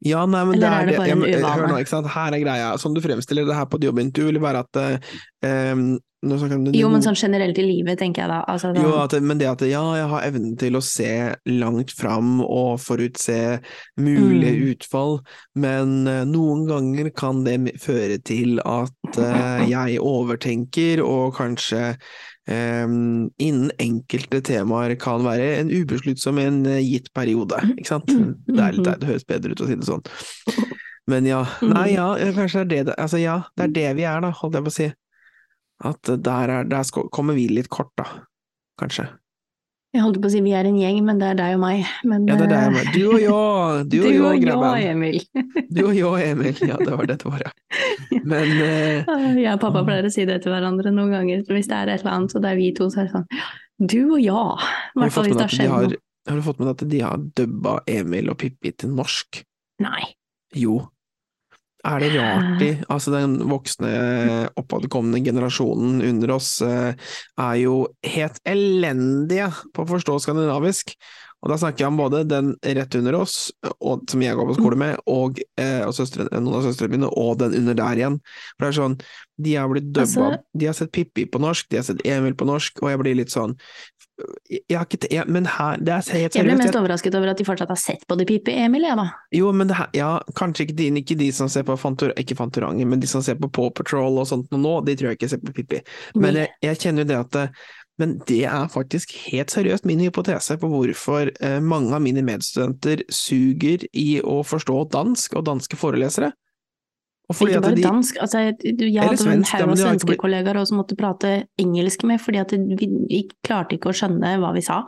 Ja, 0.00 0.24
nei, 0.24 0.44
men 0.48 0.56
Eller 0.56 0.66
det 0.66 0.76
er 0.76 0.86
det 0.88 0.98
bare 0.98 1.14
en 1.14 1.24
eh, 1.24 1.40
uvane? 1.40 1.56
Hør 1.60 1.72
nå, 1.74 1.80
ikke 1.82 1.92
sant, 1.92 2.12
her 2.14 2.36
er 2.36 2.44
greia, 2.44 2.68
som 2.80 2.94
du 2.96 3.02
fremstiller 3.04 3.48
det 3.48 3.56
her 3.58 3.66
på 3.68 3.80
jobben, 3.82 4.12
du 4.16 4.22
vil 4.30 4.40
være 4.40 4.64
at 4.64 4.80
om 6.22 6.64
det 6.66 6.76
Jo, 6.76 6.90
men 6.92 7.00
sånn 7.00 7.16
generelt 7.16 7.56
i 7.56 7.64
livet, 7.64 7.96
tenker 8.00 8.26
jeg 8.26 8.28
da. 8.28 8.40
Altså, 8.52 8.74
da 8.76 8.82
Jo, 8.84 8.92
at, 9.00 9.14
men 9.24 9.40
det 9.40 9.48
at 9.48 9.62
ja, 9.64 9.80
jeg 9.96 10.08
har 10.10 10.26
evnen 10.26 10.56
til 10.60 10.76
å 10.76 10.82
se 10.84 11.12
langt 11.48 11.94
fram 11.96 12.42
og 12.44 12.80
forutse 12.84 13.60
mulige 13.96 14.50
Mm. 14.50 14.66
utfall, 14.72 15.20
men 15.54 16.06
uh, 16.08 16.24
noen 16.28 16.66
ganger 16.68 17.10
kan 17.16 17.44
det 17.44 17.78
føre 17.80 18.18
til 18.20 18.60
at 18.64 19.16
uh, 19.16 19.64
jeg 19.68 20.00
overtenker 20.00 21.00
og 21.04 21.36
kanskje 21.38 21.94
innen 22.50 23.70
enkelte 23.78 24.40
temaer 24.46 24.96
kan 25.00 25.22
være 25.26 25.48
en 25.60 25.70
ubesluttsom 25.70 26.40
i 26.40 26.46
en 26.48 26.60
eh, 26.66 26.82
gitt 26.82 27.10
periode, 27.16 27.60
ikke 27.76 27.92
sant? 27.92 28.10
Mm. 28.10 28.32
Det, 28.48 28.56
er 28.56 28.76
litt, 28.76 28.84
deilig, 28.86 29.00
det 29.02 29.10
høres 29.12 29.28
bedre 29.28 29.54
ut 29.54 29.62
å 29.62 29.68
si 29.68 29.78
det 29.78 29.88
sånn. 29.88 30.06
Men 31.10 31.26
ja, 31.26 31.44
nei 31.64 31.92
ja, 31.94 32.08
eh, 32.18 32.32
kanskje 32.36 32.66
det 32.70 32.82
er 32.82 32.90
det, 32.90 32.96
altså 33.00 33.20
ja, 33.20 33.40
det 33.58 33.68
er 33.68 33.76
det 33.76 33.86
vi 34.00 34.06
er 34.08 34.24
da, 34.24 34.32
holdt 34.40 34.58
jeg 34.58 34.66
på 34.66 34.72
å 34.72 34.76
si. 34.78 34.88
At 35.90 36.10
der, 36.10 36.54
er, 36.58 36.68
der 36.68 37.08
kommer 37.14 37.38
vi 37.38 37.46
litt 37.50 37.70
kort 37.72 37.92
da, 37.98 38.06
kanskje. 38.80 39.08
Jeg 39.90 40.04
holdt 40.04 40.20
på 40.22 40.28
å 40.28 40.30
si 40.30 40.40
vi 40.44 40.52
er 40.54 40.68
en 40.68 40.76
gjeng, 40.78 41.00
men 41.02 41.18
det 41.18 41.32
er 41.32 41.38
deg 41.40 41.56
og 41.56 41.62
meg. 41.64 41.80
Men, 42.06 42.26
Ja, 42.28 42.36
det 42.38 42.44
er 42.46 42.50
deg 42.52 42.66
og 42.68 42.74
meg. 42.76 42.84
mener. 42.84 42.92
Du 42.94 43.06
og 43.10 43.22
jeg, 43.24 43.86
du 43.90 43.96
og 43.98 44.12
jeg, 44.14 44.42
grabben. 44.44 44.84
Emil. 44.92 45.18
Du 45.74 45.80
og 45.88 45.96
jeg, 45.98 46.28
Emil. 46.30 46.60
Ja, 46.68 46.76
det 46.78 46.92
var 46.94 47.08
det 47.10 47.16
det 47.22 47.32
var, 47.32 47.42
ja. 47.46 47.50
Men 48.22 48.52
uh, 48.60 49.40
Jeg 49.40 49.50
og 49.56 49.60
pappa 49.64 49.82
pleier 49.86 50.06
å 50.06 50.12
si 50.14 50.26
det 50.28 50.38
til 50.44 50.54
hverandre 50.54 50.92
noen 50.94 51.10
ganger. 51.16 51.42
Hvis 51.50 51.70
det 51.70 51.80
er 51.80 51.90
et 51.96 52.04
eller 52.04 52.14
annet, 52.20 52.36
og 52.38 52.44
det 52.46 52.52
er 52.52 52.60
vi 52.60 52.70
to, 52.78 52.86
så 52.92 53.02
er 53.02 53.08
det 53.10 53.14
sånn 53.16 53.26
Du 53.90 53.98
og. 54.14 54.62
I 54.62 54.94
du 54.94 55.02
hvert 55.02 55.16
fall 55.16 55.26
hvis 55.26 55.36
det 55.40 55.46
har 55.48 55.54
skjedd 55.56 55.74
har, 55.74 55.90
noe. 55.90 56.00
har 56.30 56.38
du 56.38 56.46
fått 56.46 56.62
med 56.62 56.72
at 56.76 56.86
de 56.94 57.02
har 57.02 57.26
dubba 57.40 57.76
Emil 57.90 58.30
og 58.30 58.38
Pippi 58.42 58.72
til 58.78 58.94
norsk? 58.94 59.42
Nei. 59.82 60.02
Jo. 60.54 60.80
Er 61.86 62.02
det 62.02 62.10
rart 62.12 62.58
de 62.60 62.70
Altså, 62.92 63.12
den 63.14 63.38
voksne, 63.48 63.90
oppadkommende 64.60 65.22
generasjonen 65.24 66.02
under 66.04 66.34
oss 66.36 66.58
eh, 66.64 66.92
er 67.40 67.56
jo 67.62 67.86
helt 68.04 68.40
elendige 68.48 69.48
på 69.72 69.84
å 69.84 69.90
forstå 69.94 70.18
skandinavisk. 70.26 70.94
Og 71.40 71.48
da 71.48 71.56
snakker 71.56 71.86
jeg 71.86 71.88
om 71.88 71.96
både 71.96 72.20
den 72.28 72.50
rett 72.76 72.94
under 72.98 73.16
oss, 73.22 73.36
og, 73.78 74.02
som 74.12 74.20
jeg 74.20 74.36
går 74.36 74.48
på 74.50 74.56
skole 74.58 74.76
med, 74.76 74.98
og, 75.08 75.40
eh, 75.56 75.80
og 75.86 75.94
søstre, 75.96 76.26
noen 76.34 76.58
av 76.58 76.66
søstrene 76.66 76.98
mine, 76.98 77.08
og 77.16 77.38
den 77.40 77.56
under 77.62 77.78
der 77.78 78.02
igjen. 78.02 78.18
For 78.58 78.66
det 78.66 78.68
er 78.68 78.76
sånn, 78.76 78.96
de 79.40 79.54
har 79.56 79.70
blitt 79.72 79.88
dubba 79.88 80.04
Altså- 80.04 80.42
De 80.52 80.66
har 80.68 80.76
sett 80.76 80.92
Pippi 80.92 81.24
på 81.24 81.40
norsk, 81.40 81.68
de 81.70 81.80
har 81.80 81.86
sett 81.88 82.04
Emil 82.04 82.36
på 82.36 82.44
norsk, 82.44 82.82
og 82.82 82.90
jeg 82.90 83.00
blir 83.00 83.16
litt 83.16 83.32
sånn 83.32 83.56
jeg, 84.50 84.76
har 84.78 84.84
ikke, 84.86 85.08
jeg, 85.10 85.24
Men 85.28 85.46
her, 85.46 85.76
det 85.80 85.92
er 85.94 86.02
helt 86.12 86.34
Jeg 86.36 86.44
ble 86.44 86.52
seriøst. 86.54 86.62
mest 86.64 86.78
overrasket 86.80 87.14
over 87.18 87.32
at 87.32 87.38
de 87.38 87.44
fortsatt 87.48 87.68
har 87.72 87.80
sett 87.80 88.06
på 88.08 88.16
de 88.20 88.26
pipe, 88.28 88.52
Emil, 88.52 88.82
jeg 88.88 88.96
da. 89.00 89.08
jo, 89.36 89.50
men 89.52 89.68
det 89.70 89.76
her, 89.76 89.88
ja, 89.96 90.10
kanskje 90.38 90.66
ikke 90.68 90.76
de, 90.78 90.88
ikke 91.02 91.18
de 91.18 91.30
som 91.32 91.48
ser 91.48 91.62
på 91.68 91.76
Fantor, 91.80 92.12
ikke 92.20 92.36
Fantorangen, 92.38 92.88
men 92.88 93.00
de 93.00 93.06
som 93.10 93.22
ser 93.22 93.34
på 93.40 93.48
Paw 93.50 93.70
Patrol 93.70 94.18
og 94.22 94.26
sånt 94.30 94.50
nå, 94.52 94.74
de 94.86 94.96
tror 94.96 95.12
jeg 95.12 95.18
ikke 95.20 95.28
ser 95.34 95.42
på 95.44 95.52
Pippi. 95.56 95.82
Men 96.14 96.34
jeg, 96.42 96.48
jeg 96.62 96.78
kjenner 96.84 97.04
jo 97.06 97.10
det 97.12 97.20
at 97.24 97.30
det- 97.38 97.50
Men 98.00 98.14
det 98.26 98.44
er 98.48 98.66
faktisk 98.72 99.10
helt 99.28 99.50
seriøst 99.52 99.84
min 99.84 100.00
hypotese 100.00 100.56
på 100.56 100.68
hvorfor 100.72 101.28
eh, 101.40 101.58
mange 101.60 101.92
av 101.92 102.00
mine 102.00 102.22
medstudenter 102.24 103.02
suger 103.12 103.84
i 103.92 104.22
å 104.24 104.38
forstå 104.40 104.88
dansk 104.90 105.34
og 105.36 105.44
danske 105.44 105.76
forelesere. 105.76 106.30
Og 107.30 107.36
fordi 107.38 107.54
Ikke 107.54 107.62
bare 107.62 107.78
de, 107.78 107.82
dansk. 107.86 108.16
Altså, 108.24 108.40
jeg, 108.42 108.56
jeg 108.66 109.02
hadde 109.04 109.14
en 109.14 109.20
svensk, 109.22 109.52
haug 109.54 109.68
av 109.70 109.76
svenske 109.78 110.08
blitt- 110.10 110.18
kollegaer 110.18 110.58
også 110.58 110.72
som 110.74 110.80
måtte 110.82 110.96
prate 110.98 111.28
engelsk 111.62 112.02
med, 112.10 112.18
fordi 112.20 112.40
at 112.42 112.54
vi, 112.58 112.88
vi 113.06 113.20
klarte 113.46 113.76
ikke 113.76 113.92
å 113.92 113.94
skjønne 113.94 114.32
hva 114.42 114.50
vi 114.56 114.64
sa. 114.66 114.80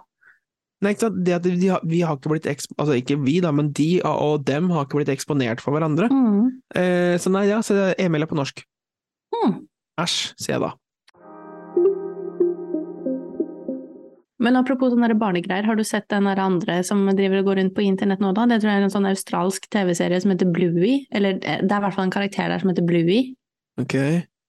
Nei, 0.83 0.96
ikke 0.96 1.05
sant? 1.07 1.20
Det 1.22 1.37
at 1.37 1.44
de 1.46 1.52
vi 1.87 2.00
har 2.02 2.16
ikke 2.18 2.33
blitt 2.33 2.48
Altså 2.50 2.96
ikke 2.98 3.14
vi, 3.22 3.37
da, 3.44 3.52
men 3.55 3.70
de 3.70 4.00
og 4.02 4.42
dem 4.48 4.70
har 4.74 4.88
ikke 4.88 4.98
blitt 4.98 5.12
eksponert 5.14 5.62
for 5.62 5.76
hverandre. 5.76 6.09
Mm. 6.11 6.48
Eh, 6.74 7.14
så 7.22 7.31
nei, 7.31 7.44
ja, 7.46 7.61
så 7.62 7.92
Emil 8.02 8.26
er 8.26 8.31
på 8.31 8.38
norsk. 8.38 8.64
Mm. 9.33 9.61
æsj, 10.02 10.16
sier 10.42 10.57
jeg 10.57 10.64
da. 10.64 10.72
Men 14.42 14.59
apropos 14.59 14.90
sånne 14.90 15.14
barnegreier, 15.20 15.66
har 15.68 15.78
du 15.78 15.85
sett 15.87 16.09
den 16.11 16.26
andre 16.26 16.81
som 16.87 17.05
driver 17.14 17.40
og 17.42 17.50
går 17.50 17.61
rundt 17.61 17.74
på 17.76 17.85
internett 17.87 18.22
nå, 18.22 18.33
da? 18.35 18.48
Det 18.50 18.59
tror 18.62 18.72
jeg 18.72 18.81
er 18.81 18.87
en 18.88 18.94
sånn 18.94 19.07
australsk 19.11 19.68
TV-serie 19.70 20.18
som 20.22 20.33
heter 20.35 20.50
Bluey. 20.50 21.05
Eller 21.14 21.38
eh, 21.38 21.61
det 21.62 21.70
er 21.70 21.78
i 21.78 21.85
hvert 21.87 21.94
fall 21.94 22.09
en 22.09 22.14
karakter 22.16 22.50
der 22.50 22.62
som 22.62 22.72
heter 22.72 22.87
Bluey. 22.88 23.28
Ok, 23.81 23.94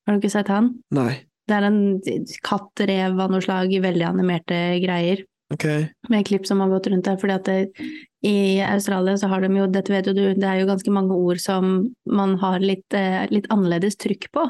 Har 0.08 0.16
du 0.16 0.20
ikke 0.20 0.34
sett 0.34 0.50
han? 0.52 0.74
nei, 0.92 1.22
Det 1.48 1.56
er 1.56 1.68
en 1.68 2.00
katt-rev 2.44 3.20
av 3.20 3.32
noe 3.32 3.44
slag 3.44 3.72
i 3.76 3.84
veldig 3.84 4.08
animerte 4.08 4.58
greier. 4.84 5.24
ok, 5.54 5.66
Med 6.10 6.26
klipp 6.26 6.48
som 6.50 6.60
har 6.64 6.74
gått 6.74 6.90
rundt 6.92 7.06
der. 7.06 7.18
fordi 7.22 7.34
at 7.34 7.46
det, 7.46 7.88
i 8.26 8.60
Australia 8.66 9.16
så 9.20 9.30
har 9.30 9.42
de 9.42 9.54
jo, 9.56 9.68
dette 9.68 9.92
vet 9.94 10.08
jo 10.08 10.14
du, 10.18 10.34
det 10.34 10.48
er 10.50 10.62
jo 10.62 10.68
ganske 10.72 10.92
mange 10.92 11.14
ord 11.14 11.40
som 11.40 11.94
man 12.10 12.38
har 12.42 12.60
litt, 12.60 12.88
eh, 12.94 13.28
litt 13.30 13.48
annerledes 13.52 13.96
trykk 13.96 14.32
på. 14.32 14.48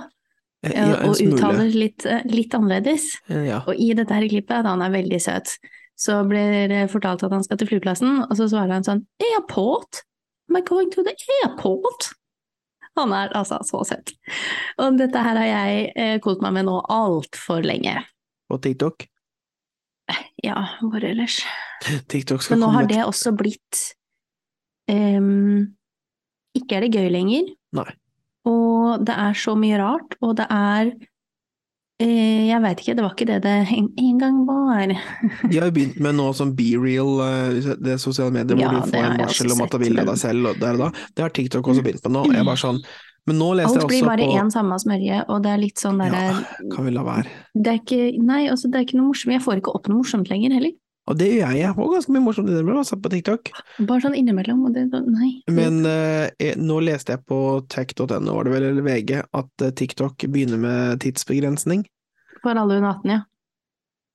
Eh, 0.63 0.71
Ja, 0.73 0.99
og 1.07 1.19
uttaler 1.19 1.69
litt, 1.75 2.05
eh, 2.05 2.23
litt 2.25 2.53
annerledes. 2.55 3.09
Eh, 3.29 3.47
Ja, 3.49 3.61
Og 3.67 3.75
i 3.75 3.93
dette 3.93 4.13
her 4.13 4.27
klippet, 4.27 4.63
da 4.63 4.69
han 4.69 4.81
er 4.81 4.89
veldig 4.93 5.19
søt, 5.21 5.57
så 5.99 6.23
blir 6.27 6.67
det 6.69 6.89
fortalt 6.91 7.23
at 7.23 7.31
han 7.31 7.43
skal 7.43 7.57
til 7.57 7.67
flyplassen, 7.67 8.23
og 8.23 8.35
så 8.37 8.47
svarer 8.49 8.71
han 8.71 8.83
sånn 8.83 9.05
Airport? 9.21 10.03
Am 10.49 10.57
I 10.57 10.61
going 10.61 10.89
to 10.91 11.03
the 11.03 11.13
airport? 11.43 12.13
Han 12.95 13.11
er 13.11 13.29
altså 13.33 13.57
så 13.65 13.81
søt. 13.85 14.13
Og 14.77 14.97
dette 14.99 15.17
her 15.17 15.35
har 15.39 15.45
jeg 15.49 15.91
eh, 15.95 16.19
kost 16.19 16.41
meg 16.41 16.53
med 16.53 16.65
nå 16.67 16.79
altfor 16.93 17.63
lenge. 17.65 18.03
Og 18.51 18.61
TikTok. 18.61 19.07
Ja, 20.43 20.77
hvor 20.81 21.03
ellers? 21.03 21.39
TikTok 22.11 22.43
skal 22.43 22.57
Men 22.57 22.59
nå 22.59 22.67
komme 22.67 22.81
har 22.81 22.89
det 22.91 23.01
også 23.07 23.31
blitt 23.39 23.79
um, 24.91 25.73
Ikke 26.53 26.77
er 26.77 26.85
det 26.85 26.91
gøy 26.93 27.09
lenger. 27.09 27.53
Nei. 27.73 27.87
Og 28.49 29.03
det 29.07 29.15
er 29.15 29.37
så 29.39 29.55
mye 29.55 29.79
rart, 29.79 30.17
og 30.21 30.35
det 30.39 30.45
er 30.51 30.89
eh, 32.03 32.49
Jeg 32.49 32.59
veit 32.65 32.81
ikke, 32.83 32.95
det 32.97 33.05
var 33.05 33.15
ikke 33.15 33.29
det 33.29 33.37
det 33.45 33.53
en, 33.77 33.87
en 34.03 34.19
gang 34.19 34.41
var. 34.47 34.91
De 35.51 35.61
har 35.61 35.69
jo 35.69 35.75
begynt 35.77 36.01
med 36.03 36.19
noe 36.19 36.35
som 36.35 36.51
BeReal, 36.57 37.15
Real, 37.21 37.79
det 37.79 37.95
er 37.95 38.03
sosiale 38.03 38.35
medier, 38.35 38.59
Ja, 38.59 38.67
hvor 38.67 38.83
du 38.83 38.91
får 38.91 39.07
en 39.07 39.23
varsel 39.23 39.55
om 39.55 39.63
at 39.65 39.73
du 39.73 39.81
vil 39.85 40.03
deg 40.03 40.13
selv 40.19 40.51
der 40.59 40.75
og 40.77 40.85
da. 40.85 40.91
Det 41.15 41.27
har 41.27 41.33
TikTok 41.39 41.71
også 41.73 41.85
begynt 41.85 42.05
med 42.07 42.17
nå. 42.17 42.27
Jeg 42.35 42.47
bare 42.51 42.63
sånn 42.65 42.83
Men 43.23 43.39
nå 43.39 43.49
leste 43.55 43.79
Alt 43.79 43.85
jeg 43.85 43.91
blir 43.93 44.07
bare 44.11 44.27
på 44.27 44.39
én 44.43 44.51
samme 44.51 44.77
smørje, 44.83 45.23
og 45.31 45.43
det 45.45 45.51
er 45.53 45.59
litt 45.61 45.79
sånn 45.79 46.03
derre 46.03 46.23
Ja, 46.27 46.39
kan 46.73 46.83
vi 46.83 46.91
la 46.91 47.07
være. 47.07 47.31
Det 47.55 47.71
er 47.71 47.79
ikke 47.79 48.01
Nei, 48.19 48.45
altså, 48.51 48.67
det 48.67 48.81
er 48.81 48.87
ikke 48.89 48.99
noe 48.99 49.13
morsomt. 49.13 49.37
Jeg 49.37 49.45
får 49.45 49.61
ikke 49.61 49.75
opp 49.79 49.87
noe 49.87 50.01
morsomt 50.01 50.27
lenger 50.31 50.57
heller. 50.59 50.73
Og 51.11 51.17
det 51.19 51.27
gjør 51.33 51.49
jeg. 51.51 51.59
Jeg 51.59 51.75
får 51.75 51.89
ganske 51.97 52.13
mye 52.15 52.23
morsomt 52.23 52.47
innimellom 52.49 52.77
altså, 52.79 52.95
på 53.03 53.09
TikTok. 53.11 53.49
Bare 53.89 53.99
sånn 54.05 54.15
innimellom, 54.15 54.61
og 54.69 54.73
det 54.77 54.85
Nei. 55.03 55.31
Men 55.51 55.81
eh, 55.85 56.29
jeg- 56.39 56.57
nå 56.63 56.77
leste 56.79 57.11
jeg 57.17 57.25
på 57.27 57.39
tech.no, 57.67 58.33
var 58.37 58.43
det 58.47 58.53
vel, 58.53 58.63
eller 58.69 58.81
VG, 58.87 59.11
at 59.33 59.61
eh, 59.67 59.71
TikTok 59.71 60.17
begynner 60.31 60.57
med 60.63 60.99
tidsbegrensning. 61.03 61.83
For 62.41 62.55
alle 62.55 62.77
under 62.79 62.89
18, 62.95 63.11
ja. 63.11 63.19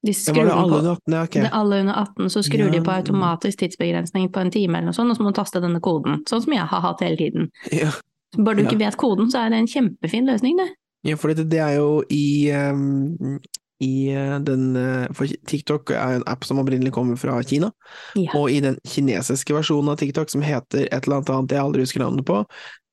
De 0.07 0.13
Ja, 0.13 0.15
skrur 0.15 0.45
det 0.47 0.53
alle 0.55 0.77
under 0.79 0.93
18? 0.95 1.13
Ja, 1.13 1.23
ok. 1.27 1.31
Det 1.37 1.45
er 1.51 1.55
alle 1.59 1.81
under 1.83 1.95
18, 2.07 2.31
så 2.31 2.43
skrur 2.47 2.71
de 2.73 2.81
på 2.87 2.93
automatisk 2.95 3.59
tidsbegrensning 3.59 4.29
på 4.33 4.41
en 4.41 4.51
time 4.55 4.79
eller 4.79 4.87
noe 4.93 4.97
sånt, 4.97 5.11
og 5.11 5.17
så 5.19 5.25
må 5.27 5.33
du 5.35 5.41
taste 5.43 5.61
denne 5.61 5.81
koden. 5.83 6.23
Sånn 6.31 6.41
som 6.45 6.53
jeg 6.55 6.65
har 6.71 6.81
hatt 6.85 7.01
hele 7.05 7.17
tiden. 7.19 7.51
Ja. 7.73 7.91
Bare 8.39 8.57
du 8.57 8.63
Ja. 8.63 8.69
ikke 8.71 8.79
vet 8.79 8.97
koden, 8.97 9.29
så 9.33 9.45
er 9.45 9.51
det 9.51 9.59
en 9.59 9.67
kjempefin 9.67 10.25
løsning, 10.29 10.57
det. 10.57 10.69
Ja, 11.05 11.17
for 11.17 11.35
det, 11.35 11.49
det 11.51 11.59
er 11.61 11.77
jo 11.77 12.03
i, 12.11 12.49
ehm, 12.53 13.41
i 13.85 14.11
eh, 14.11 14.37
den 14.43 14.77
eh, 14.77 15.07
For 15.15 15.31
TikTok 15.47 15.93
er 15.95 16.19
en 16.19 16.25
app 16.31 16.45
som 16.47 16.59
opprinnelig 16.59 16.93
kommer 16.97 17.19
fra 17.21 17.37
Kina, 17.47 17.71
Ja. 18.19 18.33
og 18.35 18.51
i 18.51 18.61
den 18.65 18.79
kinesiske 18.87 19.55
versjonen 19.55 19.93
av 19.93 20.01
TikTok 20.01 20.31
som 20.33 20.43
heter 20.43 20.89
et 20.89 21.07
eller 21.07 21.21
annet 21.21 21.31
annet 21.35 21.55
jeg 21.55 21.63
aldri 21.63 21.85
husker 21.87 22.03
navnet 22.03 22.27
på, 22.27 22.41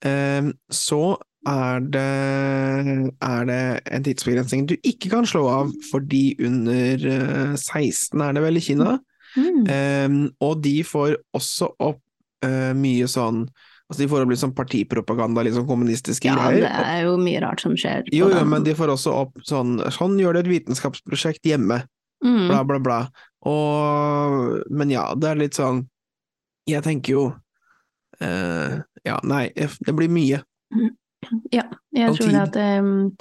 ehm, 0.05 0.53
så 0.69 1.17
er 1.45 1.83
det, 1.93 2.05
er 3.21 3.43
det 3.45 3.59
en 3.93 4.05
tidsbegrensning 4.05 4.65
du 4.69 4.75
ikke 4.81 5.11
kan 5.11 5.27
slå 5.29 5.43
av 5.49 5.73
for 5.91 6.01
de 6.01 6.35
under 6.41 7.05
eh, 7.05 7.53
16, 7.57 8.21
er 8.21 8.33
det 8.33 8.45
vel, 8.45 8.57
i 8.57 8.65
Kina? 8.65 8.97
Mm. 9.35 10.29
Og 10.39 10.61
de 10.63 10.77
får 10.87 11.17
også 11.35 11.67
opp 11.83 11.99
eh, 12.45 12.71
mye 12.77 13.07
sånn 13.11 13.43
Altså 13.85 14.01
de 14.01 14.07
får 14.09 14.23
opp 14.25 14.31
sånn 14.41 14.55
partipropaganda, 14.57 15.43
litt 15.45 15.53
sånn 15.53 15.67
kommunistiske 15.69 16.25
ja, 16.25 16.35
greier. 16.39 16.63
det 16.65 16.85
er 16.89 17.03
jo 17.05 17.17
mye 17.21 17.41
rart 17.43 17.61
som 17.61 17.75
skjer. 17.77 18.07
Jo, 18.09 18.31
jo, 18.33 18.41
men 18.49 18.65
de 18.65 18.73
får 18.77 18.95
også 18.95 19.13
opp 19.13 19.43
sånn 19.45 19.77
Sånn 19.93 20.17
gjør 20.17 20.33
du 20.33 20.41
et 20.41 20.49
vitenskapsprosjekt 20.49 21.45
hjemme, 21.45 21.83
mm. 22.25 22.47
bla, 22.49 22.63
bla, 22.65 22.79
bla. 22.81 22.99
Og 23.45 24.63
Men 24.73 24.89
ja, 24.89 25.05
det 25.13 25.29
er 25.29 25.37
litt 25.37 25.57
sånn 25.57 25.83
Jeg 26.65 26.81
tenker 26.81 27.13
jo 27.13 27.25
eh, 28.25 28.79
Ja, 29.05 29.19
nei, 29.21 29.51
det 29.53 29.93
blir 29.93 30.09
mye. 30.09 30.41
Ja, 31.53 31.67
jeg 31.93 32.17
tror 32.17 32.31
tid. 32.31 32.39
at 32.41 32.57
um, 32.81 33.13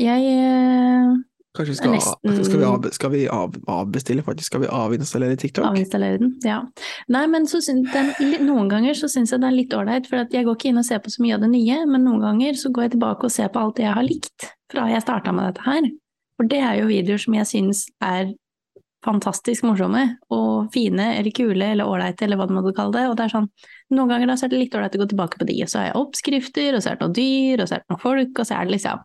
jeg 0.00 0.24
eh, 0.32 1.12
Kanskje 1.56 1.74
skal, 1.78 1.94
Nesten- 1.96 2.44
skal 2.44 2.58
vi, 2.60 2.64
av, 2.64 2.84
skal 2.92 3.10
vi 3.10 3.22
av, 3.32 3.54
avbestille, 3.66 4.22
faktisk? 4.22 4.50
Skal 4.52 4.60
vi 4.60 4.68
avinstallere 4.68 5.36
TikTok? 5.40 5.64
avinstallere 5.64 6.18
den. 6.20 6.34
Ja. 6.44 6.60
Nei, 7.08 7.24
men 7.26 7.48
den, 7.48 8.12
noen 8.46 8.68
ganger 8.68 8.94
så 8.94 9.08
syns 9.08 9.32
jeg 9.32 9.40
det 9.40 9.48
er 9.48 9.56
litt 9.56 9.74
ålreit, 9.74 10.06
for 10.06 10.22
jeg 10.30 10.44
går 10.44 10.58
ikke 10.58 10.68
inn 10.68 10.78
og 10.78 10.84
ser 10.84 11.00
på 11.02 11.10
så 11.10 11.24
mye 11.24 11.34
av 11.38 11.46
det 11.46 11.50
nye, 11.54 11.80
men 11.86 12.04
noen 12.04 12.20
ganger 12.20 12.60
så 12.60 12.70
går 12.70 12.88
jeg 12.88 12.94
tilbake 12.98 13.24
og 13.24 13.32
ser 13.32 13.48
på 13.48 13.62
alt 13.62 13.76
det 13.80 13.88
jeg 13.88 13.96
har 13.96 14.06
likt 14.06 14.50
fra 14.70 14.88
jeg 14.92 15.02
starta 15.02 15.32
med 15.32 15.48
dette 15.48 15.64
her. 15.64 15.88
For 16.38 16.46
det 16.46 16.60
er 16.62 16.76
jo 16.82 16.90
videoer 16.92 17.18
som 17.24 17.34
jeg 17.34 17.50
syns 17.50 17.86
er 18.04 18.34
fantastisk 19.04 19.62
morsomme 19.62 20.00
og 20.34 20.72
fine 20.74 21.04
eller 21.18 21.30
kule 21.30 21.68
eller 21.72 21.86
ålreite 21.86 22.24
eller 22.26 22.36
hva 22.40 22.48
du 22.48 22.54
måtte 22.56 22.74
kalle 22.74 22.92
det. 22.96 23.04
Og 23.08 23.14
det 23.18 23.26
er 23.28 23.32
sånn, 23.36 23.46
noen 23.94 24.10
ganger 24.10 24.26
da 24.26 24.34
så 24.36 24.46
er 24.48 24.52
det 24.52 24.58
litt 24.64 24.74
ålreit 24.74 24.96
å 24.98 25.02
gå 25.04 25.06
tilbake 25.12 25.38
på 25.38 25.46
de, 25.46 25.56
og 25.62 25.70
så 25.70 25.78
har 25.78 25.86
jeg 25.90 25.98
oppskrifter, 26.00 26.74
og 26.74 26.82
så 26.82 26.90
er 26.90 26.98
det 26.98 27.06
noen 27.06 27.14
dyr, 27.18 27.62
og 27.62 27.68
så 27.70 27.76
er 27.76 27.84
det 27.84 27.92
noen 27.94 28.02
folk, 28.02 28.32
og 28.42 28.48
så 28.48 28.56
er 28.58 28.66
det 28.68 28.74
liksom 28.74 28.98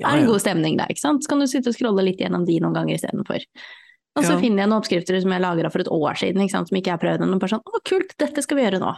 Ja, 0.00 0.06
er 0.12 0.22
en 0.22 0.30
god 0.30 0.40
stemning 0.44 0.78
der, 0.78 0.86
ikke 0.94 1.02
sant? 1.02 1.24
Så 1.26 1.32
kan 1.32 1.42
du 1.42 1.46
sitte 1.50 1.72
og 1.72 1.74
scrolle 1.76 2.06
litt 2.06 2.22
gjennom 2.22 2.46
de 2.46 2.60
noen 2.62 2.76
ganger 2.78 2.94
istedenfor. 2.94 3.46
Og 4.18 4.24
så 4.24 4.32
Ja. 4.34 4.40
finner 4.40 4.62
jeg 4.62 4.68
noen 4.70 4.80
oppskrifter 4.82 5.20
som 5.20 5.30
jeg 5.30 5.42
lagra 5.42 5.70
for 5.70 5.80
et 5.80 5.90
år 5.90 6.14
siden, 6.18 6.42
ikke 6.42 6.50
sant? 6.50 6.68
som 6.68 6.76
ikke 6.76 6.90
jeg 6.90 6.98
har 6.98 7.04
prøvd 7.04 7.22
ennå. 7.26 7.38
Bare 7.38 7.50
sånn 7.50 7.62
'Å, 7.66 7.82
kult, 7.84 8.14
dette 8.18 8.42
skal 8.42 8.56
vi 8.56 8.62
gjøre 8.64 8.80
nå'. 8.80 8.96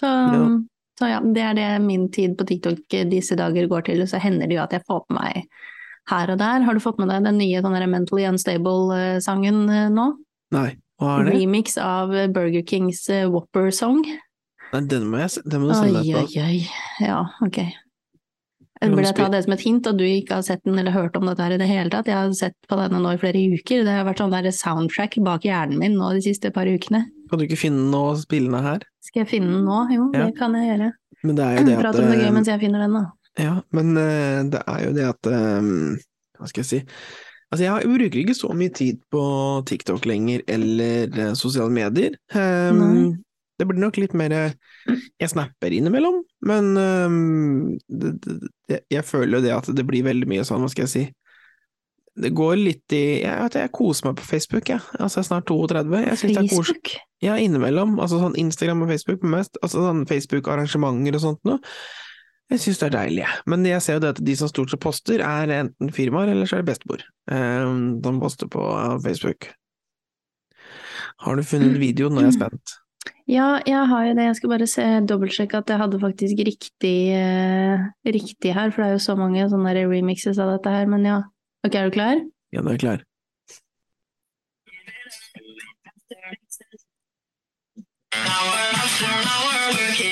Så 0.00 0.06
Ja. 0.06 0.58
så 0.98 1.08
ja, 1.08 1.20
det 1.20 1.42
er 1.42 1.54
det 1.54 1.82
min 1.82 2.08
tid 2.10 2.36
på 2.36 2.46
TikTok 2.46 2.88
disse 3.10 3.36
dager 3.36 3.66
går 3.68 3.84
til. 3.84 4.00
og 4.02 4.08
Så 4.08 4.18
hender 4.20 4.48
det 4.48 4.56
jo 4.56 4.62
at 4.62 4.70
jeg 4.72 4.82
får 4.88 5.06
på 5.08 5.14
meg 5.14 5.46
her 6.10 6.32
og 6.34 6.38
der. 6.42 6.64
Har 6.66 6.76
du 6.76 6.82
fått 6.84 6.98
med 7.00 7.08
deg 7.12 7.24
den 7.28 7.38
nye 7.40 7.62
sånn 7.64 7.76
Mentally 7.90 8.26
Unstable-sangen 8.28 9.60
eh, 9.70 9.88
nå? 9.94 10.08
Nei, 10.56 10.70
hva 11.00 11.20
er 11.20 11.28
det? 11.30 11.36
Remix 11.38 11.76
av 11.80 12.12
Burger 12.34 12.64
Kings 12.66 13.04
eh, 13.12 13.26
Whopper-song. 13.30 14.02
Nei, 14.72 14.80
den 14.86 15.06
må, 15.10 15.18
jeg, 15.22 15.42
den 15.50 15.62
må 15.64 15.70
du 15.70 15.74
Oi, 15.74 15.78
sende 15.80 16.02
oi, 16.02 16.10
meg 16.14 16.34
på. 16.34 16.42
oi. 16.44 17.06
Ja, 17.06 17.22
ok. 17.46 17.62
Burde 18.80 19.02
jeg 19.10 19.16
ta 19.18 19.26
det 19.28 19.42
som 19.44 19.52
et 19.52 19.60
hint, 19.66 19.88
at 19.90 19.98
du 19.98 20.04
ikke 20.06 20.38
har 20.38 20.44
sett 20.46 20.62
den 20.64 20.78
eller 20.80 20.94
hørt 20.94 21.16
om 21.18 21.26
dette 21.28 21.44
her 21.44 21.52
i 21.52 21.58
det 21.60 21.66
hele 21.68 21.90
tatt? 21.92 22.06
Jeg 22.08 22.16
har 22.16 22.30
sett 22.32 22.54
på 22.70 22.78
denne 22.80 22.96
nå 23.02 23.10
i 23.12 23.18
flere 23.20 23.42
uker. 23.52 23.82
Det 23.84 23.92
har 23.92 24.06
vært 24.08 24.22
sånn 24.22 24.32
der 24.32 24.48
soundtrack 24.56 25.18
bak 25.26 25.44
hjernen 25.44 25.76
min 25.82 25.98
nå 26.00 26.14
de 26.16 26.22
siste 26.24 26.48
par 26.54 26.70
ukene. 26.70 27.02
Kan 27.28 27.42
du 27.42 27.44
ikke 27.44 27.58
finne 27.60 27.90
noe 27.92 28.14
spillende 28.18 28.62
her? 28.64 28.86
Skal 29.04 29.24
jeg 29.26 29.28
finne 29.34 29.52
den 29.52 29.66
nå? 29.68 29.82
Jo, 29.92 30.06
Ja. 30.16 30.30
det 30.30 30.38
kan 30.38 30.56
jeg 30.56 30.70
gjøre. 30.70 30.88
Men 31.28 31.36
det 31.36 31.44
er 31.44 31.58
jo 31.58 31.64
det 31.68 31.74
at 31.76 31.82
Prat 31.84 31.98
om 32.00 32.08
det 32.08 32.18
gøy 32.22 32.28
eh, 32.30 32.32
mens 32.38 32.48
jeg 32.48 32.62
finner 32.62 32.86
den, 32.86 32.96
da. 32.96 33.04
Ja, 33.40 33.56
men 33.76 33.96
eh, 33.96 34.44
det 34.52 34.62
er 34.68 34.84
jo 34.84 34.94
det 34.96 35.08
at 35.08 35.28
eh, 35.30 35.72
Hva 36.38 36.48
skal 36.50 36.64
jeg 36.64 36.70
si? 36.70 36.80
Altså, 37.50 37.64
jeg 37.64 37.90
bruker 37.90 38.20
ikke 38.20 38.36
så 38.38 38.52
mye 38.54 38.70
tid 38.74 39.00
på 39.10 39.22
TikTok 39.66 40.04
lenger, 40.06 40.44
eller 40.46 41.18
eh, 41.18 41.32
sosiale 41.38 41.72
medier. 41.74 42.14
Um, 42.30 43.16
det 43.58 43.66
blir 43.66 43.80
nok 43.82 43.98
litt 44.00 44.14
mer 44.16 44.32
Jeg 45.20 45.30
snapper 45.32 45.74
innimellom, 45.74 46.22
men 46.46 46.68
um, 46.78 47.72
det, 47.88 48.12
det, 48.70 48.78
jeg 48.88 49.04
føler 49.04 49.38
jo 49.38 49.44
det 49.44 49.56
at 49.56 49.72
det 49.76 49.84
blir 49.88 50.06
veldig 50.06 50.30
mye 50.30 50.46
sånn, 50.46 50.62
hva 50.62 50.70
skal 50.72 50.86
jeg 50.86 50.92
si 50.94 51.02
Det 52.22 52.30
går 52.38 52.54
litt 52.62 52.94
i 52.96 53.02
Jeg, 53.26 53.50
jeg 53.58 53.72
koser 53.74 54.08
meg 54.08 54.20
på 54.22 54.28
Facebook, 54.30 54.70
jeg. 54.70 54.80
Altså, 54.96 55.18
jeg 55.18 55.24
er 55.26 55.28
snart 55.32 55.50
32. 55.50 56.04
Jeg 56.06 56.22
synes. 56.22 56.38
Facebook? 56.38 56.94
Ja, 57.20 57.34
innimellom. 57.36 57.98
Altså 58.00 58.22
sånn 58.22 58.38
Instagram 58.40 58.86
og 58.86 58.94
Facebook 58.94 59.26
mest. 59.26 59.58
Altså 59.60 59.82
sånn 59.84 60.06
Facebook-arrangementer 60.08 61.18
og 61.18 61.26
sånt 61.26 61.42
noe. 61.50 61.58
Jeg 62.50 62.62
syns 62.64 62.80
det 62.80 62.88
er 62.88 62.94
deilig, 62.96 63.22
jeg. 63.22 63.42
Men 63.46 63.64
jeg 63.68 63.82
ser 63.84 63.98
jo 63.98 64.02
det 64.02 64.12
at 64.16 64.20
de 64.26 64.34
som 64.38 64.50
stort 64.50 64.72
sett 64.72 64.82
poster, 64.82 65.22
er 65.22 65.52
enten 65.54 65.92
firmaer, 65.94 66.32
eller 66.32 66.48
så 66.50 66.58
er 66.58 66.64
det 66.64 66.72
bestemor. 66.72 67.04
Um, 67.30 68.00
de 68.02 68.12
poster 68.22 68.50
på 68.50 68.64
eh, 68.74 68.96
Facebook. 69.04 69.52
Har 71.22 71.36
du 71.36 71.44
funnet 71.46 71.78
videoen? 71.78 72.16
Nå 72.16 72.24
er 72.24 72.30
jeg 72.30 72.40
spent. 72.40 72.76
Ja, 73.30 73.60
jeg 73.62 73.86
har 73.86 74.06
jo 74.08 74.14
det. 74.18 74.24
Jeg 74.26 74.36
skal 74.36 74.50
bare 74.50 74.66
se, 74.68 74.84
dobbeltsjekke 75.06 75.60
at 75.62 75.68
jeg 75.70 75.78
hadde 75.78 76.00
faktisk 76.02 76.40
riktig, 76.48 76.96
eh, 77.14 77.84
riktig 78.04 78.52
her, 78.56 78.72
for 78.74 78.82
det 78.82 78.88
er 78.88 78.96
jo 78.96 79.04
så 79.04 79.14
mange 79.16 79.44
sånne 79.52 79.74
remixes 79.78 80.40
av 80.42 80.50
dette 80.56 80.72
her, 80.74 80.90
men 80.90 81.06
ja. 81.06 81.20
Ok, 81.62 81.78
er 81.78 81.86
du 81.86 81.94
klar? 81.94 82.20
Ja, 82.50 82.64
nå 82.64 82.72
er 82.72 82.76
jeg 82.76 82.82
klar. 82.82 83.04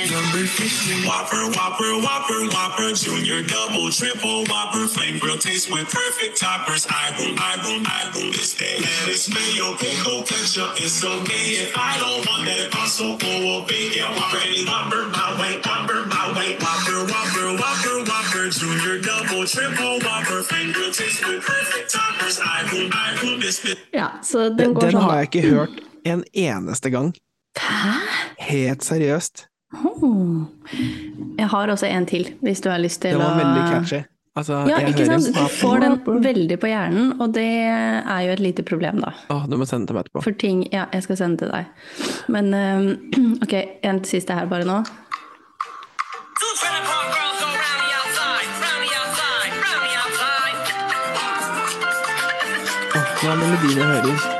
Number 0.09 0.46
15, 0.46 1.05
Whopper, 1.07 1.51
Whopper, 1.51 1.99
Whopper, 1.99 2.46
Whopper, 2.49 2.92
Junior, 2.94 3.42
Double, 3.42 3.90
Triple, 3.90 4.44
Whopper, 4.46 4.86
Flame 4.86 5.18
Grill 5.18 5.36
taste 5.36 5.70
with 5.70 5.90
perfect 5.90 6.40
toppers. 6.40 6.86
I 6.88 7.11
boom, 7.18 7.34
I 7.38 7.59
boom, 7.62 7.82
I 7.86 8.11
boom, 8.14 8.30
this 8.30 8.55
day. 8.57 8.78
Lettuce, 8.78 9.28
mayo, 9.34 9.74
pickle, 9.76 10.22
ketchup, 10.22 10.78
it's 10.78 11.05
okay 11.05 11.59
if 11.59 11.76
I 11.76 11.99
don't 11.99 12.26
want 12.26 12.46
that. 12.46 12.74
Also, 12.78 13.18
go 13.18 13.64
big, 13.66 13.96
yeah, 13.96 14.11
Whopper, 14.14 14.38
any 14.46 14.64
Whopper, 14.64 15.07
my 15.11 15.34
way, 15.40 15.59
Whopper, 15.59 16.07
my 16.07 16.26
way, 16.38 16.57
Whopper, 16.62 17.03
Whopper, 17.05 17.49
Whopper, 17.59 17.96
Whopper, 18.07 18.44
Junior, 18.51 19.01
Double, 19.03 19.44
Triple, 19.46 19.99
Whopper, 20.07 20.42
Flame 20.42 20.72
Grill 20.72 20.92
taste 20.92 21.26
with 21.26 21.42
perfect 21.44 21.92
toppers. 21.92 22.38
I 22.38 22.62
boom, 22.70 22.90
I 22.94 23.18
boom, 23.20 23.40
this 23.40 23.59
day. 23.62 23.76
Ja, 23.92 24.09
så 24.22 24.49
den 24.49 24.74
går 24.74 24.80
den 24.80 24.94
har 24.94 25.14
jeg 25.14 25.34
ikke 25.34 25.49
hørt 25.49 25.70
en 26.05 26.24
eneste 26.32 26.90
gang. 26.90 27.14
Hæ? 27.59 27.95
Helt 28.49 28.85
seriøst. 28.85 29.47
Oh. 29.85 30.47
Jeg 31.39 31.49
har 31.49 31.69
også 31.69 31.87
en 31.87 32.07
til, 32.07 32.31
hvis 32.43 32.61
du 32.65 32.71
har 32.71 32.79
lyst 32.81 33.03
til 33.03 33.11
Den 33.17 33.21
var 33.21 33.35
å 33.35 33.43
veldig 33.43 33.67
catchy. 33.73 34.05
Altså, 34.39 34.53
Ja, 34.69 34.79
jeg 34.79 34.89
ikke 34.95 35.07
hører 35.09 35.19
sant? 35.19 35.35
Du 35.35 35.57
får 35.59 35.81
den 35.83 36.23
veldig 36.25 36.59
på 36.63 36.71
hjernen, 36.71 37.11
og 37.21 37.35
det 37.35 37.43
er 37.43 38.21
jo 38.27 38.33
et 38.37 38.41
lite 38.41 38.63
problem, 38.63 39.01
da. 39.03 39.11
Oh, 39.35 39.43
du 39.51 39.57
må 39.59 39.67
sende 39.67 39.91
til 39.91 39.99
meg 39.99 40.07
etterpå. 40.07 40.23
For 40.23 40.39
ting 40.39 40.63
Ja, 40.73 40.87
jeg 40.95 41.03
skal 41.09 41.17
sende 41.19 41.43
til 41.43 41.51
deg. 41.51 41.67
Men 42.29 42.55
um, 42.55 42.89
ok, 43.45 43.55
en 43.83 44.03
siste 44.07 44.39
her 44.39 44.47
bare 44.47 44.69
nå. 44.69 44.79
Oh, 52.95 53.15
hva 53.21 53.33
er 53.33 53.41
melodien 53.43 53.79
jeg 53.79 53.87
hører? 53.87 54.38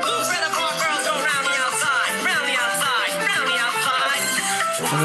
Så 4.89 4.95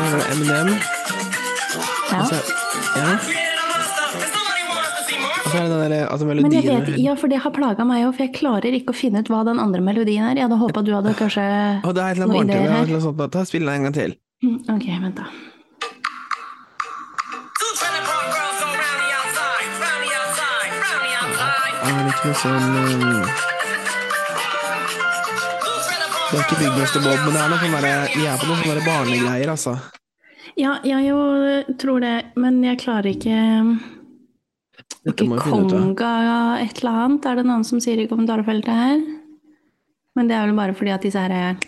er 5.54 5.64
det 5.64 5.70
den 5.70 5.90
der, 5.90 6.06
altså 6.10 6.26
Men 6.26 6.52
jeg 6.52 6.64
vet, 6.66 6.88
ja, 6.98 7.14
for 7.14 7.30
det 7.30 7.38
har 7.44 7.52
plaga 7.54 7.84
meg 7.86 8.06
òg, 8.08 8.14
for 8.16 8.24
jeg 8.24 8.32
klarer 8.34 8.74
ikke 8.74 8.90
å 8.94 8.96
finne 8.96 9.22
ut 9.22 9.30
hva 9.30 9.44
den 9.46 9.60
andre 9.62 9.80
melodien 9.84 10.24
er. 10.26 10.34
Jeg 10.40 10.48
hadde 10.48 10.58
håpa 10.58 10.82
du 10.82 10.90
hadde 10.96 11.14
kanskje 11.20 11.44
Å, 11.44 11.92
det 11.94 12.02
er 12.02 12.10
et 12.10 12.18
eller 12.18 12.32
noen 12.32 12.50
ideer 12.50 12.72
her. 12.74 12.90
noe 12.90 13.02
sånt. 13.04 13.24
Ta 13.34 13.44
Spill 13.46 13.66
den 13.68 13.74
en 13.76 13.88
gang 13.88 13.96
til. 13.96 14.16
Mm, 14.44 14.58
Ok, 14.74 14.86
vent 15.04 15.20
da. 15.20 15.28
Outside. 19.24 20.74
Det 21.84 21.92
er 21.92 22.06
ikke 22.10 22.30
noe 22.30 22.38
sånn 22.40 22.66
um, 22.74 23.53
Det 26.24 26.38
er 26.38 26.44
ikke 26.44 26.60
Big 26.60 26.72
Buster 26.78 27.02
Bob, 27.04 27.20
men 27.24 27.34
det 27.36 27.42
er 27.42 27.50
noe 27.52 27.58
sånn 27.60 27.74
Vi 28.14 28.24
er 28.26 28.40
på 28.40 28.48
noen 28.48 28.62
sånne 28.64 28.84
barnegreier, 28.86 29.52
altså. 29.52 29.74
Ja, 30.58 30.78
jeg 30.86 31.08
jo 31.08 31.18
tror 31.80 32.04
det, 32.04 32.14
men 32.38 32.60
jeg 32.64 32.80
klarer 32.82 33.10
ikke 33.10 33.38
Ikke 35.10 35.28
konga 35.42 36.12
et 36.62 36.80
eller 36.80 37.00
annet, 37.04 37.26
er 37.28 37.40
det 37.40 37.46
noen 37.48 37.66
som 37.66 37.82
sier 37.82 38.00
i 38.00 38.08
kommentarfeltet 38.10 38.72
her? 38.72 39.02
Men 40.14 40.30
det 40.30 40.36
er 40.36 40.46
vel 40.46 40.58
bare 40.58 40.76
fordi 40.78 40.94
at 40.94 41.04
disse 41.04 41.20
her 41.20 41.34
er 41.34 41.58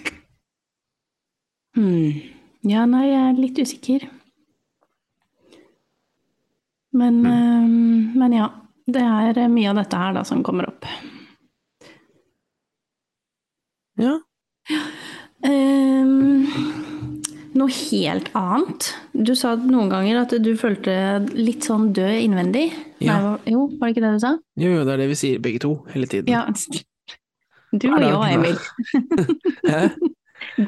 hmm. 1.76 2.22
Ja, 2.66 2.86
nei, 2.90 3.04
jeg 3.06 3.22
er 3.22 3.36
litt 3.38 3.58
usikker. 3.62 4.06
Men, 6.96 7.20
mm. 7.22 7.26
eh, 7.30 8.16
men 8.18 8.32
ja. 8.34 8.48
Det 8.86 9.02
er 9.02 9.48
mye 9.50 9.70
av 9.72 9.78
dette 9.80 9.98
her 9.98 10.14
da 10.14 10.22
som 10.26 10.44
kommer 10.46 10.68
opp. 10.70 10.86
Ja. 13.98 14.12
Ehm, 15.46 16.46
noe 17.56 17.72
helt 17.90 18.30
annet. 18.36 18.88
Du 19.12 19.34
sa 19.38 19.54
noen 19.60 19.90
ganger 19.92 20.22
at 20.24 20.34
du 20.42 20.50
følte 20.58 20.96
litt 21.36 21.66
sånn 21.68 21.92
død 21.96 22.18
innvendig. 22.24 22.66
Ja. 23.04 23.18
Nei, 23.20 23.54
jo, 23.54 23.66
var 23.78 23.88
det 23.88 23.96
ikke 23.96 24.04
det 24.06 24.12
du 24.16 24.24
sa? 24.24 24.34
Jo, 24.60 24.72
jo, 24.78 24.84
det 24.88 24.96
er 24.96 25.02
det 25.04 25.08
vi 25.12 25.18
sier 25.22 25.42
begge 25.44 25.62
to, 25.64 25.72
hele 25.92 26.10
tiden. 26.10 26.32
Ja. 26.32 26.44
Du 27.76 27.88
og 27.92 28.02
jeg, 28.02 28.38
Emil. 28.38 28.56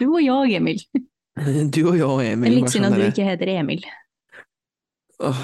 Du 0.01 0.07
og 0.09 0.21
jeg, 0.25 0.57
Emil. 0.59 0.81
Du 1.75 1.83
og 1.93 1.99
jeg 2.01 2.33
Emil. 2.35 2.55
litt 2.57 2.73
synd 2.73 2.89
at 2.89 2.97
du 2.97 3.05
ikke 3.05 3.27
heter 3.29 3.53
Emil. 3.53 3.85
Oh, 5.23 5.39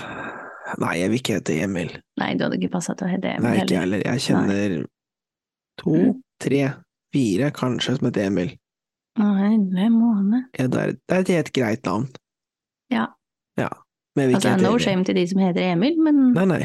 Nei, 0.80 0.94
jeg 1.00 1.10
vil 1.12 1.20
ikke 1.20 1.36
hete 1.38 1.54
Emil. 1.62 1.90
Nei, 2.18 2.32
du 2.38 2.44
hadde 2.46 2.56
ikke 2.58 2.72
passa 2.72 2.94
til 2.98 3.06
å 3.06 3.10
hete 3.12 3.34
Emil 3.36 3.46
Nei, 3.46 3.54
ikke 3.62 3.74
jeg 3.76 3.82
heller. 3.84 4.02
Jeg 4.06 4.22
kjenner 4.24 4.74
to, 5.80 5.94
tre, 6.42 6.60
fire 7.14 7.50
kanskje 7.54 7.96
som 7.96 8.08
heter 8.10 8.26
Emil. 8.28 8.52
Nei, 9.16 9.54
måneder. 9.54 9.90
måned? 9.94 10.46
Ja, 10.58 10.66
det, 10.66 10.80
er, 10.82 10.92
det 10.98 11.14
er 11.14 11.20
et 11.22 11.28
helt 11.36 11.52
greit 11.54 11.84
navn. 11.86 12.08
Ja. 12.90 13.06
Ja. 13.58 13.68
Altså, 14.18 14.56
no 14.58 14.74
Emil. 14.74 14.80
shame 14.82 15.04
til 15.06 15.14
de 15.18 15.26
som 15.30 15.38
heter 15.42 15.72
Emil, 15.72 15.96
men 16.02 16.32
Nei, 16.34 16.44
nei. 16.50 16.64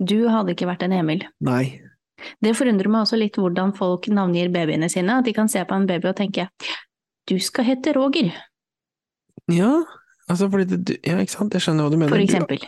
du 0.00 0.28
hadde 0.28 0.52
ikke 0.54 0.68
vært 0.68 0.84
en 0.86 0.92
Emil. 0.96 1.24
Nei. 1.44 1.80
Det 2.44 2.52
forundrer 2.56 2.88
meg 2.92 3.06
også 3.06 3.16
litt 3.16 3.36
hvordan 3.40 3.72
folk 3.76 4.06
navngir 4.12 4.50
babyene 4.52 4.90
sine. 4.92 5.18
At 5.20 5.24
de 5.24 5.32
kan 5.32 5.48
se 5.48 5.62
på 5.64 5.72
en 5.76 5.86
baby 5.88 6.10
og 6.12 6.16
tenke 6.20 6.48
du 7.28 7.38
skal 7.40 7.64
hete 7.64 7.92
Roger, 7.96 8.28
Ja, 9.50 9.70
altså 10.28 10.48
fordi 10.50 10.64
det, 10.70 10.84
du- 10.84 10.98
Ja, 11.06 11.16
ikke 11.18 11.32
sant, 11.32 11.52
jeg 11.54 11.62
skjønner 11.64 11.84
hva 11.86 11.90
du 11.90 11.96
mener. 11.96 12.10
for 12.12 12.18
Du- 12.20 12.24
eksempel. 12.24 12.58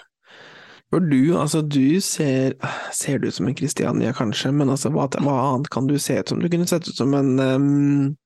For 0.93 1.01
du, 1.01 1.38
altså 1.40 1.62
du 1.64 2.01
ser 2.05 2.53
Ser 2.93 3.18
du 3.18 3.28
ut 3.28 3.34
som 3.34 3.47
en 3.49 3.57
Kristiania, 3.57 4.12
kanskje, 4.12 4.51
men 4.53 4.68
altså 4.68 4.90
hva, 4.93 5.07
hva 5.24 5.36
annet 5.55 5.70
kan 5.72 5.86
du 5.88 5.97
se 5.97 6.18
ut 6.20 6.28
som? 6.28 6.43
Du 6.43 6.51
kunne 6.53 6.68
sett 6.68 6.88
ut 6.88 6.99
som 6.99 7.14
en 7.16 7.30
um, 7.40 8.16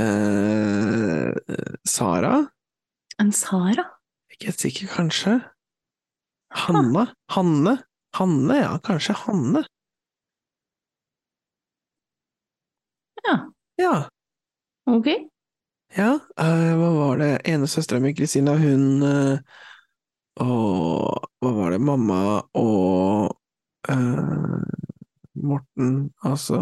uh, 0.00 1.34
Sara? 1.84 2.46
En 3.20 3.32
Sara? 3.36 3.84
Ikke 4.32 4.48
helt 4.48 4.64
sikker, 4.64 4.88
kanskje? 4.94 5.36
Hanna? 6.64 7.10
Hanne? 7.36 7.76
Hanne, 8.16 8.56
ja, 8.62 8.72
kanskje 8.80 9.18
Hanne? 9.26 9.66
Ja, 13.24 13.36
Ja. 13.78 13.92
ok. 14.86 15.12
Ja, 15.94 16.10
uh, 16.40 16.72
hva 16.80 16.90
var 16.96 17.20
det? 17.20 17.30
Ene 17.52 17.68
søstera 17.68 18.00
mi, 18.00 18.14
Kristina, 18.16 18.56
hun 18.58 19.02
eh, 19.06 19.60
Og 20.42 21.28
hva 21.44 21.52
var 21.54 21.74
det? 21.74 21.80
Mamma 21.84 22.20
og 22.58 23.36
eh, 23.90 24.64
Morten, 25.44 26.10
altså 26.24 26.60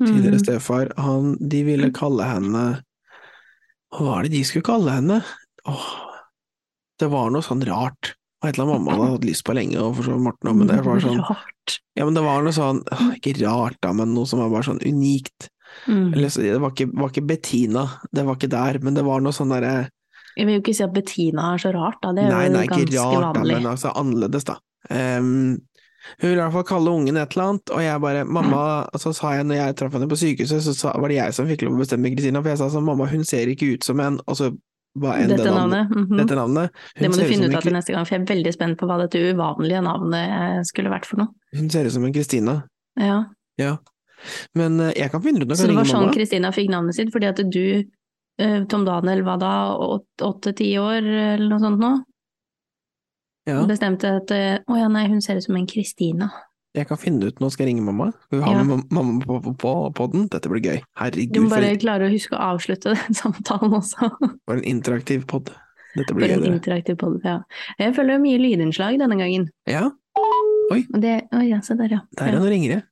tidligere 0.00 0.36
Mm. 0.36 0.44
stefar, 0.44 0.90
han, 1.00 1.30
de 1.40 1.62
ville 1.64 1.88
kalle 1.96 2.24
henne 2.28 2.64
Hva 3.94 4.04
var 4.04 4.22
det 4.26 4.32
de 4.34 4.42
skulle 4.44 4.66
kalle 4.66 4.92
henne? 4.92 5.22
Åh, 5.64 5.86
det 7.00 7.08
var 7.08 7.30
noe 7.32 7.40
sånn 7.44 7.64
rart. 7.64 8.12
Og 8.42 8.48
et 8.50 8.58
eller 8.58 8.66
annet 8.66 8.84
mamma 8.84 8.92
hadde 8.98 9.14
hatt 9.14 9.24
lyst 9.24 9.44
på 9.48 9.54
lenge, 9.56 9.78
og 9.80 9.94
for 9.96 10.04
så 10.10 10.18
Morten 10.20 10.50
òg, 10.50 10.58
men 10.60 10.68
det 10.68 10.82
var 10.84 11.00
sånn 11.00 11.22
Rart. 11.24 11.78
Ja, 11.96 12.04
men 12.04 12.14
det 12.14 12.22
var 12.26 12.44
noe 12.44 12.52
sånn 12.52 12.82
Ikke 13.16 13.32
rart, 13.40 13.78
da, 13.80 13.94
men 13.96 14.12
noe 14.14 14.28
som 14.28 14.42
var 14.44 14.52
bare 14.52 14.68
sånn 14.68 14.82
unikt. 14.84 15.48
Mm. 15.88 16.12
Eller, 16.12 16.28
det 16.28 16.60
var 16.60 16.74
ikke, 16.76 16.90
var 16.92 17.10
ikke 17.14 17.24
Bettina, 17.32 17.86
det 18.12 18.26
var 18.28 18.36
ikke 18.36 18.52
der, 18.52 18.78
men 18.84 18.94
det 19.00 19.04
var 19.08 19.24
noe 19.24 19.32
sånn 19.34 19.50
derre 19.54 19.88
Jeg 20.36 20.48
vil 20.48 20.58
jo 20.58 20.64
ikke 20.64 20.76
si 20.76 20.84
at 20.84 20.92
Bettina 20.92 21.46
er 21.54 21.62
så 21.62 21.72
rart, 21.74 21.98
da. 22.02 22.12
Det 22.16 22.26
er 22.26 22.34
Nei, 22.34 22.42
jo 22.46 22.52
nei, 22.56 22.66
ikke 22.68 22.82
ganske 22.82 23.06
rart, 23.22 23.38
da, 23.38 23.46
men 23.48 23.70
altså 23.72 23.94
annerledes, 23.96 24.46
da. 24.48 24.58
Um, 24.90 25.56
hun 26.06 26.28
ville 26.28 26.38
i 26.38 26.44
hvert 26.44 26.54
fall 26.54 26.66
kalle 26.68 26.92
ungen 26.94 27.16
et 27.18 27.32
eller 27.34 27.48
annet, 27.50 27.72
og 27.74 27.82
jeg 27.82 28.02
bare 28.04 28.24
Mamma, 28.24 28.60
mm. 28.86 29.00
så 29.02 29.12
sa 29.16 29.32
jeg 29.34 29.48
når 29.48 29.58
jeg 29.58 29.76
traff 29.80 29.96
henne 29.96 30.08
på 30.10 30.18
sykehuset, 30.20 30.62
så 30.62 30.74
sa, 30.76 30.92
var 31.02 31.10
det 31.10 31.18
jeg 31.18 31.34
som 31.34 31.48
fikk 31.50 31.64
lov 31.66 31.74
å 31.78 31.82
bestemme 31.82 32.12
Kristina, 32.14 32.42
for 32.44 32.52
jeg 32.52 32.60
sa 32.62 32.68
sånn 32.70 32.86
Mamma, 32.86 33.08
hun 33.10 33.26
ser 33.26 33.50
ikke 33.50 33.72
ut 33.74 33.86
som 33.86 34.02
en 34.04 34.20
Og 34.26 34.38
så 34.38 34.52
hva 34.96 35.16
enn 35.20 35.32
Dette 35.32 35.44
det 35.44 35.52
navnet. 35.52 35.90
Mm 35.90 36.04
-hmm. 36.06 36.18
Dette 36.22 36.34
navnet. 36.34 36.70
Det 36.98 37.08
må 37.08 37.16
du 37.16 37.24
finne 37.28 37.46
ut 37.46 37.56
av 37.56 37.62
til 37.62 37.72
neste 37.72 37.92
gang, 37.92 38.06
for 38.06 38.14
jeg 38.14 38.22
er 38.22 38.34
veldig 38.34 38.52
spent 38.52 38.78
på 38.78 38.86
hva 38.86 38.96
dette 39.02 39.18
uvanlige 39.18 39.82
navnet 39.82 40.30
eh, 40.30 40.62
skulle 40.64 40.90
vært 40.90 41.06
for 41.06 41.16
noe. 41.20 41.28
Hun 41.52 41.70
ser 41.70 41.86
ut 41.86 41.92
som 41.92 42.04
en 42.04 42.12
Kristina. 42.12 42.62
Ja. 42.96 43.24
Ja. 43.58 43.76
Men 44.54 44.80
eh, 44.80 44.92
jeg 44.96 45.10
kan 45.10 45.22
finne 45.22 45.42
ut 45.42 45.48
noe, 45.48 45.56
Så 45.56 45.66
det 45.66 45.76
var 45.76 45.84
sånn. 45.84 46.12
Kristina 46.12 46.50
fikk 46.50 46.70
navnet 46.70 46.94
sitt, 46.94 47.12
fordi 47.12 47.26
at 47.26 47.36
du, 47.36 47.84
Tom 48.68 48.84
Daniel, 48.84 49.22
var 49.24 49.38
da 49.40 49.52
åtte-ti 50.26 50.72
år 50.78 50.98
eller 51.06 51.48
noe 51.48 51.62
sånt 51.62 51.80
nå? 51.80 51.92
Ja, 53.46 53.60
Bestemte 53.68 54.10
at 54.18 54.32
eh, 54.34 54.58
å 54.66 54.76
ja, 54.76 54.88
nei, 54.90 55.04
hun 55.08 55.20
ser 55.22 55.38
ut 55.38 55.44
som 55.46 55.56
en 55.56 55.68
Kristina. 55.70 56.26
jeg 56.76 56.88
kan 56.90 56.98
finne 57.00 57.28
ut 57.30 57.38
Nå 57.40 57.48
skal 57.48 57.64
jeg 57.66 57.70
ringe 57.74 57.84
mamma. 57.86 58.10
Skal 58.26 58.40
vi 58.40 58.44
ha 58.44 58.52
Ja. 58.58 58.64
med 58.66 58.82
mamma 58.92 59.22
på, 59.24 59.36
på, 59.44 59.52
på 59.62 59.74
podden? 59.96 60.26
Dette 60.28 60.50
blir 60.50 60.60
gøy. 60.60 60.80
Herregud, 60.98 61.32
Du 61.32 61.40
må 61.44 61.48
for, 61.48 61.62
bare 61.62 61.78
klare 61.80 62.08
å 62.08 62.12
huske 62.12 62.34
å 62.36 62.42
avslutte 62.52 62.92
den 62.98 63.14
samtalen 63.16 63.72
også. 63.78 64.10
for 64.44 64.56
en 64.58 64.64
interaktiv 64.64 65.24
pod. 65.30 65.52
Dette 65.94 66.10
For 66.12 66.18
blir 66.18 66.34
gøy, 66.34 66.42
En 66.44 66.58
interaktiv 66.58 66.98
podd, 67.00 67.22
ja. 67.24 67.38
Jeg 67.78 67.94
føler 67.96 68.12
det 68.12 68.18
er 68.18 68.24
mye 68.26 68.42
lydinnslag 68.42 68.98
denne 69.00 69.16
gangen. 69.16 69.48
Ja, 69.70 69.86
Og 70.20 71.00
det, 71.00 71.14
å 71.32 71.40
ja, 71.46 71.62
se 71.62 71.78
der, 71.78 71.88
ja. 71.94 72.00
der 72.18 72.26
er 72.26 72.34
ja. 72.34 72.38
noen 72.42 72.50
ringere. 72.52 72.82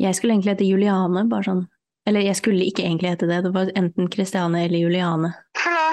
Jeg 0.00 0.16
skulle 0.16 0.34
egentlig 0.34 0.54
hete 0.56 0.66
Juliane, 0.66 1.28
bare 1.30 1.44
sånn. 1.46 1.62
Eller 2.06 2.20
jeg 2.26 2.36
skulle 2.36 2.66
ikke 2.68 2.84
egentlig 2.84 3.14
hete 3.14 3.28
det, 3.30 3.38
det 3.46 3.52
var 3.54 3.70
enten 3.80 4.10
Kristiane 4.12 4.66
eller 4.66 4.82
Juliane. 4.82 5.30
Hallo. 5.62 5.84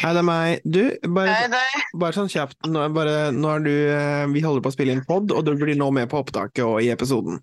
Hei, 0.00 0.10
det 0.16 0.22
er 0.22 0.26
meg. 0.26 0.64
Du, 0.64 0.80
bare, 1.14 1.36
Hei, 1.52 1.84
bare 2.00 2.16
sånn 2.16 2.30
kjapt, 2.32 2.56
nå 2.66 2.82
er, 2.88 2.90
bare, 2.96 3.14
nå 3.36 3.52
er 3.52 3.62
du 3.66 3.70
eh, 3.70 4.24
Vi 4.32 4.42
holder 4.42 4.64
på 4.64 4.72
å 4.72 4.74
spille 4.74 4.96
inn 4.96 5.04
pod, 5.06 5.30
og 5.30 5.44
du 5.46 5.52
blir 5.60 5.78
nå 5.78 5.90
med 5.94 6.10
på 6.10 6.18
opptaket 6.24 6.64
og 6.66 6.80
i 6.82 6.90
episoden. 6.90 7.38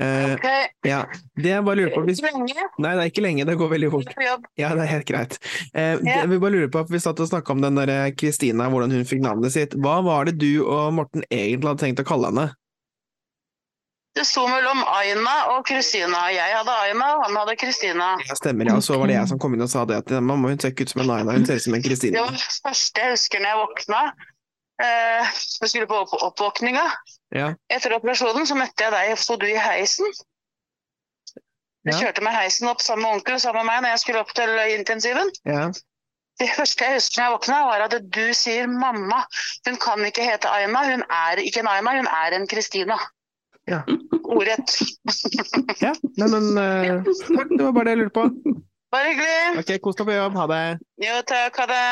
Uh, 0.00 0.36
Ok, 0.38 0.44
ja, 0.86 1.00
det 1.36 1.50
jeg 1.50 1.64
bare 1.66 1.80
lurer 1.80 1.90
på 1.92 2.04
hvis... 2.06 2.20
ikke 2.22 2.30
lenge. 2.36 2.66
Nei, 2.80 2.92
det 2.96 3.02
er 3.02 3.10
ikke 3.10 3.24
lenge, 3.24 3.44
det 3.48 3.56
går 3.60 3.72
veldig 3.72 3.90
fort. 3.92 4.12
Ja, 4.60 4.70
det 4.76 4.84
er 4.84 4.90
helt 4.92 5.08
greit. 5.08 5.36
Eh, 5.72 5.96
det- 6.04 6.22
Vi 6.30 6.38
bare 6.40 6.54
lurer 6.54 6.70
på, 6.72 6.84
Vi 6.92 7.00
satt 7.02 7.20
og 7.20 7.28
snakka 7.32 7.56
om 7.56 7.64
den 7.64 7.80
der 7.80 8.12
Kristina, 8.16 8.68
hvordan 8.72 8.92
hun 8.94 9.08
fikk 9.08 9.24
navnet 9.24 9.52
sitt. 9.56 9.74
Hva 9.80 9.98
var 10.06 10.28
det 10.28 10.36
du 10.40 10.62
og 10.64 10.92
Morten 10.96 11.24
egentlig 11.30 11.72
hadde 11.72 11.84
tenkt 11.86 12.04
å 12.04 12.08
kalle 12.08 12.30
henne? 12.32 12.50
Det 14.18 14.24
sto 14.26 14.42
mellom 14.50 14.80
Aina 14.90 15.34
og 15.52 15.60
Kristina. 15.68 16.24
Jeg 16.34 16.54
hadde 16.56 16.72
Aina, 16.84 17.12
og 17.16 17.20
han 17.28 17.36
hadde 17.38 17.54
Kristina. 17.60 18.08
Ja, 18.26 18.34
stemmer, 18.34 18.66
ja. 18.72 18.78
Så 18.82 18.96
var 18.98 19.06
det 19.06 19.14
jeg 19.14 19.28
som 19.30 19.38
kom 19.42 19.54
inn 19.54 19.62
og 19.62 19.70
sa 19.70 19.84
det 19.86 20.00
at 20.02 20.10
mamma 20.18 20.50
hun 20.50 20.58
ser 20.58 20.72
ikke 20.74 20.82
ut 20.88 20.90
som 20.94 21.04
en 21.04 21.12
Aina, 21.14 21.36
hun 21.36 21.46
ser 21.46 21.60
ut 21.60 21.66
som 21.68 21.76
en 21.78 21.84
Kristina. 21.84 22.18
Det 22.18 22.24
var 22.26 22.34
det 22.34 22.42
første 22.64 23.04
jeg 23.04 23.14
husker 23.14 23.44
når 23.44 23.52
jeg 23.52 23.60
våkna. 23.60 24.00
Eh, 24.82 25.30
jeg 25.62 25.70
skulle 25.70 25.86
på 25.92 26.00
opp 26.02 26.16
oppvåkninga. 26.30 26.82
Ja. 27.36 27.52
Etter 27.70 27.94
operasjonen 28.00 28.48
så 28.50 28.56
møtte 28.58 28.86
jeg 28.88 28.94
deg, 28.96 29.14
sto 29.20 29.36
du 29.38 29.46
i 29.46 29.54
heisen. 29.60 30.10
Jeg 31.86 31.94
Ja. 31.94 31.98
kjørte 32.00 32.22
med 32.26 32.34
heisen 32.34 32.68
opp 32.68 32.82
sammen 32.84 33.02
med 33.06 33.12
onkel 33.20 33.38
sammen 33.40 33.64
med 33.64 33.70
meg 33.72 33.82
når 33.84 33.94
jeg 33.94 34.00
skulle 34.02 34.20
opp 34.20 34.34
til 34.36 34.50
intensiven. 34.74 35.30
Ja. 35.48 35.70
Det 36.40 36.48
første 36.56 36.84
jeg 36.84 36.94
husker 36.98 37.20
når 37.20 37.24
jeg 37.28 37.36
våkna, 37.36 37.60
var 37.68 37.80
at 37.86 37.94
du 38.10 38.34
sier 38.34 38.66
mamma. 38.66 39.22
Hun 39.68 39.76
kan 39.80 40.04
ikke 40.04 40.24
hete 40.26 40.48
Aina, 40.50 40.82
hun 40.90 41.02
er 41.08 41.36
ikke 41.44 41.60
en 41.62 41.68
Aina, 41.68 41.94
hun 42.00 42.08
er 42.10 42.36
en 42.36 42.46
Kristina. 42.48 42.98
Ja. 43.68 43.82
Ordrett. 44.24 44.72
ja. 45.82 45.92
Nei, 46.16 46.28
men 46.32 46.46
uh, 46.56 47.02
takk, 47.04 47.50
det 47.56 47.64
var 47.66 47.72
bare 47.76 47.84
det 47.90 47.96
jeg 47.96 48.00
lurte 48.04 48.14
på. 48.16 48.54
Bare 48.90 49.10
hyggelig. 49.12 49.60
Ok, 49.60 49.74
kos 49.84 49.98
deg 50.00 50.08
på 50.08 50.14
jobb, 50.16 50.38
ha 50.40 50.46
det. 50.50 50.62
Jo 51.04 51.18
takk, 51.28 51.60
ha 51.62 51.66
det. 51.70 51.84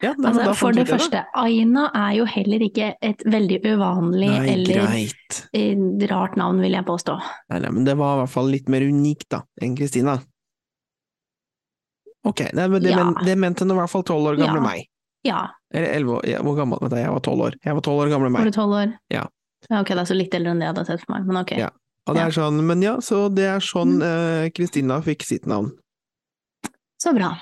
Ja, 0.00 0.14
nei, 0.16 0.30
Altså, 0.30 0.52
for 0.56 0.72
det 0.72 0.86
første, 0.88 1.22
Aina 1.36 1.86
er 1.96 2.14
jo 2.16 2.24
heller 2.28 2.62
ikke 2.64 2.94
et 3.04 3.20
veldig 3.28 3.58
uvanlig 3.68 4.30
Nei, 4.32 4.46
eller 4.54 4.86
greit. 4.88 5.40
rart 6.08 6.38
navn, 6.40 6.60
vil 6.64 6.72
jeg 6.72 6.86
påstå. 6.88 7.18
Nei, 7.52 7.58
nei, 7.66 7.72
men 7.76 7.84
det 7.88 7.98
var 8.00 8.16
i 8.16 8.20
hvert 8.22 8.32
fall 8.32 8.48
litt 8.48 8.68
mer 8.72 8.80
unikt, 8.88 9.28
da, 9.36 9.42
enn 9.60 9.76
Kristina. 9.76 10.16
Ok, 12.28 12.40
nei, 12.56 12.66
men 12.68 12.82
det, 12.82 12.90
Ja. 12.92 13.04
men, 13.04 13.24
det 13.24 13.36
mente 13.40 13.64
nå 13.68 13.76
i 13.76 13.80
hvert 13.80 13.92
fall 13.92 14.04
tolv 14.04 14.32
år 14.32 14.36
gamle 14.40 14.60
Ja. 14.60 14.64
meg. 14.64 14.86
Ja, 15.24 15.40
Eller 15.72 15.92
elleve 15.94 16.16
år, 16.16 16.24
ja, 16.26 16.38
hvor 16.42 16.56
gammel 16.56 16.78
Vent, 16.80 16.90
da, 16.90 16.96
jeg 16.96 17.12
var 17.12 17.20
tolv 17.20 17.40
år. 17.44 17.54
Jeg 17.64 17.74
var 17.76 17.80
tolv 17.84 18.00
år 18.00 18.08
gamle 18.08 18.30
var 18.32 18.40
meg. 18.40 18.44
du 18.52 18.56
tolv 18.56 18.72
år? 18.72 18.98
Ja. 19.12 19.26
Ok, 19.68 19.92
det 19.92 20.00
er 20.00 20.08
så 20.08 20.16
litt 20.16 20.34
eldre 20.34 20.54
enn 20.54 20.62
det 20.62 20.66
jeg 20.68 20.74
hadde 20.74 20.86
sett 20.88 21.04
for 21.04 21.14
meg, 21.14 21.28
men 21.28 21.42
ok. 21.42 21.52
Ja. 21.60 21.68
Og 22.08 22.16
det 22.16 22.22
er 22.24 22.34
sånn, 22.34 22.58
men 22.66 22.80
ja, 22.82 22.96
så 23.04 23.26
det 23.30 23.44
er 23.46 23.60
sånn 23.62 24.00
eh, 24.02 24.48
Kristina 24.56 24.96
fikk 25.04 25.22
sitt 25.28 25.44
navn. 25.50 25.68
Så 27.00 27.12
bra. 27.16 27.34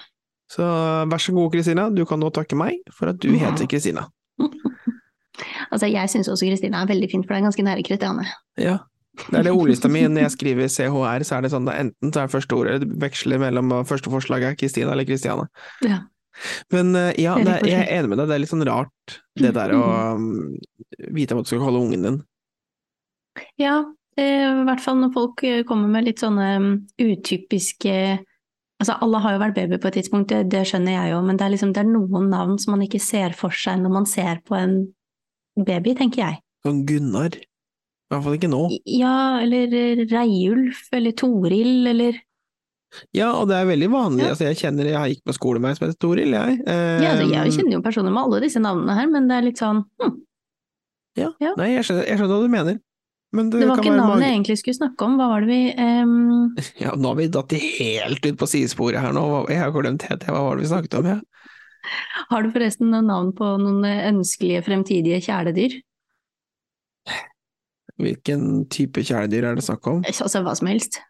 Så 0.50 0.64
vær 1.08 1.22
så 1.22 1.32
god, 1.36 1.52
Kristina, 1.54 1.88
du 1.94 2.02
kan 2.08 2.20
nå 2.20 2.28
takke 2.34 2.56
meg 2.58 2.82
for 2.94 3.12
at 3.12 3.20
du 3.22 3.30
Ja. 3.32 3.48
heter 3.50 3.70
Kristina. 3.70 4.08
Altså, 5.70 5.86
jeg 5.86 6.10
syns 6.10 6.26
også 6.32 6.48
Kristina 6.48 6.80
er 6.82 6.88
veldig 6.90 7.08
fint, 7.12 7.26
for 7.26 7.34
det 7.36 7.42
er 7.42 7.46
ganske 7.46 7.62
nære 7.62 7.82
Kristiane. 7.86 8.24
Ja. 8.58 8.78
Det 9.28 9.38
er 9.38 9.44
det 9.46 9.52
ordlista 9.54 9.86
mi. 9.90 10.00
Når 10.08 10.24
jeg 10.24 10.34
skriver 10.34 10.70
CHR, 10.72 11.24
så 11.26 11.36
er 11.36 11.44
det 11.44 11.50
sånn 11.52 11.68
at 11.70 11.78
enten 11.82 12.14
så 12.14 12.22
er 12.24 12.32
første 12.32 12.56
ordet 12.56 12.76
det 12.82 12.88
veksler 13.02 13.38
mellom 13.42 13.74
første 13.86 14.10
forslaget 14.10 14.52
er 14.52 14.58
Kristina 14.58 14.94
eller 14.94 15.06
Kristiane. 15.06 15.46
Ja. 15.86 16.00
Men 16.74 16.94
uh, 16.94 17.10
ja, 17.18 17.34
Det 17.38 17.54
er 17.58 17.66
jeg 17.66 17.80
er 17.84 17.92
enig 17.98 18.12
med 18.12 18.20
deg, 18.22 18.28
det 18.30 18.36
er 18.36 18.42
litt 18.44 18.52
sånn 18.52 18.66
rart 18.66 19.16
det 19.42 19.52
der 19.56 19.74
å 19.76 19.84
um, 20.18 20.56
vite 21.14 21.36
hva 21.36 21.44
du 21.44 21.50
skal 21.50 21.62
kalle 21.62 21.82
ungen 21.82 22.06
din. 22.06 22.18
Ja, 23.60 23.76
eh, 24.18 24.46
i 24.46 24.64
hvert 24.66 24.82
fall 24.82 24.98
når 25.02 25.14
folk 25.14 25.44
eh, 25.46 25.62
kommer 25.68 25.90
med 25.92 26.08
litt 26.08 26.24
sånne 26.24 26.48
mm, 26.62 26.74
utypiske 27.04 27.94
Altså, 28.78 28.94
alle 29.02 29.18
har 29.18 29.32
jo 29.34 29.38
vært 29.42 29.56
baby 29.56 29.76
på 29.82 29.88
et 29.90 29.96
tidspunkt, 29.98 30.30
det, 30.30 30.52
det 30.52 30.60
skjønner 30.70 30.92
jeg 30.92 31.08
jo, 31.10 31.16
men 31.26 31.34
det 31.34 31.42
er 31.42 31.50
liksom 31.50 31.72
det 31.74 31.80
er 31.82 31.88
noen 31.90 32.28
navn 32.30 32.60
som 32.62 32.76
man 32.76 32.84
ikke 32.84 33.00
ser 33.02 33.32
for 33.34 33.50
seg 33.50 33.80
når 33.82 33.90
man 33.90 34.04
ser 34.06 34.38
på 34.46 34.54
en 34.54 34.76
baby, 35.58 35.96
tenker 35.98 36.22
jeg. 36.22 36.36
Sånn 36.62 36.84
Gunnar. 36.86 37.34
I 37.34 38.14
hvert 38.14 38.24
fall 38.24 38.36
ikke 38.38 38.52
nå. 38.52 38.60
Ja, 38.86 39.40
eller 39.42 40.04
Reiulf, 40.12 40.84
eller 40.94 41.16
Toril, 41.18 41.90
eller 41.90 42.20
Ja, 43.16 43.32
og 43.36 43.50
det 43.50 43.58
er 43.58 43.68
veldig 43.68 43.88
vanlig. 43.92 44.24
Ja. 44.24 44.32
Altså, 44.32 44.46
jeg 44.48 44.58
kjenner 44.62 44.88
jeg 44.88 45.14
gikk 45.14 45.26
på 45.28 45.34
skole 45.36 45.60
med 45.60 45.74
en 45.74 45.78
som 45.78 45.86
heter 45.86 46.00
Toril, 46.00 46.32
jeg. 46.32 46.58
Ja, 46.64 47.12
altså, 47.12 47.28
jeg 47.28 47.52
Um, 47.52 47.56
kjenner 47.58 47.76
jo 47.76 47.84
personer 47.84 48.14
med 48.14 48.22
alle 48.22 48.40
disse 48.46 48.62
navnene 48.64 48.96
her, 48.96 49.10
men 49.12 49.28
det 49.28 49.36
er 49.36 49.44
litt 49.44 49.60
sånn 49.60 49.82
hm, 50.00 50.14
ja. 51.18 51.32
ja. 51.42 51.54
Nei, 51.58 51.72
jeg 51.74 51.88
skjønner, 51.88 52.06
jeg 52.08 52.20
skjønner 52.20 52.36
hva 52.36 52.46
du 52.46 52.52
mener. 52.52 52.78
Men 53.36 53.50
det, 53.52 53.60
Det 53.60 53.66
var 53.68 53.76
kan 53.76 53.84
ikke 53.84 53.96
navnet 53.98 54.24
jeg 54.24 54.36
egentlig 54.38 54.56
skulle 54.62 54.78
snakke 54.78 55.04
om, 55.04 55.16
hva 55.20 55.26
var 55.28 55.44
det 55.44 55.50
vi 55.50 55.62
um... 55.76 56.54
Ja, 56.84 56.94
nå 56.96 57.10
har 57.10 57.18
vi 57.18 57.26
datt 57.32 57.52
helt 57.52 58.24
ut 58.24 58.38
på 58.40 58.48
sidesporet 58.48 59.02
her 59.04 59.12
nå. 59.16 59.24
Jeg 59.52 59.60
har 59.60 59.74
glemt 59.74 60.06
helt 60.08 60.24
hva 60.24 60.44
var 60.46 60.56
det 60.56 60.64
vi 60.64 60.70
snakket 60.72 60.96
om, 61.00 61.10
ja. 61.12 61.18
Har 62.28 62.44
du 62.44 62.50
forresten 62.54 62.88
noen 62.92 63.08
navn 63.08 63.34
på 63.36 63.50
noen 63.60 63.84
eh, 63.86 64.06
ønskelige 64.10 64.64
fremtidige 64.66 65.20
kjæledyr? 65.24 65.76
Hvilken 67.98 68.42
type 68.72 69.02
kjæledyr 69.02 69.46
er 69.50 69.58
det 69.58 69.64
snakk 69.66 69.86
om? 69.90 70.02
Altså 70.08 70.42
hva 70.44 70.54
som 70.58 70.68
helst. 70.70 71.00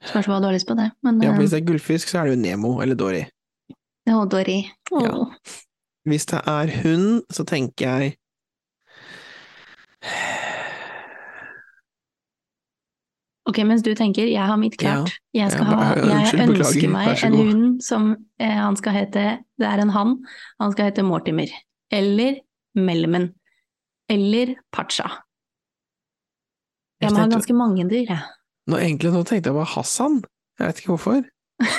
Spørs 0.00 0.26
hva 0.30 0.38
du 0.40 0.48
har 0.48 0.54
lyst 0.56 0.68
på 0.68 0.76
det, 0.78 0.90
men 1.04 1.20
Ja, 1.22 1.32
eh, 1.34 1.38
Hvis 1.38 1.50
det 1.52 1.60
er 1.62 1.66
gullfisk, 1.66 2.08
så 2.08 2.20
er 2.20 2.28
det 2.30 2.36
jo 2.36 2.40
Nemo 2.40 2.80
eller 2.80 2.96
Dory. 2.96 3.24
Å, 4.08 4.24
Dory. 4.28 4.62
Ja. 4.90 5.26
Hvis 6.08 6.26
det 6.26 6.40
er 6.48 6.72
hund, 6.82 7.22
så 7.30 7.44
tenker 7.44 7.84
jeg 7.86 8.16
Ok, 13.50 13.58
mens 13.66 13.82
du 13.82 13.90
tenker, 13.98 14.28
jeg 14.30 14.46
har 14.46 14.58
mitt 14.60 14.76
klart. 14.78 15.10
Jeg, 15.34 15.50
skal 15.50 15.64
Ja, 15.66 15.74
ha, 15.74 15.86
jeg 15.96 16.04
unnskyld, 16.04 16.42
ønsker 16.44 16.86
beklager. 16.86 16.90
Meg 16.92 17.24
en 17.26 17.36
hund 17.38 17.80
som 17.82 18.10
eh, 18.38 18.58
han 18.60 18.76
skal 18.78 18.94
hete 18.94 19.24
Det 19.58 19.66
er 19.66 19.82
en 19.82 19.90
han. 19.90 20.12
Han 20.62 20.74
skal 20.74 20.90
hete 20.90 21.02
Mortimer. 21.02 21.50
Eller 21.90 22.38
Melmen. 22.78 23.32
Eller 24.10 24.54
Pacha. 24.70 25.08
Jeg 27.00 27.08
Jeg 27.08 27.16
må 27.16 27.24
ha 27.24 27.30
ganske 27.32 27.56
mange 27.56 27.88
dyr, 27.90 28.12
jeg. 28.12 28.22
Nå, 28.70 28.78
Egentlig 28.80 29.12
nå 29.14 29.22
tenkte 29.28 29.50
jeg 29.50 29.56
bare 29.58 29.70
Hassan. 29.74 30.20
Jeg 30.60 30.68
vet 30.70 30.82
ikke 30.82 30.94
hvorfor. 30.94 31.24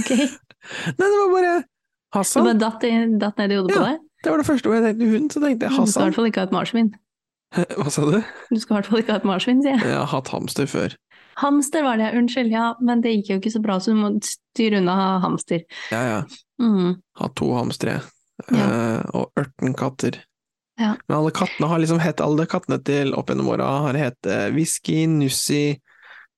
Ok? 0.00 0.10
Nei, 0.98 1.06
det 1.06 1.18
var 1.18 1.30
bare 1.32 1.52
Det 1.60 2.16
Hassan. 2.18 2.44
bare 2.46 2.58
datt, 2.60 2.84
i- 2.84 3.18
datt 3.20 3.38
ned 3.40 3.52
i 3.54 3.58
hodet 3.60 3.76
på 3.76 3.84
deg? 3.86 4.00
Det 4.20 4.30
var 4.32 4.42
det 4.42 4.46
første 4.50 4.68
ordet 4.68 4.80
jeg 4.80 4.88
tenkte 4.90 5.10
hund, 5.14 5.30
så 5.32 5.40
tenkte 5.44 5.66
jeg 5.68 5.76
Hassan. 5.76 5.86
Du 5.86 5.92
skal 5.92 6.02
i 6.02 6.08
hvert 6.10 6.18
fall 6.18 6.28
ikke 6.30 6.42
ha 6.42 6.48
et 6.50 6.54
marsvin. 6.56 6.90
Hva 7.80 7.90
sa 7.94 8.04
du? 8.06 8.18
Du 8.50 8.58
skal 8.60 8.74
i 8.74 8.76
hvert 8.78 8.90
fall 8.90 9.00
ikke 9.02 9.14
ha 9.14 9.20
et 9.22 9.28
marsvin, 9.30 9.62
sier 9.64 9.76
jeg. 9.78 9.86
Jeg 9.88 9.96
har 10.02 10.10
hatt 10.12 10.28
hamster 10.34 10.68
før. 10.70 10.96
Hamster 11.40 11.84
var 11.86 11.96
det, 12.02 12.10
unnskyld, 12.18 12.50
ja, 12.52 12.66
men 12.84 13.00
det 13.04 13.14
gikk 13.14 13.30
jo 13.32 13.38
ikke 13.40 13.52
så 13.54 13.62
bra, 13.64 13.78
så 13.80 13.94
du 13.94 14.00
må 14.02 14.10
styre 14.26 14.82
unna 14.82 14.96
hamster. 15.24 15.62
Ja, 15.94 16.00
ja. 16.04 16.18
Mm. 16.60 16.98
Hatt 17.22 17.36
to 17.40 17.48
hamstere. 17.56 18.00
Ja. 18.52 18.66
uh, 18.66 19.16
og 19.22 19.40
18 19.40 19.72
katter. 19.78 20.18
Ja. 20.80 20.94
Men 21.08 21.16
alle 21.22 21.32
kattene 21.36 21.68
har 21.68 21.80
liksom 21.82 21.98
hett 22.00 22.22
Alle 22.24 22.46
kattene 22.48 22.78
til 22.80 23.10
opp 23.12 23.28
gjennom 23.28 23.50
åra 23.52 23.66
har 23.88 23.98
hett 24.00 24.28
uh, 24.30 24.46
Whisky, 24.54 25.02
Nussi, 25.12 25.74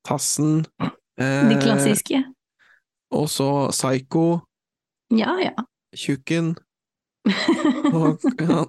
Tassen 0.07 0.64
eh, 1.20 1.48
De 1.48 1.59
klassiske. 1.62 2.22
Og 3.12 3.28
så 3.30 3.68
Psycho, 3.70 4.40
Ja, 5.12 5.36
ja. 5.42 5.53
Tjukken 5.96 6.55
han, 7.92 8.16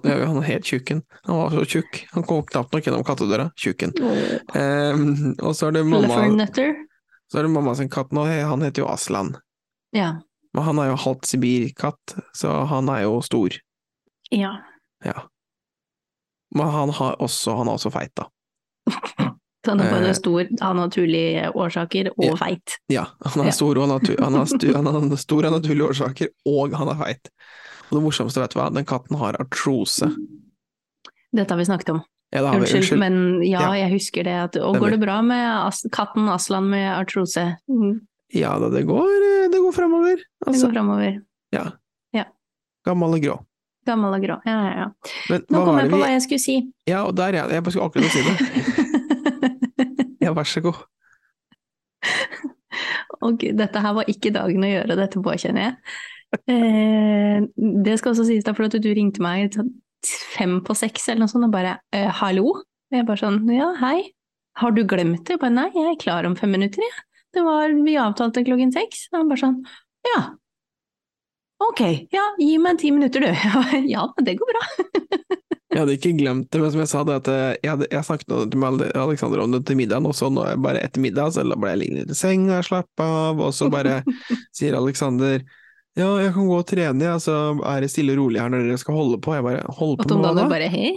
han 0.04 0.42
het 0.46 0.64
Tjukken. 0.68 1.00
Han 1.24 1.36
var 1.36 1.50
så 1.50 1.64
tjukk. 1.64 2.04
Han 2.12 2.22
kom 2.22 2.44
knapt 2.46 2.70
nok 2.72 2.84
gjennom 2.86 3.02
kattedøra. 3.06 3.48
Tjukken. 3.58 3.90
Eh, 4.54 5.00
og 5.42 5.56
så 5.58 5.68
er 5.72 5.74
det 5.74 5.82
mamma 5.88 6.46
Så 6.54 7.40
er 7.40 7.42
det 7.42 7.50
mamma 7.50 7.74
sin 7.74 7.90
katt 7.90 8.12
nå. 8.14 8.22
Han 8.28 8.62
heter 8.62 8.84
jo 8.84 8.88
Aslan. 8.92 9.32
Ja. 9.90 10.20
Men 10.54 10.68
han 10.68 10.78
er 10.78 10.92
jo 10.92 11.00
halvt 11.02 11.26
sibirkatt, 11.26 12.14
så 12.36 12.52
han 12.70 12.88
er 12.94 13.08
jo 13.08 13.18
stor. 13.26 13.56
ja. 14.30 14.52
Ja. 15.04 15.26
Men 16.54 16.70
han 16.70 16.90
har 16.94 17.16
også, 17.20 17.56
han 17.58 17.66
er 17.68 17.74
også 17.74 17.90
feit, 17.90 18.12
da. 18.14 18.28
Han 19.66 19.80
er 19.80 19.90
både 19.90 20.08
Eh, 20.12 20.16
stor 20.18 20.46
av 20.62 20.76
naturlige 20.76 21.50
årsaker 21.54 22.10
og 22.16 22.24
ja. 22.24 22.36
feit. 22.36 22.76
Ja, 22.92 23.04
han 23.24 23.46
er 23.46 23.50
stor 23.56 23.78
og 23.78 23.88
natu 23.88 24.14
han 24.20 24.34
er 24.40 24.44
stu 24.50 24.66
han 24.74 24.86
er 24.88 25.16
stor 25.16 25.44
av 25.48 25.52
naturlige 25.58 25.88
årsaker, 25.94 26.28
og 26.46 26.74
han 26.76 26.88
er 26.92 26.98
feit. 27.00 27.30
Og 27.90 27.98
det 27.98 28.02
morsomste, 28.04 28.40
vet 28.42 28.50
du 28.54 28.58
hva, 28.60 28.70
den 28.74 28.84
katten 28.88 29.16
har 29.20 29.36
artrose. 29.40 30.08
Dette 31.34 31.50
har 31.50 31.58
vi 31.58 31.64
snakket 31.68 31.90
om. 31.94 32.02
Ja, 32.34 32.40
det 32.42 32.48
har 32.48 32.54
vi, 32.54 32.60
Unnskyld, 32.64 32.80
unnskyld. 32.82 32.98
men 33.00 33.42
ja, 33.46 33.60
Ja. 33.62 33.72
jeg 33.84 33.92
husker 33.92 34.24
det. 34.26 34.34
At, 34.48 34.56
og 34.56 34.76
går 34.82 34.90
det 34.96 35.00
bra 35.00 35.20
med 35.22 35.44
as 35.66 35.84
katten 35.92 36.28
Aslan 36.28 36.68
med 36.70 36.88
artrose? 36.98 37.56
Mm, 37.70 38.00
Ja 38.34 38.58
da, 38.58 38.68
det 38.70 38.84
går, 38.88 39.50
det 39.52 39.60
går 39.62 39.72
fremover. 39.72 40.16
Det 40.16 40.48
Altså, 40.48 40.66
går 40.66 40.72
framover. 40.74 41.20
ja. 41.52 41.70
Ja. 42.12 42.24
Gammel 42.84 43.14
og 43.14 43.20
grå. 43.22 43.36
Gammel 43.86 44.14
og 44.16 44.22
grå. 44.24 44.40
Ja, 44.46 44.56
ja, 44.64 44.72
ja. 44.80 44.88
Men 45.30 45.42
Nå 45.50 45.64
kom 45.64 45.78
jeg 45.78 45.90
på 45.90 45.96
vi 45.96 46.02
hva 46.02 46.08
jeg 46.14 46.22
skulle 46.24 46.40
si. 46.40 46.54
Ja, 46.88 47.04
og 47.04 47.14
der, 47.16 47.34
ja. 47.36 47.46
Jeg 47.52 47.62
skulle 47.68 47.84
akkurat 47.84 48.10
si 48.10 48.22
det. 48.24 48.34
Vær 50.34 50.48
så 50.48 50.62
god. 50.64 50.82
Og 53.24 53.44
dette 53.56 53.80
her 53.80 53.94
var 53.96 54.10
ikke 54.10 54.32
dagen 54.34 54.66
å 54.66 54.70
gjøre 54.70 54.98
dette 54.98 55.22
på, 55.22 55.36
kjenner 55.40 55.68
jeg. 55.68 55.76
Eh, 56.50 57.46
det 57.86 57.96
skal 58.00 58.12
også 58.12 58.26
sies 58.26 58.44
da, 58.46 58.54
for 58.56 58.66
at 58.66 58.76
du 58.82 58.90
ringte 58.90 59.22
meg 59.24 59.54
sånn 59.54 59.70
fem 60.34 60.58
på 60.66 60.74
seks 60.76 61.06
eller 61.08 61.24
noe 61.24 61.32
sånt, 61.32 61.46
og 61.46 61.54
bare 61.54 61.78
eh, 61.94 62.10
'hallo'? 62.10 62.58
Og 62.60 62.98
jeg 62.98 63.06
bare 63.08 63.22
sånn 63.22 63.40
'ja, 63.48 63.70
hei'. 63.80 64.10
Har 64.60 64.74
du 64.74 64.84
glemt 64.84 65.24
det? 65.24 65.36
Jeg 65.36 65.40
bare 65.40 65.54
'nei, 65.54 65.70
jeg 65.74 65.90
er 65.92 66.00
klar 66.02 66.26
om 66.28 66.36
fem 66.36 66.52
minutter', 66.52 66.82
jeg. 66.82 67.04
Det 67.34 67.42
var, 67.42 67.72
vi 67.86 67.96
avtalte 67.98 68.44
klokken 68.46 68.72
seks. 68.74 69.08
Og 69.12 69.20
han 69.20 69.30
bare 69.30 69.42
sånn 69.44 69.60
'ja'. 70.06 70.34
Ok, 71.64 71.80
ja, 72.12 72.24
gi 72.38 72.58
meg 72.58 72.78
ti 72.78 72.90
minutter 72.90 73.22
du. 73.22 73.30
Bare, 73.54 73.80
ja, 73.88 74.04
det 74.26 74.36
går 74.40 74.50
bra. 74.52 74.64
Jeg 75.74 75.80
hadde 75.82 75.96
ikke 75.98 76.12
glemt 76.20 76.46
det, 76.54 76.60
men 76.62 76.70
som 76.70 76.80
jeg 76.84 76.90
sa, 76.92 77.00
det 77.08 77.14
at 77.18 77.28
jeg, 77.34 77.70
hadde, 77.72 77.88
jeg 77.90 78.06
snakket 78.06 78.54
med 78.54 78.68
Ale- 78.68 78.92
Alexander 79.02 79.42
om 79.42 79.50
det 79.56 79.64
til 79.66 79.76
middagen, 79.80 80.06
og 80.06 80.14
så 80.14 80.28
nå 80.30 80.44
er 80.46 80.60
bare 80.62 80.84
etter 80.86 81.02
middag 81.02 81.32
så 81.34 81.42
ble 81.50 81.72
jeg 81.74 81.80
liggende 81.82 82.14
i 82.14 82.18
senga, 82.18 82.60
slappe 82.62 83.02
av, 83.02 83.42
og 83.42 83.50
så 83.56 83.66
bare 83.74 83.96
sier 84.56 84.76
Alexander 84.78 85.42
ja, 85.94 86.08
jeg 86.18 86.32
kan 86.34 86.46
gå 86.50 86.54
og 86.58 86.64
trene, 86.66 87.04
jeg, 87.06 87.20
så 87.22 87.34
er 87.70 87.84
det 87.84 87.88
stille 87.92 88.16
og 88.16 88.24
rolig 88.24 88.40
her 88.42 88.48
når 88.50 88.64
dere 88.66 88.78
skal 88.82 88.96
holde 88.98 89.18
på. 89.22 89.30
Jeg 89.36 89.44
bare 89.46 89.60
holder 89.76 90.00
på 90.02 90.16
med 90.18 90.24
hva 90.26 90.32
da? 90.40 90.46
bare 90.50 90.66
hei. 90.72 90.88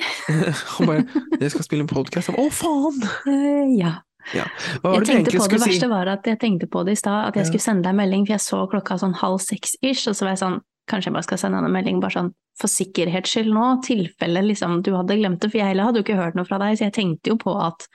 Han 0.78 0.88
bare 0.90 1.04
dere 1.38 1.52
skal 1.54 1.66
spille 1.68 1.86
en 1.86 1.92
podkast. 1.92 2.32
Å, 2.34 2.46
faen! 2.50 2.98
Uh, 3.28 3.76
ja. 3.78 3.92
Det 4.34 4.42
Jeg 4.42 5.06
tenkte 5.06 5.38
på 5.38 5.46
det 5.54 5.60
verste 5.62 5.86
si? 5.86 5.92
var 5.92 6.10
at 6.16 6.26
jeg 6.28 6.40
tenkte 6.42 6.66
på 6.74 6.82
det 6.88 6.98
i 6.98 7.00
stad, 7.00 7.28
at 7.30 7.38
jeg 7.38 7.46
Ja. 7.46 7.50
skulle 7.52 7.66
sende 7.68 7.86
deg 7.86 7.94
en 7.94 8.02
melding, 8.02 8.26
for 8.26 8.34
jeg 8.40 8.46
så 8.48 8.64
klokka 8.74 8.98
sånn 8.98 9.14
halv 9.22 9.38
seks-ish, 9.46 10.08
og 10.10 10.18
så 10.18 10.26
var 10.26 10.34
jeg 10.34 10.42
sånn, 10.42 10.58
kanskje 10.90 11.12
jeg 11.12 11.18
bare 11.20 11.28
skal 11.30 11.42
sende 11.46 11.62
deg 11.62 11.70
en 11.70 11.78
melding 11.78 12.02
bare 12.02 12.16
sånn 12.18 12.34
for 12.58 12.72
sikkerhets 12.72 13.34
skyld 13.34 13.52
nå, 13.54 13.66
tilfelle 13.86 14.42
liksom 14.46 14.80
du 14.86 14.94
hadde 14.96 15.18
glemt 15.20 15.42
det, 15.44 15.52
for 15.52 15.62
jeg 15.62 15.74
heller 15.74 15.90
hadde 15.90 16.02
jo 16.02 16.08
ikke 16.08 16.20
hørt 16.20 16.38
noe 16.38 16.48
fra 16.48 16.60
deg, 16.62 16.78
så 16.78 16.88
jeg 16.88 16.96
tenkte 16.98 17.34
jo 17.34 17.38
på 17.42 17.54
at 17.62 17.86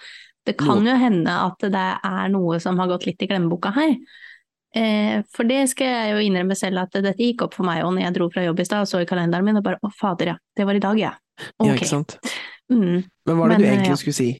det 0.47 0.57
kan 0.59 0.83
jo 0.87 0.95
hende 0.99 1.31
at 1.31 1.65
det 1.71 1.89
er 2.03 2.31
noe 2.33 2.59
som 2.63 2.79
har 2.83 2.91
gått 2.91 3.07
litt 3.07 3.23
i 3.23 3.29
glemmeboka 3.31 3.71
her. 3.77 3.93
Eh, 4.75 5.21
for 5.31 5.47
det 5.47 5.67
skal 5.71 5.91
jeg 5.91 6.15
jo 6.15 6.23
innrømme 6.25 6.57
selv 6.59 6.83
at 6.83 6.97
dette 6.97 7.21
gikk 7.21 7.45
opp 7.47 7.59
for 7.59 7.69
meg, 7.69 7.83
og 7.85 7.93
når 7.95 8.07
jeg 8.07 8.17
dro 8.17 8.31
fra 8.33 8.47
jobb 8.47 8.63
i 8.63 8.67
stad 8.67 8.87
og 8.87 8.91
så 8.91 9.03
i 9.03 9.09
kalenderen 9.09 9.47
min, 9.47 9.61
og 9.61 9.67
bare 9.67 9.79
å 9.85 9.93
fader 9.95 10.33
ja, 10.33 10.39
det 10.57 10.67
var 10.69 10.79
i 10.79 10.83
dag 10.83 10.99
ja. 11.01 11.13
Ja, 11.63 11.75
ikke 11.75 11.91
sant? 11.91 12.17
Mm. 12.73 13.03
Men 13.27 13.39
hva 13.39 13.47
er 13.47 13.53
det 13.53 13.59
Men, 13.59 13.63
du 13.63 13.69
egentlig 13.69 13.93
ja. 13.93 14.01
skulle 14.01 14.19
si? 14.19 14.31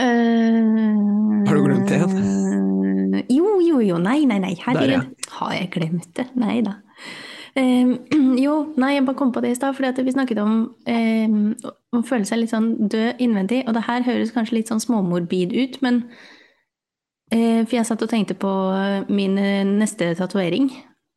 Uh, 0.00 1.44
Har 1.46 1.56
du 1.56 1.64
glemt 1.66 1.90
det 1.90 2.00
igjen? 2.00 3.26
Jo, 3.30 3.58
jo, 3.62 3.80
jo, 3.84 3.98
nei, 4.00 4.22
nei, 4.26 4.40
nei, 4.42 4.54
Der, 4.56 4.64
herregud. 4.66 5.28
Har 5.38 5.52
jeg 5.54 5.68
glemt 5.76 6.10
det? 6.16 6.26
Nei 6.40 6.60
da. 6.66 6.78
Eh, 7.58 7.94
jo, 8.44 8.56
nei, 8.80 8.94
jeg 8.96 9.06
bare 9.06 9.18
kom 9.18 9.32
på 9.34 9.42
det 9.44 9.54
i 9.54 9.58
stad, 9.58 9.74
fordi 9.76 10.04
vi 10.06 10.14
snakket 10.14 10.42
om 10.42 10.58
eh, 10.90 11.38
å 11.96 12.02
føle 12.06 12.28
seg 12.28 12.42
litt 12.42 12.52
sånn 12.52 12.74
død 12.90 13.22
innvendig, 13.22 13.64
og 13.66 13.74
det 13.76 13.86
her 13.88 14.06
høres 14.06 14.34
kanskje 14.34 14.60
litt 14.60 14.70
sånn 14.70 14.82
småmorbid 14.82 15.56
ut, 15.56 15.80
men 15.84 16.04
eh, 17.32 17.66
For 17.66 17.78
jeg 17.78 17.88
satt 17.88 18.04
og 18.06 18.12
tenkte 18.12 18.38
på 18.38 18.52
min 19.10 19.38
eh, 19.38 19.66
neste 19.66 20.12
tatovering, 20.18 20.70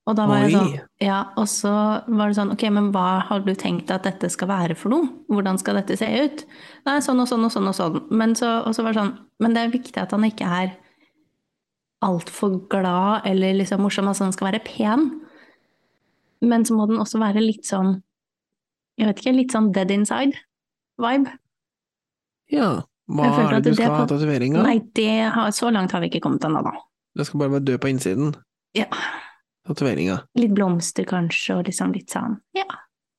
og 0.03 0.17
da 0.19 0.25
var 0.27 0.41
jeg 0.43 0.51
sånn 0.51 0.71
Ja, 0.99 1.19
og 1.39 1.47
så 1.47 1.71
var 1.71 2.27
det 2.27 2.36
sånn, 2.36 2.51
ok, 2.55 2.65
men 2.75 2.89
hva 2.95 3.21
har 3.29 3.43
du 3.45 3.53
tenkt 3.55 3.91
at 3.93 4.03
dette 4.07 4.27
skal 4.34 4.49
være 4.51 4.75
for 4.75 4.91
noe? 4.91 5.07
Hvordan 5.31 5.59
skal 5.61 5.79
dette 5.79 5.95
se 5.99 6.09
ut? 6.25 6.43
Nei, 6.88 6.97
sånn 7.05 7.23
og 7.23 7.29
sånn 7.29 7.47
og 7.47 7.53
sånn 7.53 7.69
og 7.71 7.77
sånn. 7.77 8.01
Men 8.11 8.36
så, 8.36 8.57
og 8.67 8.75
så 8.75 8.84
var 8.84 8.91
det 8.91 8.99
sånn, 8.99 9.13
men 9.43 9.55
det 9.55 9.63
er 9.63 9.75
viktig 9.77 10.01
at 10.01 10.11
han 10.11 10.27
ikke 10.27 10.49
er 10.59 10.73
altfor 12.03 12.57
glad 12.71 13.29
eller 13.29 13.55
liksom 13.61 13.84
morsom, 13.86 14.09
altså 14.11 14.27
han 14.27 14.36
skal 14.36 14.51
være 14.51 14.63
pen. 14.67 15.07
Men 16.43 16.65
så 16.67 16.75
må 16.75 16.85
den 16.89 16.99
også 17.01 17.19
være 17.21 17.41
litt 17.43 17.63
sånn, 17.67 17.95
jeg 18.99 19.07
vet 19.09 19.21
ikke, 19.23 19.33
litt 19.37 19.53
sånn 19.55 19.71
dead 19.75 19.91
inside-vibe. 19.95 21.31
Ja, 22.53 22.69
hva 23.07 23.29
er 23.31 23.55
det 23.61 23.71
du 23.71 23.75
skal 23.77 23.91
ha 23.93 23.99
kan- 24.03 24.09
tatovering 24.11 24.57
av? 24.59 24.65
Nei, 24.67 24.79
det 24.97 25.31
har, 25.33 25.51
så 25.55 25.71
langt 25.73 25.91
har 25.95 26.03
vi 26.03 26.09
ikke 26.11 26.21
kommet 26.25 26.43
ennå, 26.47 26.61
da. 26.67 26.73
Det 27.15 27.25
skal 27.29 27.39
bare 27.43 27.55
være 27.55 27.65
død 27.71 27.79
på 27.83 27.91
innsiden. 27.93 28.33
Ja, 28.75 28.87
Tatoveringa. 29.67 30.17
litt 30.35 30.51
blomster 30.57 31.05
kanskje, 31.07 31.55
og 31.61 31.65
liksom 31.69 31.93
litt 31.95 32.09
sånn, 32.11 32.39
ja. 32.57 32.65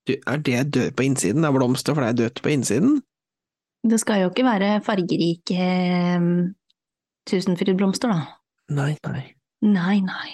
Du, 0.05 0.13
Er 0.27 0.37
det 0.37 0.71
død 0.71 0.95
på 0.95 1.03
innsiden? 1.07 1.41
Det 1.41 1.49
er 1.49 1.57
blomster, 1.57 1.95
for 1.95 2.01
det 2.05 2.09
er 2.13 2.19
dødt 2.29 2.41
på 2.45 2.51
innsiden? 2.53 2.99
Det 3.85 3.99
skal 3.99 4.21
jo 4.21 4.29
ikke 4.29 4.43
være 4.45 4.69
fargerike 4.85 5.65
um, 6.17 6.55
tusenfrydblomster, 7.29 8.09
da. 8.13 8.27
Nei, 8.69 8.91
nei. 9.05 9.23
Nei, 9.65 9.99
nei. 10.05 10.29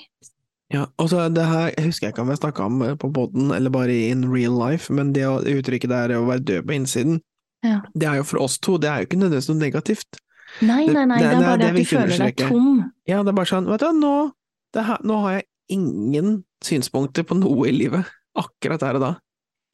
Ja, 0.74 0.86
og 0.98 1.10
så 1.12 1.26
det 1.34 1.44
her, 1.46 1.72
jeg 1.78 1.86
husker 1.90 2.10
ikke 2.12 2.22
om 2.24 2.30
jeg 2.32 2.38
snakka 2.40 2.66
om 2.66 2.82
eh, 2.86 2.96
på 2.96 3.10
poden, 3.14 3.52
eller 3.52 3.70
bare 3.74 3.92
in 4.10 4.26
real 4.32 4.54
life, 4.56 4.92
men 4.94 5.12
det 5.14 5.24
å- 5.28 5.42
uttrykket 5.44 5.90
der 5.92 6.14
å 6.16 6.26
være 6.28 6.44
død 6.48 6.66
på 6.68 6.76
innsiden, 6.78 7.20
Ja. 7.64 7.82
det 7.94 8.08
er 8.08 8.16
jo 8.22 8.24
for 8.24 8.40
oss 8.42 8.58
to, 8.58 8.78
det 8.78 8.90
er 8.90 9.00
jo 9.02 9.06
ikke 9.08 9.20
nødvendigvis 9.20 9.50
noe 9.50 9.60
negativt. 9.60 10.20
Nei, 10.62 10.86
nei, 10.88 11.06
nei, 11.06 11.20
det- 11.20 11.30
det 11.30 11.38
er 11.38 11.42
bare 11.42 11.58
det 11.58 11.60
det 11.60 11.70
at 11.70 11.76
du 11.76 11.96
føler 11.98 12.18
deg 12.18 12.38
tom. 12.38 12.92
Ja, 13.08 13.24
det 13.24 13.30
er 13.30 13.38
bare 13.42 13.46
sånn, 13.52 13.68
vet 13.68 13.80
du 13.80 13.92
nå, 14.00 14.32
det 14.74 14.86
her, 14.86 14.98
nå 15.04 15.22
har 15.22 15.32
jeg 15.40 15.44
ingen 15.70 16.44
synspunkter 16.64 17.24
på 17.24 17.38
noe 17.40 17.68
i 17.68 17.72
livet, 17.72 18.06
akkurat 18.38 18.80
der 18.80 18.96
og 18.96 19.02
da. 19.02 19.12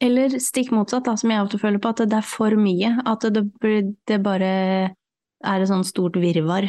Eller 0.00 0.28
stikk 0.38 0.70
motsatt, 0.70 1.04
da, 1.04 1.14
som 1.16 1.30
jeg 1.30 1.42
ofte 1.42 1.58
føler 1.58 1.78
på, 1.82 1.88
at 1.90 1.96
det 2.08 2.12
er 2.12 2.22
for 2.22 2.50
mye. 2.50 3.00
At 3.04 3.20
det, 3.20 3.50
det 4.06 4.22
bare 4.22 4.92
er 5.44 5.60
et 5.62 5.68
sånn 5.68 5.84
stort 5.84 6.14
virvar. 6.14 6.68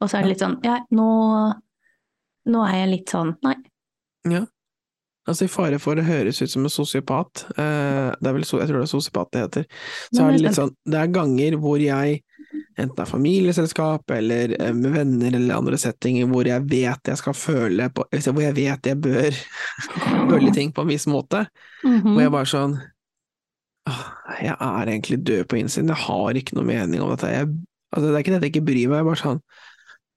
Og 0.00 0.08
så 0.10 0.18
er 0.18 0.22
det 0.22 0.28
litt 0.34 0.40
sånn, 0.42 0.58
ja, 0.64 0.80
nå, 0.90 1.54
nå 2.46 2.62
er 2.66 2.76
jeg 2.84 2.92
litt 2.92 3.12
sånn, 3.14 3.34
nei. 3.46 3.56
Ja. 4.30 4.44
Altså, 5.26 5.48
i 5.48 5.50
fare 5.50 5.78
for 5.82 5.98
å 5.98 6.04
høres 6.06 6.38
ut 6.42 6.50
som 6.52 6.62
en 6.66 6.70
sosiopat, 6.70 7.46
eh, 7.58 8.12
det 8.20 8.28
er 8.30 8.34
vel, 8.36 8.44
so 8.46 8.60
jeg 8.60 8.68
tror 8.70 8.78
det 8.78 8.86
er 8.86 8.92
sosiopat 8.94 9.30
det 9.34 9.40
heter, 9.42 9.64
så 10.14 10.22
er 10.28 10.32
det 10.36 10.42
litt 10.44 10.54
sånn, 10.58 10.70
det 10.86 11.00
er 11.00 11.10
ganger 11.16 11.56
hvor 11.58 11.82
jeg, 11.82 12.20
enten 12.78 13.00
er 13.02 13.08
familieselskap 13.10 14.10
eller 14.14 14.54
eh, 14.60 14.70
med 14.76 14.92
venner 14.94 15.34
eller 15.34 15.56
andre 15.56 15.78
settinger, 15.82 16.28
hvor 16.30 16.46
jeg 16.46 16.62
vet 16.70 17.10
jeg 17.10 17.18
skal 17.18 17.34
føle 17.34 17.88
på, 17.90 18.04
altså, 18.14 18.34
hvor 18.36 18.44
jeg 18.46 18.54
vet 18.60 18.86
jeg 18.92 19.00
bør 19.02 19.40
føle 20.30 20.52
ting 20.54 20.70
på 20.76 20.84
en 20.86 20.92
viss 20.94 21.08
måte, 21.10 21.46
Mhm. 21.82 22.12
hvor 22.12 22.22
jeg 22.22 22.32
bare 22.36 22.50
sånn, 22.50 22.76
jeg 24.42 24.54
er 24.58 24.88
egentlig 24.90 25.18
død 25.26 25.44
på 25.50 25.58
innsiden, 25.60 25.90
jeg 25.92 26.04
har 26.06 26.38
ikke 26.38 26.56
noe 26.58 26.66
mening 26.66 27.02
om 27.02 27.10
dette, 27.12 27.28
jeg, 27.34 27.50
altså, 27.94 28.06
det 28.06 28.14
er 28.14 28.22
ikke 28.24 28.32
det 28.34 28.38
at 28.40 28.46
jeg 28.46 28.54
ikke 28.54 28.66
bryr 28.70 28.88
meg, 28.90 29.00
jeg 29.02 29.08
bare 29.10 29.22
sånn, 29.22 29.42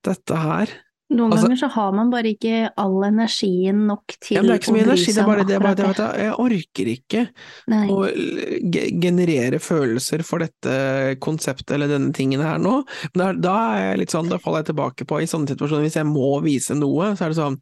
dette 0.06 0.40
her, 0.44 0.72
Noen 1.10 1.32
altså- 1.32 1.48
ganger 1.48 1.58
så 1.58 1.68
har 1.74 1.92
man 1.92 2.10
bare 2.12 2.30
ikke 2.34 2.70
all 2.78 3.02
energien 3.08 3.80
nok 3.88 4.14
til 4.22 4.36
ja, 4.36 4.42
men 4.42 4.48
det 4.48 4.54
er 4.54 4.60
ikke 4.60 4.68
så 4.70 4.74
mye 4.76 4.84
energi, 4.86 5.12
det 5.12 5.22
er 5.22 5.26
bare 5.26 5.44
det, 5.48 5.60
bare 5.64 5.74
det, 5.76 6.08
jeg 6.22 6.34
orker 6.44 6.90
ikke 6.92 7.22
Nei. 7.72 7.80
å 7.90 7.98
generere 9.02 9.58
følelser 9.62 10.22
for 10.26 10.44
dette 10.44 11.16
konseptet 11.22 11.74
eller 11.76 11.90
denne 11.90 12.12
tingen 12.14 12.40
her 12.44 12.58
nå. 12.62 12.80
Men 13.14 13.22
da, 13.24 13.32
da 13.50 13.56
er 13.76 13.84
jeg 13.90 13.98
litt 14.04 14.14
sånn, 14.14 14.30
da 14.30 14.38
faller 14.38 14.62
jeg 14.64 14.70
tilbake 14.72 15.06
på 15.10 15.20
i 15.22 15.28
sånne 15.30 15.50
situasjoner, 15.50 15.86
hvis 15.88 15.98
jeg 16.00 16.06
må 16.08 16.30
vise 16.44 16.76
noe, 16.78 17.12
så 17.18 17.26
er 17.26 17.34
det 17.34 17.40
sånn 17.40 17.58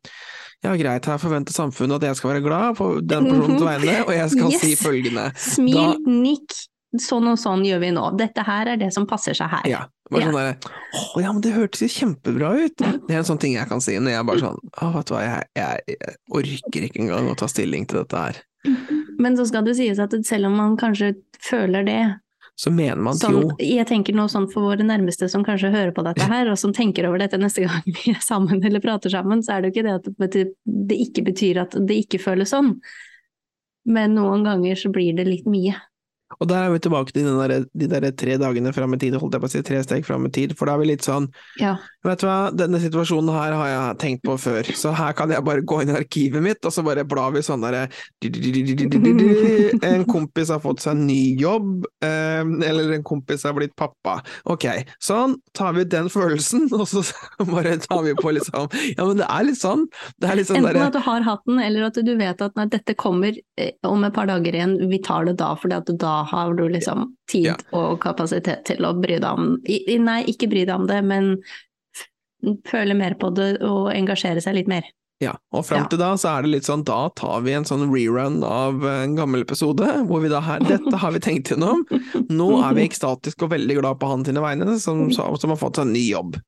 ja, 0.64 0.72
greit, 0.74 1.06
her 1.06 1.20
forventer 1.22 1.54
samfunnet 1.54 2.00
at 2.02 2.08
jeg 2.08 2.16
skal 2.18 2.32
være 2.32 2.42
glad 2.42 2.76
på 2.80 2.88
den 3.06 3.28
personens 3.30 3.62
vegne, 3.62 4.00
og 4.08 4.12
jeg 4.16 4.32
skal 4.34 4.48
Yes. 4.52 4.60
si 4.64 4.72
følgende. 4.80 5.28
Smil, 5.38 5.76
Da- 5.78 6.10
nikk, 6.10 6.56
sånn 6.96 7.26
og 7.28 7.36
sånn 7.38 7.64
gjør 7.66 7.80
vi 7.82 7.90
nå. 7.92 8.04
Dette 8.16 8.44
her 8.46 8.70
er 8.72 8.78
det 8.80 8.92
som 8.94 9.04
passer 9.06 9.36
seg 9.36 9.50
her. 9.52 9.66
Ja, 9.68 9.80
bare 10.10 10.22
Ja. 10.22 10.28
sånn 10.30 10.38
der, 10.38 10.76
å 11.16 11.20
ja, 11.22 11.32
men 11.32 11.42
det 11.44 11.52
hørtes 11.52 11.82
jo 11.84 11.88
kjempebra 11.92 12.54
ut. 12.64 12.76
Det 12.80 13.10
er 13.12 13.18
en 13.20 13.24
sånn 13.28 13.40
ting 13.42 13.52
jeg 13.58 13.68
kan 13.68 13.80
si 13.84 13.98
når 13.98 14.14
jeg 14.14 14.26
bare 14.30 14.40
sånn, 14.46 14.56
å, 14.80 14.92
vet 14.94 15.06
du 15.10 15.14
hva, 15.14 15.22
jeg, 15.26 15.50
jeg, 15.58 15.98
jeg 15.98 16.16
orker 16.30 16.86
ikke 16.88 17.02
engang 17.04 17.28
å 17.28 17.36
ta 17.36 17.48
stilling 17.50 17.84
til 17.86 18.00
dette 18.00 18.16
her. 18.16 18.40
Men 19.18 19.36
så 19.36 19.44
skal 19.50 19.64
det 19.66 19.76
sies 19.76 19.98
at 20.00 20.14
selv 20.26 20.46
om 20.48 20.56
man 20.56 20.76
kanskje 20.80 21.12
føler 21.44 21.84
det, 21.84 22.00
Så 22.58 22.72
mener 22.74 22.96
man 22.98 23.14
sånn, 23.14 23.36
jo, 23.36 23.50
jeg 23.62 23.86
tenker 23.86 24.16
noe 24.18 24.26
sånn 24.32 24.48
for 24.50 24.66
våre 24.66 24.82
nærmeste 24.82 25.28
som 25.30 25.44
kanskje 25.46 25.68
hører 25.70 25.92
på 25.94 26.02
dette 26.02 26.24
her, 26.26 26.48
og 26.50 26.56
som 26.58 26.72
tenker 26.74 27.06
over 27.06 27.18
dette 27.22 27.38
neste 27.38 27.62
gang 27.68 27.84
vi 27.86 28.10
er 28.10 28.18
sammen 28.24 28.64
eller 28.64 28.80
prater 28.82 29.12
sammen, 29.14 29.44
så 29.46 29.52
er 29.54 29.62
det 29.62 29.68
jo 29.70 29.76
ikke 29.76 29.86
det 29.86 29.94
at 29.94 30.48
det 30.88 30.98
ikke 31.04 31.22
betyr 31.28 31.60
at 31.62 31.76
det 31.86 32.00
ikke 32.02 32.18
føles 32.18 32.50
sånn. 32.50 32.72
Men 33.86 34.16
noen 34.18 34.42
ganger 34.44 34.74
så 34.74 34.90
blir 34.92 35.14
det 35.16 35.28
litt 35.28 35.46
mye. 35.46 35.76
Og 36.38 36.48
der 36.50 36.64
er 36.64 36.70
vi 36.70 36.78
tilbake 36.78 37.14
til 37.14 37.26
der, 37.26 37.64
de 37.74 37.88
der 37.90 38.10
tre 38.14 38.36
dagene 38.38 38.72
fram 38.72 38.94
i 38.94 38.98
tid, 39.02 39.16
holdt 39.18 39.34
jeg 39.34 39.42
på 39.42 39.48
å 39.48 39.52
si, 39.52 39.62
tre 39.66 39.80
steg 39.82 40.06
fram 40.06 40.28
i 40.28 40.30
tid, 40.34 40.54
for 40.58 40.70
da 40.70 40.76
er 40.76 40.82
vi 40.84 40.92
litt 40.92 41.06
sånn, 41.06 41.26
Ja. 41.58 41.76
Vet 42.08 42.22
du 42.22 42.26
hva, 42.28 42.38
denne 42.54 42.80
situasjonen 42.82 43.30
her 43.34 43.54
har 43.56 43.68
jeg 43.70 43.98
tenkt 44.02 44.24
på 44.26 44.36
før, 44.40 44.68
så 44.78 44.92
her 44.96 45.14
kan 45.18 45.30
jeg 45.32 45.44
bare 45.46 45.64
gå 45.66 45.82
inn 45.82 45.92
i 45.92 45.98
arkivet 45.98 46.44
mitt, 46.44 46.60
og 46.64 46.74
så 46.74 46.84
bare 46.86 47.04
blar 47.08 47.32
vi 47.34 47.42
sånn 47.44 47.64
derre 47.64 47.86
En 49.86 50.04
kompis 50.08 50.50
har 50.52 50.60
fått 50.64 50.82
seg 50.84 50.98
ny 51.00 51.36
jobb, 51.40 51.86
eh, 52.04 52.42
eller 52.68 52.94
en 52.96 53.04
kompis 53.06 53.44
har 53.46 53.54
blitt 53.56 53.74
pappa. 53.78 54.18
Ok, 54.48 54.66
sånn, 55.04 55.36
tar 55.56 55.76
vi 55.76 55.84
den 55.88 56.10
følelsen, 56.12 56.68
og 56.78 56.86
så 56.90 57.04
bare 57.48 57.76
tar 57.84 58.02
vi 58.06 58.16
på 58.18 58.32
liksom 58.36 58.68
Ja, 58.96 59.04
men 59.04 59.22
det 59.22 59.28
er 59.28 59.48
litt 59.48 59.60
sånn, 59.60 59.86
det 60.18 60.30
er 60.30 60.40
litt 60.40 60.50
sånn 60.50 60.62
Enten 60.62 60.82
at 60.88 60.96
du 60.96 61.02
har 61.04 61.24
hatt 61.26 61.44
den, 61.48 61.60
eller 61.62 61.88
at 61.88 62.00
du 62.04 62.14
vet 62.18 62.42
at 62.44 62.58
nei, 62.58 62.66
dette 62.72 62.96
kommer 62.98 63.36
eh, 63.60 63.72
om 63.86 64.04
et 64.06 64.14
par 64.16 64.28
dager 64.30 64.54
igjen, 64.54 64.76
vi 64.90 65.00
tar 65.04 65.28
det 65.28 65.38
da, 65.40 65.52
fordi 65.58 65.78
at 65.78 65.94
da 66.00 66.18
har 66.28 66.54
du 66.58 66.66
liksom 66.68 67.08
tid 67.28 67.48
Ja. 67.48 67.54
og 67.76 67.98
kapasitet 68.02 68.64
til 68.68 68.84
å 68.88 68.94
bry 68.96 69.18
deg 69.20 69.28
om 69.28 69.58
Nei, 70.08 70.20
ikke 70.30 70.48
bry 70.50 70.64
deg 70.64 70.74
om 70.74 70.86
det, 70.88 71.02
men 71.04 71.34
føle 72.68 72.94
mer 72.98 73.14
på 73.18 73.30
det 73.34 73.56
og 73.66 73.90
engasjere 73.94 74.42
seg 74.44 74.54
litt 74.60 74.70
mer. 74.70 74.86
Ja, 75.18 75.32
og 75.50 75.64
fram 75.66 75.82
Ja. 75.82 75.86
til 75.90 75.98
da 75.98 76.12
så 76.14 76.30
er 76.38 76.42
det 76.46 76.50
litt 76.52 76.66
sånn, 76.68 76.84
da 76.86 77.08
tar 77.18 77.40
vi 77.42 77.50
en 77.58 77.64
sånn 77.66 77.88
rerun 77.90 78.36
av 78.46 78.84
en 78.86 79.16
gammel 79.18 79.42
episode, 79.42 79.82
hvor 80.06 80.22
vi 80.22 80.28
da 80.30 80.38
her, 80.46 80.60
dette 80.62 80.94
har 81.02 81.10
vi 81.10 81.18
tenkt 81.18 81.50
gjennom, 81.50 81.82
nå 82.30 82.46
er 82.62 82.76
vi 82.78 82.84
ekstatiske 82.86 83.42
og 83.42 83.50
veldig 83.50 83.80
glad 83.80 83.98
på 83.98 84.06
han 84.12 84.22
sine 84.28 84.44
vegne, 84.44 84.78
som, 84.78 85.08
som 85.10 85.50
har 85.50 85.58
fått 85.58 85.80
seg 85.80 85.88
en 85.88 85.92
ny 85.96 86.04
jobb. 86.12 86.38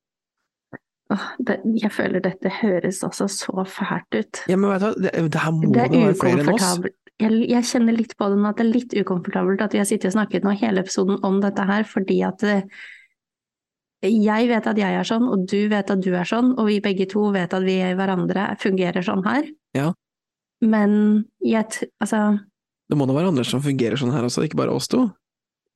Jeg 1.11 1.91
føler 1.91 2.23
dette 2.23 2.53
høres 2.61 3.01
altså 3.03 3.27
så 3.27 3.65
fælt 3.67 4.15
ut. 4.15 4.43
Ja, 4.47 4.55
men 4.55 4.71
vet 4.71 4.85
du, 4.85 5.03
det, 5.03 5.11
det 5.35 5.43
her 5.43 5.51
må 5.57 5.73
Det 5.75 5.89
det 5.91 6.03
være 6.05 6.19
flere 6.21 6.45
enn 6.45 6.53
oss. 6.55 6.69
Jeg, 7.21 7.41
jeg 7.51 7.67
kjenner 7.69 7.97
litt 7.99 8.15
på 8.17 8.29
det 8.31 8.39
nå, 8.39 8.47
at 8.49 8.61
det 8.61 8.65
er 8.69 8.71
litt 8.71 8.95
ukomfortabelt 9.03 9.61
at 9.67 9.75
vi 9.75 9.81
har 9.83 9.89
sittet 9.91 10.13
og 10.13 10.21
snakket 10.21 10.47
nå 10.47 10.55
hele 10.63 10.85
episoden 10.87 11.19
om 11.27 11.41
dette 11.43 11.67
her, 11.69 11.83
fordi 11.91 12.21
at 12.25 12.47
eh, 12.47 12.63
jeg 14.01 14.49
vet 14.49 14.67
at 14.67 14.79
jeg 14.81 14.97
er 14.97 15.05
sånn, 15.05 15.27
og 15.29 15.45
du 15.51 15.69
vet 15.69 15.91
at 15.93 16.01
du 16.01 16.13
er 16.17 16.29
sånn, 16.29 16.55
og 16.57 16.71
vi 16.71 16.79
begge 16.81 17.07
to 17.11 17.27
vet 17.35 17.53
at 17.53 17.65
vi 17.67 17.77
hverandre 17.97 18.47
fungerer 18.61 19.05
sånn 19.05 19.25
her. 19.27 19.49
Ja. 19.77 19.91
Men 20.65 21.27
jeg, 21.45 21.89
altså, 22.01 22.41
Det 22.89 22.97
må 22.99 23.07
da 23.09 23.17
være 23.17 23.33
andre 23.33 23.45
som 23.45 23.63
fungerer 23.65 24.01
sånn 24.01 24.13
her 24.13 24.25
også, 24.27 24.45
ikke 24.45 24.61
bare 24.61 24.73
oss 24.73 24.89
to? 24.89 25.07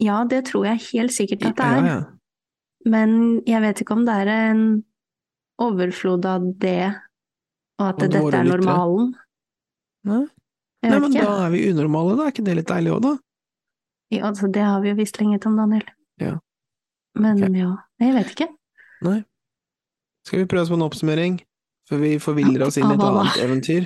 Ja, 0.02 0.24
det 0.28 0.46
tror 0.48 0.66
jeg 0.66 0.82
helt 0.90 1.14
sikkert 1.14 1.44
at 1.46 1.60
det 1.60 1.66
er, 1.68 1.84
ja. 1.86 1.98
men 2.90 3.42
jeg 3.46 3.62
vet 3.62 3.84
ikke 3.84 3.94
om 3.94 4.06
det 4.08 4.16
er 4.24 4.32
en 4.32 4.64
overflod 5.62 6.24
av 6.26 6.48
det, 6.60 6.94
og 7.78 7.86
at 7.92 8.02
Og 8.02 8.10
dette 8.16 8.40
er 8.40 8.48
normalen. 8.48 9.12
Nei, 10.04 10.24
Nei 10.84 10.98
men 10.98 11.12
ikke. 11.12 11.22
da 11.24 11.36
er 11.46 11.54
vi 11.54 11.62
unormale, 11.70 12.16
da. 12.18 12.26
Er 12.26 12.34
ikke 12.34 12.44
det 12.48 12.56
litt 12.58 12.72
deilig 12.72 12.96
òg, 12.96 13.04
da? 13.04 13.14
Ja, 14.12 14.26
altså, 14.28 14.50
det 14.52 14.64
har 14.64 14.82
vi 14.82 14.90
jo 14.92 14.98
visst 14.98 15.20
lenge, 15.20 15.38
Tom 15.40 15.56
Daniel. 15.56 15.86
Ja. 16.20 16.34
Men 17.14 17.38
okay. 17.38 17.60
ja, 17.60 17.72
jeg 18.02 18.14
vet 18.16 18.30
ikke. 18.34 18.48
Skal 20.24 20.40
vi 20.40 20.46
prøve 20.50 20.64
oss 20.64 20.72
på 20.72 20.78
en 20.78 20.86
oppsummering? 20.86 21.36
Før 21.88 22.00
vi 22.00 22.14
forviller 22.22 22.64
oss 22.66 22.78
inn 22.80 22.88
i 22.88 22.94
et 22.96 23.04
annet 23.04 23.36
eventyr? 23.44 23.82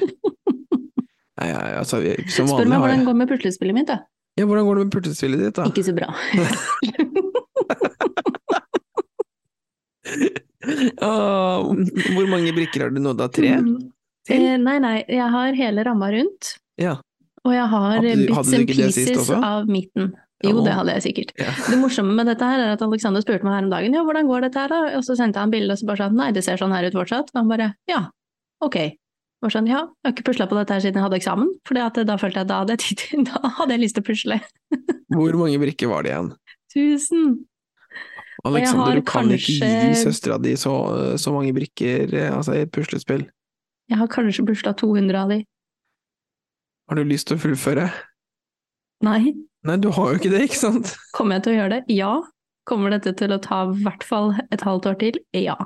Nei, 1.39 1.49
ja, 1.51 1.59
altså, 1.81 2.01
som 2.35 2.49
Spør 2.51 2.67
meg 2.67 2.81
hvordan 2.83 3.03
det 3.03 3.09
går 3.09 3.19
med 3.21 3.31
puslespillet 3.31 3.75
mitt, 3.77 3.91
da. 3.91 3.99
Ja, 4.39 4.47
hvordan 4.47 4.67
går 4.67 4.75
det 4.79 4.85
med 4.87 4.95
puslespillet 4.95 5.39
ditt, 5.43 5.57
da? 5.59 5.65
Ikke 5.71 5.85
så 5.87 5.95
bra. 5.95 6.09
Åh, 11.03 11.59
hvor 12.15 12.27
mange 12.31 12.53
brikker 12.57 12.87
har 12.87 12.91
du 12.95 13.01
nådd 13.03 13.21
av? 13.23 13.31
Tre? 13.35 13.51
Til? 14.29 14.35
Eh, 14.35 14.57
nei, 14.61 14.79
nei, 14.83 14.97
jeg 15.07 15.29
har 15.35 15.59
hele 15.59 15.85
ramma 15.87 16.11
rundt, 16.15 16.55
Ja. 16.81 16.99
og 17.45 17.53
jeg 17.55 17.67
har 17.75 17.91
Hadde 17.99 18.17
bits 18.27 18.53
and 18.55 18.69
pieces 18.69 19.31
av 19.31 19.69
midten. 19.71 20.13
Jo, 20.47 20.61
det 20.63 20.71
hadde 20.77 20.93
jeg 20.95 21.03
sikkert. 21.09 21.33
ja. 21.41 21.51
Det 21.67 21.79
morsomme 21.81 22.15
med 22.15 22.29
dette 22.31 22.47
her 22.47 22.61
er 22.63 22.77
at 22.77 22.83
Alexander 22.87 23.25
spurte 23.25 23.43
meg 23.43 23.57
her 23.57 23.65
om 23.67 23.71
dagen 23.73 23.97
ja, 23.97 24.05
hvordan 24.07 24.29
går 24.31 24.45
dette 24.47 24.61
her 24.63 24.71
da? 24.71 24.79
Og 24.99 25.03
så 25.03 25.17
sendte 25.19 25.41
han 25.43 25.51
bilde 25.51 25.75
og 25.75 25.81
så 25.81 25.89
bare 25.89 26.05
sånn 26.05 26.15
nei, 26.21 26.29
det 26.37 26.45
ser 26.47 26.61
sånn 26.61 26.71
her 26.77 26.87
ut 26.87 26.95
fortsatt. 26.95 27.33
Og 27.35 27.41
han 27.41 27.51
bare 27.51 27.73
ja, 27.91 28.05
ok. 28.63 28.77
Var 29.43 29.53
sånn 29.55 29.67
ja, 29.71 29.81
jeg 29.87 30.07
har 30.09 30.15
ikke 30.15 30.27
pusla 30.31 30.47
på 30.51 30.57
dette 30.59 30.75
her 30.75 30.83
siden 30.83 30.99
jeg 30.99 31.07
hadde 31.09 31.19
eksamen, 31.19 31.51
for 31.67 31.79
da 31.79 32.17
følte 32.19 32.41
jeg 32.41 32.47
at 32.47 32.51
da 32.51 32.61
hadde 32.63 32.75
jeg, 32.79 32.97
tid 33.03 33.27
da 33.33 33.51
hadde 33.59 33.75
jeg 33.77 33.83
lyst 33.85 33.99
til 33.99 34.03
å 34.03 34.09
pusle. 34.09 34.39
Hvor 35.15 35.37
mange 35.43 35.59
brikker 35.63 35.91
var 35.91 36.03
det 36.07 36.15
igjen? 36.15 36.31
Tusen! 36.75 37.29
Alexander, 38.47 38.95
du 38.99 39.03
kan 39.03 39.27
ikke 39.35 39.53
gi 39.57 39.59
kanskje- 39.59 40.03
søstera 40.05 40.39
di 40.43 40.55
så, 40.59 40.73
så 41.19 41.33
mange 41.35 41.51
brikker 41.57 42.13
eh, 42.15 42.31
altså, 42.35 42.55
i 42.55 42.63
et 42.67 42.71
puslespill. 42.75 43.27
Jeg 43.91 43.99
har 43.99 44.11
kanskje 44.13 44.45
pusla 44.47 44.75
200 44.79 45.19
av 45.19 45.33
de. 45.35 45.41
Har 46.89 46.99
du 47.01 47.05
lyst 47.09 47.27
til 47.31 47.39
å 47.39 47.43
fullføre? 47.43 47.89
Nei, 49.07 49.35
Nei, 49.69 49.77
du 49.83 49.91
har 49.95 50.13
jo 50.15 50.19
ikke 50.21 50.33
det, 50.33 50.45
ikke 50.49 50.61
sant? 50.61 50.95
kommer 51.17 51.37
jeg 51.39 51.45
til 51.47 51.55
å 51.55 51.59
gjøre 51.61 51.73
det? 51.77 51.83
Ja. 51.95 52.13
Kommer 52.69 52.93
dette 52.93 53.15
til 53.17 53.33
å 53.33 53.41
ta 53.41 53.63
i 53.69 53.83
hvert 53.85 54.05
fall 54.05 54.33
et 54.53 54.65
halvt 54.65 54.89
år 54.91 54.97
til? 55.01 55.19
Ja. 55.37 55.57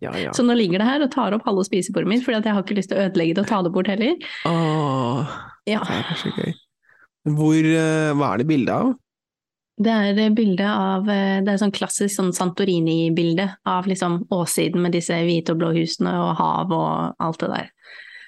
Ja, 0.00 0.12
ja. 0.16 0.32
Så 0.32 0.44
nå 0.44 0.54
ligger 0.56 0.80
det 0.80 0.88
her 0.88 1.04
og 1.04 1.10
tar 1.12 1.34
opp 1.36 1.44
halve 1.46 1.64
spisebordet 1.68 2.08
mitt, 2.08 2.24
fordi 2.24 2.40
jeg 2.40 2.56
har 2.56 2.64
ikke 2.64 2.76
lyst 2.78 2.90
til 2.92 2.98
å 3.00 3.06
ødelegge 3.06 3.36
det 3.36 3.44
og 3.44 3.50
ta 3.50 3.60
det 3.66 3.72
bort 3.74 3.90
heller. 3.92 4.14
Åh, 4.48 5.32
Ja. 5.68 5.82
det 5.86 5.98
er 6.00 6.06
kanskje 6.08 6.32
gøy. 6.38 6.54
Hvor, 7.36 7.54
eh, 7.54 8.12
hva 8.18 8.32
er 8.32 8.38
det 8.42 8.46
bilde 8.48 8.72
av? 8.72 8.94
Det 9.82 9.92
er 9.92 10.30
bilde 10.36 10.66
av 10.68 11.08
eh, 11.08 11.40
Det 11.40 11.52
er 11.52 11.60
sånn 11.60 11.72
klassisk 11.72 12.12
sånn 12.16 12.32
Santorini-bilde 12.36 13.46
av 13.66 13.86
liksom 13.88 14.26
åssiden 14.34 14.82
med 14.82 14.92
disse 14.92 15.14
hvite 15.24 15.54
og 15.54 15.60
blå 15.62 15.70
husene 15.76 16.12
og 16.18 16.34
hav 16.40 16.72
og 16.76 17.14
alt 17.22 17.38
det 17.44 17.48
der. 17.52 17.70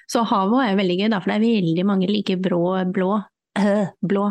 Så 0.07 0.23
havet 0.29 0.69
er 0.69 0.79
veldig 0.79 0.97
gøy, 1.01 1.09
da, 1.11 1.19
for 1.19 1.31
det 1.33 1.37
er 1.39 1.45
veldig 1.45 1.85
mange 1.85 2.07
like 2.09 2.37
brå, 2.41 2.61
blå, 2.93 3.23
blå 4.01 4.25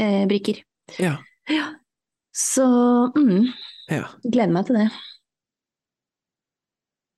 eh, 0.00 0.26
brikker. 0.30 0.62
Ja. 0.98 1.16
Ja. 1.48 1.66
Så 2.34 2.66
mm, 3.16 3.46
Ja. 3.90 4.04
gleder 4.22 4.52
meg 4.52 4.66
til 4.68 4.76
det. 4.80 4.88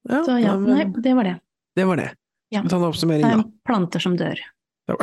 ja, 0.08 0.22
Så 0.24 0.38
ja, 0.40 0.56
nei, 0.56 0.84
det 1.02 1.14
var 1.14 1.24
det. 1.28 1.36
Det 1.76 1.84
var 1.84 1.96
det. 2.00 2.08
Ja. 2.50 2.62
Ta 2.68 2.76
en 2.76 2.84
oppsummering, 2.88 3.22
Det 3.22 3.32
er 3.38 3.44
planter 3.66 4.02
som 4.02 4.16
dør. 4.18 4.40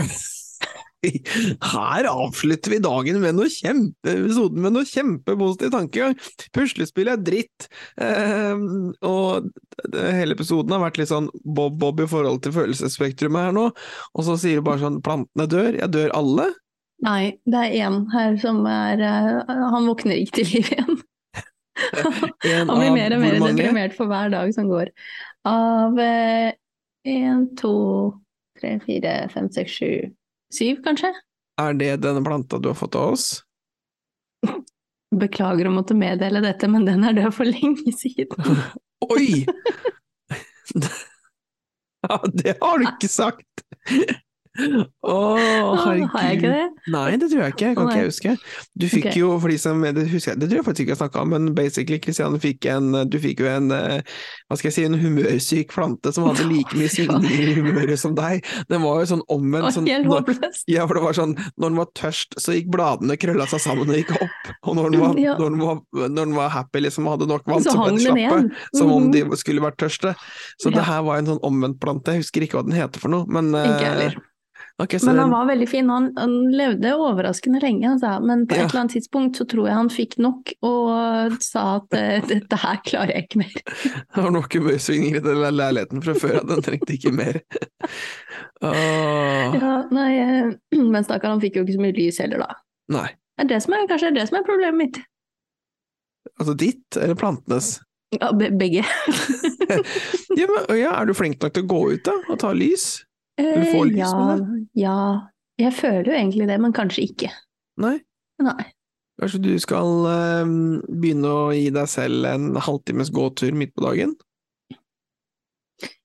Her 1.74 2.08
avslutter 2.10 2.74
vi 2.74 2.80
dagen 2.82 3.20
med 3.22 3.38
noe 3.38 3.50
kjempe, 3.54 4.14
episoden 4.14 4.64
med 4.64 4.74
noe 4.76 4.88
kjempepositiv 4.88 5.74
tankegang. 5.74 6.16
Puslespill 6.56 7.12
er 7.12 7.22
dritt, 7.22 7.68
eh, 8.02 8.64
og 9.06 9.50
hele 9.94 10.38
episoden 10.38 10.74
har 10.74 10.84
vært 10.88 11.02
litt 11.02 11.12
sånn 11.12 11.30
bob-bob 11.46 12.02
i 12.04 12.10
forhold 12.10 12.42
til 12.46 12.56
følelsesspektrumet 12.58 13.50
her 13.50 13.58
nå, 13.58 13.68
og 13.70 14.26
så 14.26 14.38
sier 14.42 14.60
du 14.60 14.66
bare 14.66 14.82
sånn 14.84 15.02
plantene 15.06 15.50
dør, 15.52 15.78
jeg 15.78 15.94
dør 15.94 16.16
alle? 16.18 16.50
Nei, 17.06 17.38
det 17.46 17.62
er 17.62 17.78
én 17.86 18.02
her 18.10 18.40
som 18.42 18.64
er 18.66 19.04
eh, 19.06 19.58
Han 19.70 19.86
våkner 19.86 20.18
ikke 20.18 20.40
til 20.40 20.56
liv 20.56 20.72
igjen. 20.74 21.02
Han 22.72 22.80
blir 22.80 22.96
mer 22.96 23.14
og 23.14 23.22
mer 23.22 23.38
deprimert 23.38 23.94
for 23.94 24.10
hver 24.10 24.34
dag 24.34 24.50
som 24.56 24.66
går. 24.72 24.90
Av 25.46 26.00
én, 26.02 27.44
to, 27.60 27.76
tre, 28.58 28.80
fire, 28.82 29.14
fem, 29.30 29.52
seks, 29.54 29.78
sju, 29.78 29.92
syv, 30.54 30.82
kanskje? 30.86 31.12
Er 31.62 31.78
det 31.78 31.92
denne 32.04 32.22
planta 32.26 32.60
du 32.62 32.70
har 32.70 32.78
fått 32.78 32.96
av 32.96 33.16
oss? 33.16 33.28
Beklager 35.22 35.70
å 35.70 35.74
måtte 35.74 35.98
meddele 35.98 36.42
dette, 36.44 36.70
men 36.70 36.86
den 36.88 37.06
er 37.08 37.16
død 37.18 37.34
for 37.36 37.50
lenge 37.50 37.94
siden. 37.96 38.64
Oi! 39.12 39.46
Ja, 42.08 42.20
det 42.30 42.54
har 42.62 42.78
du 42.78 42.86
ikke 42.86 43.08
sagt! 43.10 43.64
Å, 44.58 45.16
herregud. 45.38 46.10
Har 46.14 46.26
jeg 46.28 46.38
ikke 46.40 46.52
det? 46.52 46.64
Nei, 46.94 47.06
det 47.20 47.30
tror 47.32 47.42
jeg 47.44 47.54
ikke, 47.54 47.70
kan 47.78 47.90
ikke 47.90 48.00
jeg 48.00 48.10
huske. 48.10 48.34
Du 48.80 48.86
fikk 48.90 49.08
okay. 49.10 49.20
jo, 49.22 49.30
for 49.42 49.54
de 49.54 49.58
som 49.62 49.84
det 49.84 50.06
husker 50.10 50.34
jeg, 50.34 50.42
det 50.42 50.50
tror 50.50 50.60
jeg 50.60 50.66
faktisk 50.68 50.86
ikke 50.86 50.94
jeg 50.96 51.02
snakka 51.02 51.24
om, 51.24 51.34
men 51.36 51.50
basically, 51.58 52.00
Kristian, 52.02 52.38
fikk 52.42 52.68
en, 52.72 52.90
du 53.12 53.18
fikk 53.22 53.44
jo 53.44 53.50
en, 53.52 53.70
eh, 53.76 54.16
hva 54.48 54.58
skal 54.60 54.70
jeg 54.72 54.76
si, 54.78 54.86
en 54.88 54.98
humørsyk 55.02 55.74
plante 55.76 56.14
som 56.16 56.28
hadde 56.30 56.48
like 56.50 56.78
mye 56.80 56.92
svingninger 56.96 57.52
i 57.52 57.56
humøret 57.60 58.02
som 58.02 58.16
deg. 58.18 58.46
Den 58.72 58.84
var 58.86 59.02
jo 59.04 59.10
sånn 59.14 59.24
omvendt. 59.34 59.76
Sånn, 59.78 59.90
når, 60.08 60.34
ja, 60.72 60.88
for 60.88 60.98
det 61.00 61.06
var 61.06 61.18
sånn, 61.20 61.36
når 61.58 61.74
den 61.74 61.82
var 61.84 61.92
tørst, 62.00 62.38
så 62.42 62.56
gikk 62.58 62.72
bladene 62.74 63.20
krølla 63.20 63.48
seg 63.52 63.64
sammen 63.64 63.92
og 63.92 64.00
gikk 64.00 64.16
opp, 64.18 64.54
og 64.64 64.80
når 64.80 64.90
den 64.96 65.04
var, 65.04 65.18
Ja. 65.22 65.36
når 65.40 65.54
den 65.54 65.62
var, 65.64 65.82
når 66.08 66.24
den 66.24 66.38
var 66.38 66.54
happy, 66.54 66.84
liksom, 66.88 67.10
hadde 67.12 67.30
nok 67.30 67.46
vann, 67.50 67.64
Så 67.66 67.76
så 67.76 67.90
den 67.90 68.00
slappe, 68.02 68.42
ned. 68.48 68.52
som 68.76 68.92
om 68.94 69.12
de 69.14 69.24
skulle 69.40 69.64
vært 69.64 69.78
tørste. 69.82 70.16
Så 70.62 70.72
Ja. 70.72 70.78
det 70.80 70.88
her 70.90 71.04
var 71.04 71.18
en 71.22 71.30
sånn 71.30 71.44
omvendt 71.44 71.80
plante, 71.84 72.14
jeg 72.16 72.24
husker 72.24 72.42
ikke 72.42 72.58
hva 72.60 72.66
den 72.68 72.78
heter 72.78 73.00
for 73.00 73.10
noe, 73.14 73.26
men 73.28 73.54
eh, 73.56 73.68
Ikke 73.68 73.92
heller. 73.92 74.18
Ok, 74.84 74.94
så 75.00 75.06
Men 75.10 75.20
han 75.20 75.32
var 75.34 75.46
veldig 75.50 75.68
fin, 75.70 75.90
han, 75.90 76.10
han 76.18 76.34
levde 76.54 76.92
overraskende 76.96 77.60
lenge, 77.64 77.90
altså. 77.96 78.12
men 78.24 78.46
på 78.48 78.56
et 78.56 78.62
Ja. 78.62 78.66
eller 78.68 78.80
annet 78.84 78.96
tidspunkt 78.98 79.40
så 79.40 79.48
tror 79.50 79.68
jeg 79.70 79.78
han 79.80 79.90
fikk 79.94 80.18
nok 80.22 80.54
og 80.68 81.38
sa 81.44 81.64
at 81.80 81.98
eh, 81.98 82.26
dette 82.34 82.60
her 82.62 82.78
klarer 82.86 83.14
jeg 83.16 83.28
ikke 83.28 83.42
mer. 83.42 83.58
Det 84.16 84.24
var 84.28 84.32
nok 84.36 84.54
humørsvingninger 84.60 85.22
i 85.22 85.26
den 85.26 85.58
leiligheten 85.58 86.04
fra 86.06 86.14
før, 86.18 86.40
at 86.44 86.52
den 86.52 86.62
trengte 86.66 86.94
ikke 86.98 87.14
mer. 87.16 87.42
oh. 88.68 89.58
Ja, 89.58 89.74
nei, 89.94 90.12
eh, 90.22 90.54
men 90.94 91.04
stakkar, 91.06 91.34
han 91.36 91.42
fikk 91.44 91.60
jo 91.60 91.66
ikke 91.66 91.78
så 91.78 91.84
mye 91.88 91.98
lys 91.98 92.22
heller, 92.24 92.46
da. 92.46 92.60
nei. 93.00 93.08
Det 93.38 93.46
er 93.46 93.50
det 93.52 93.58
som 93.62 93.74
er, 93.78 93.84
kanskje 93.90 94.10
det 94.16 94.24
som 94.30 94.40
er 94.40 94.46
problemet 94.48 94.78
mitt. 94.82 94.96
Altså 96.42 96.56
ditt, 96.58 96.98
eller 96.98 97.14
plantenes? 97.18 97.76
Ja, 98.16 98.32
be 98.34 98.48
begge. 98.56 98.82
Ja, 100.38 100.48
men, 100.48 100.64
ja, 100.80 100.94
er 100.98 101.06
du 101.06 101.14
flink 101.14 101.42
nok 101.44 101.54
til 101.54 101.66
å 101.66 101.70
gå 101.70 101.82
ut 101.94 102.04
da, 102.08 102.16
og 102.32 102.40
ta 102.42 102.50
lys? 102.56 103.04
Eller 103.38 103.68
får 103.72 103.86
Eh, 103.86 103.92
lys 103.92 104.00
ja, 104.02 104.14
med 104.26 104.68
ja, 104.74 104.98
jeg 105.62 105.74
føler 105.78 106.10
jo 106.12 106.18
egentlig 106.18 106.48
det, 106.50 106.60
men 106.62 106.74
kanskje 106.74 107.06
ikke. 107.10 107.30
Nei? 107.78 108.00
Nei. 108.42 108.64
Kanskje 109.22 109.42
du 109.42 109.52
skal 109.62 110.06
eh, 110.12 110.46
begynne 110.90 111.30
å 111.34 111.52
gi 111.54 111.70
deg 111.74 111.88
selv 111.90 112.26
en 112.30 112.56
halvtimes 112.62 113.10
gåtur 113.14 113.54
midt 113.58 113.74
på 113.78 113.86
dagen? 113.88 114.16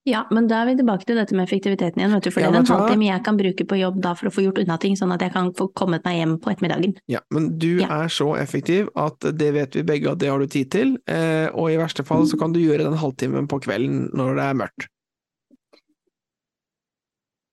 Ja, 0.04 0.24
men 0.34 0.48
da 0.50 0.58
er 0.62 0.66
vi 0.66 0.74
tilbake 0.80 1.06
til 1.06 1.14
dette 1.16 1.36
med 1.38 1.46
effektiviteten 1.46 2.00
igjen, 2.00 2.10
vet 2.16 2.24
du. 2.26 2.30
For 2.34 2.42
Ja, 2.42 2.48
det 2.50 2.58
er 2.58 2.64
en 2.64 2.70
halvtime 2.72 3.06
jeg 3.06 3.22
kan 3.24 3.36
bruke 3.38 3.64
på 3.70 3.76
jobb 3.78 4.00
da 4.02 4.16
for 4.18 4.28
å 4.28 4.32
få 4.34 4.42
gjort 4.42 4.58
unna 4.58 4.74
ting, 4.82 4.96
sånn 4.98 5.12
at 5.14 5.22
jeg 5.22 5.30
kan 5.32 5.52
få 5.54 5.68
kommet 5.78 6.02
meg 6.04 6.16
hjem 6.18 6.32
på 6.42 6.50
ettermiddagen. 6.50 6.96
Ja, 7.12 7.20
men 7.30 7.52
du 7.62 7.78
Ja. 7.80 8.02
er 8.02 8.08
så 8.10 8.34
effektiv 8.36 8.88
at 8.96 9.20
det 9.20 9.52
vet 9.54 9.76
vi 9.78 9.84
begge 9.86 10.10
at 10.10 10.18
det 10.18 10.28
har 10.28 10.40
du 10.42 10.46
tid 10.50 10.70
til, 10.72 10.98
eh, 11.06 11.48
og 11.54 11.70
i 11.70 11.76
verste 11.78 12.04
fall 12.04 12.26
så 12.26 12.36
kan 12.38 12.52
du 12.52 12.58
gjøre 12.58 12.82
den 12.84 12.98
halvtimen 12.98 13.46
på 13.46 13.60
kvelden 13.62 14.10
når 14.12 14.34
det 14.36 14.42
er 14.42 14.54
mørkt. 14.54 14.88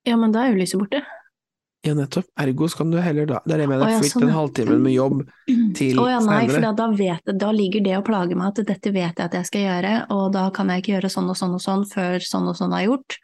Ja, 0.08 0.16
men 0.16 0.32
da 0.32 0.44
er 0.46 0.54
jo 0.54 0.60
lyset 0.60 0.80
borte. 0.80 1.02
Ja, 1.82 1.94
nettopp. 1.96 2.26
Ergo 2.40 2.68
så 2.68 2.76
kan 2.82 2.90
du 2.92 2.98
heller 3.00 3.24
da 3.24 3.38
Det 3.46 3.54
er 3.54 3.60
det 3.62 3.64
jeg 3.64 3.70
mener, 3.70 3.86
Å, 3.86 3.88
ja, 3.88 4.00
flytt 4.02 4.12
sånn, 4.12 4.24
den 4.26 4.34
halvtimen 4.36 4.82
med 4.84 4.92
jobb 4.92 5.22
til 5.78 6.00
Å 6.02 6.08
ja, 6.10 6.18
nei, 6.26 6.40
for 6.50 6.60
da, 6.60 6.72
da, 6.76 6.88
vet, 6.92 7.30
da 7.40 7.52
ligger 7.56 7.84
det 7.86 7.94
å 7.96 8.02
plage 8.04 8.36
meg 8.36 8.50
at 8.50 8.60
dette 8.68 8.92
vet 8.92 9.16
jeg 9.16 9.24
at 9.30 9.36
jeg 9.38 9.48
skal 9.48 9.64
gjøre, 9.64 9.92
og 10.12 10.26
da 10.36 10.42
kan 10.52 10.68
jeg 10.68 10.82
ikke 10.82 10.92
gjøre 10.98 11.12
sånn 11.14 11.30
og 11.32 11.38
sånn 11.40 11.54
og 11.56 11.62
sånn 11.64 11.86
før 11.88 12.26
sånn 12.26 12.50
og 12.52 12.58
sånn 12.58 12.76
er 12.76 12.84
gjort, 12.84 13.16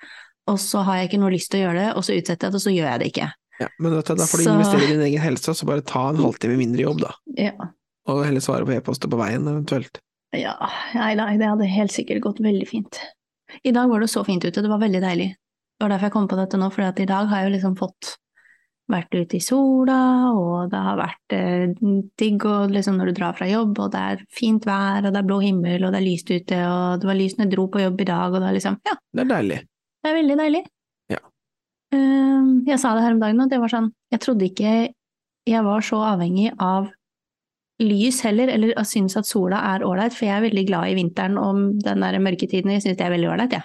og 0.48 0.56
så 0.62 0.86
har 0.88 1.02
jeg 1.02 1.10
ikke 1.10 1.20
noe 1.20 1.34
lyst 1.36 1.52
til 1.52 1.60
å 1.60 1.66
gjøre 1.66 1.82
det, 1.82 1.90
og 2.00 2.06
så 2.08 2.16
utsetter 2.16 2.48
jeg 2.48 2.54
det, 2.56 2.60
og 2.62 2.64
så 2.64 2.72
gjør 2.72 2.88
jeg 2.88 3.02
det 3.02 3.10
ikke. 3.12 3.28
Ja, 3.60 3.68
men 3.80 3.96
vet 3.98 4.08
du, 4.08 4.14
da 4.14 4.24
får 4.30 4.40
du 4.40 4.44
Så- 4.46 4.56
investere 4.56 4.84
i 4.84 4.92
din 4.94 5.04
egen 5.10 5.20
helse, 5.26 5.54
så 5.60 5.68
bare 5.68 5.84
ta 5.84 6.08
en 6.08 6.24
halvtime 6.24 6.56
mindre 6.56 6.80
jobb, 6.88 7.00
da. 7.04 7.12
Ja. 7.36 7.52
Og 8.08 8.24
heller 8.24 8.40
svare 8.40 8.64
på 8.64 8.72
e-poster 8.72 9.12
på 9.12 9.20
veien, 9.20 9.44
eventuelt. 9.44 10.00
Ja, 10.32 10.56
nei, 10.94 11.14
nei, 11.14 11.36
det 11.36 11.46
hadde 11.48 11.68
helt 11.68 11.92
sikkert 11.92 12.22
gått 12.24 12.40
veldig 12.40 12.68
fint. 12.68 13.00
I 13.64 13.72
dag 13.72 13.88
var 13.88 14.00
det 14.00 14.08
så 14.08 14.24
fint 14.24 14.44
ute, 14.44 14.62
det 14.62 14.68
var 14.70 14.80
veldig 14.80 15.00
deilig. 15.04 15.34
Det 15.76 15.84
var 15.84 15.92
derfor 15.92 16.08
jeg 16.08 16.14
kom 16.14 16.28
på 16.30 16.38
dette 16.38 16.56
nå, 16.60 16.70
for 16.72 16.86
i 16.88 17.08
dag 17.08 17.26
har 17.28 17.42
jeg 17.42 17.50
jo 17.50 17.54
liksom 17.56 17.74
fått 17.76 18.14
vært 18.88 19.12
ute 19.18 19.36
i 19.36 19.42
sola, 19.42 19.98
og 20.30 20.70
det 20.70 20.78
har 20.78 20.98
vært 21.00 21.34
eh, 21.34 21.72
digg 22.20 22.44
og 22.46 22.70
liksom 22.70 22.96
når 23.00 23.10
du 23.10 23.16
drar 23.18 23.34
fra 23.36 23.48
jobb, 23.50 23.80
og 23.82 23.90
det 23.92 24.02
er 24.12 24.22
fint 24.32 24.64
vær, 24.66 25.02
og 25.04 25.10
det 25.10 25.20
er 25.20 25.26
blå 25.26 25.40
himmel, 25.42 25.84
og 25.84 25.92
det 25.92 26.00
er 26.00 26.06
lyst 26.06 26.30
ute, 26.30 26.60
og 26.70 27.02
det 27.02 27.10
var 27.10 27.18
lyst 27.18 27.40
når 27.40 27.48
jeg 27.48 27.54
dro 27.56 27.66
på 27.74 27.82
jobb 27.82 28.00
i 28.00 28.08
dag, 28.08 28.30
og 28.30 28.40
det 28.40 28.48
er 28.52 28.56
liksom, 28.60 28.78
ja, 28.86 28.94
Det 29.12 29.24
er 29.24 29.32
deilig. 29.32 29.58
det 30.06 30.12
er 30.12 30.18
veldig 30.20 30.38
deilig. 30.42 30.62
Eh, 31.94 32.46
Jeg 32.66 32.80
sa 32.82 32.94
det 32.96 33.02
her 33.04 33.14
om 33.14 33.20
dagen, 33.22 33.40
og 33.44 33.50
det 33.50 33.60
var 33.62 33.70
sånn 33.70 33.92
Jeg 34.10 34.18
trodde 34.24 34.48
ikke 34.48 34.70
jeg 35.46 35.62
var 35.62 35.84
så 35.86 36.00
avhengig 36.02 36.48
av 36.58 36.88
lys 37.78 38.18
heller, 38.26 38.50
eller 38.50 38.72
synes 38.82 39.14
at 39.20 39.28
sola 39.28 39.60
er 39.74 39.84
ålreit, 39.86 40.14
for 40.16 40.26
jeg 40.26 40.34
er 40.40 40.46
veldig 40.48 40.64
glad 40.66 40.90
i 40.90 40.96
vinteren 40.98 41.36
og 41.38 41.60
den 41.84 42.02
der 42.02 42.18
mørketiden, 42.18 42.72
jeg 42.74 42.82
synes 42.82 42.98
det 42.98 43.06
er 43.06 43.12
veldig 43.14 43.28
ålreit, 43.30 43.54
jeg. 43.54 43.62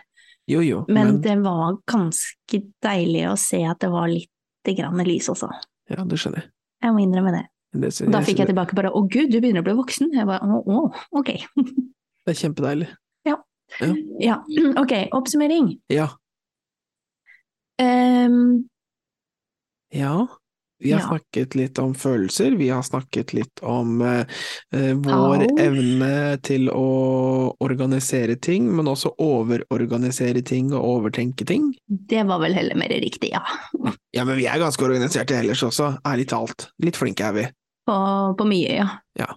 Jo, 0.52 0.62
jo, 0.66 0.82
Men, 0.90 1.08
men, 1.08 1.20
det 1.24 1.38
var 1.46 1.78
ganske 1.88 2.62
deilig 2.84 3.26
å 3.30 3.36
se 3.40 3.62
at 3.68 3.80
det 3.84 3.92
var 3.94 4.10
litt 4.12 4.72
grann 4.78 5.00
lys 5.08 5.30
også. 5.32 5.48
Ja, 5.92 6.04
det 6.04 6.20
skjønner 6.20 6.44
jeg. 6.44 6.52
Jeg 6.82 6.96
må 6.96 7.04
innrømme 7.06 7.32
det. 7.38 7.46
Det, 7.72 7.92
da 8.12 8.20
fikk 8.26 8.42
jeg 8.42 8.50
tilbake 8.50 8.76
bare 8.76 8.90
'Å 8.92 9.06
gud, 9.08 9.30
du 9.32 9.38
begynner 9.40 9.64
å 9.64 9.68
bli 9.70 9.78
voksen'. 9.78 10.12
Jeg 10.12 10.28
bare 10.28 10.44
'Å, 10.44 10.60
å, 10.60 10.82
ok'. 11.22 11.38
Det 12.26 12.34
er 12.36 12.38
kjempedeilig. 12.38 12.90
Ja, 14.20 14.44
ok. 14.82 14.94
Oppsummering. 15.16 15.80
Ja. 15.90 16.10
Um, 17.82 18.68
Ja. 19.92 20.28
Vi 20.82 20.92
har 20.92 21.00
Ja. 21.02 21.08
snakket 21.12 21.56
litt 21.56 21.80
om 21.80 21.94
følelser, 21.94 22.56
vi 22.58 22.70
har 22.74 22.82
snakket 22.84 23.34
litt 23.38 23.62
om 23.62 24.02
eh, 24.02 24.24
eh, 24.74 24.94
vår 24.98 25.44
Au. 25.46 25.58
evne 25.62 26.40
til 26.42 26.70
å 26.74 27.56
organisere 27.62 28.36
ting, 28.42 28.68
men 28.76 28.90
også 28.90 29.14
overorganisere 29.22 30.42
ting 30.46 30.74
og 30.74 30.84
overtenke 30.96 31.46
ting. 31.46 31.72
det 31.88 32.24
var 32.28 32.40
vel 32.42 32.54
heller 32.58 32.76
mer 32.76 32.90
riktig, 32.90 33.32
ja. 33.36 33.44
Ja, 34.14 34.26
men 34.26 34.38
vi 34.38 34.48
er 34.50 34.60
ganske 34.60 34.84
organiserte 34.84 35.38
ellers 35.38 35.62
også, 35.64 35.94
ærlig 36.06 36.28
talt. 36.34 36.70
Litt 36.82 36.98
flinke 36.98 37.30
er 37.30 37.34
vi. 37.38 37.46
På, 37.88 38.36
på 38.38 38.46
mye, 38.50 38.90
ja. 39.20 39.32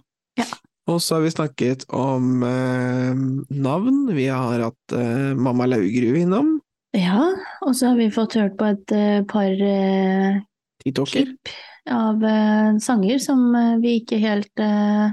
Og 0.87 0.99
så 1.01 1.15
har 1.15 1.23
vi 1.23 1.31
snakket 1.33 1.85
om 1.97 2.43
eh, 2.45 3.15
navn, 3.57 4.03
vi 4.13 4.27
har 4.29 4.59
hatt 4.67 4.93
eh, 4.93 5.31
Mamma 5.33 5.65
Laugerud 5.65 6.19
innom, 6.19 6.59
Ja, 6.95 7.23
og 7.65 7.73
så 7.75 7.89
har 7.89 7.97
vi 7.97 8.05
fått 8.13 8.35
hørt 8.37 8.53
på 8.59 8.67
et 8.69 8.91
eh, 8.93 9.23
par 9.27 9.49
eh, 9.51 10.37
TikToker. 10.85 11.11
klipp 11.25 11.55
av 11.91 12.23
uh, 12.23 12.77
sanger 12.81 13.19
som 13.21 13.43
uh, 13.55 13.75
vi 13.81 13.99
ikke 14.01 14.17
helt 14.21 14.61
uh, 14.61 15.11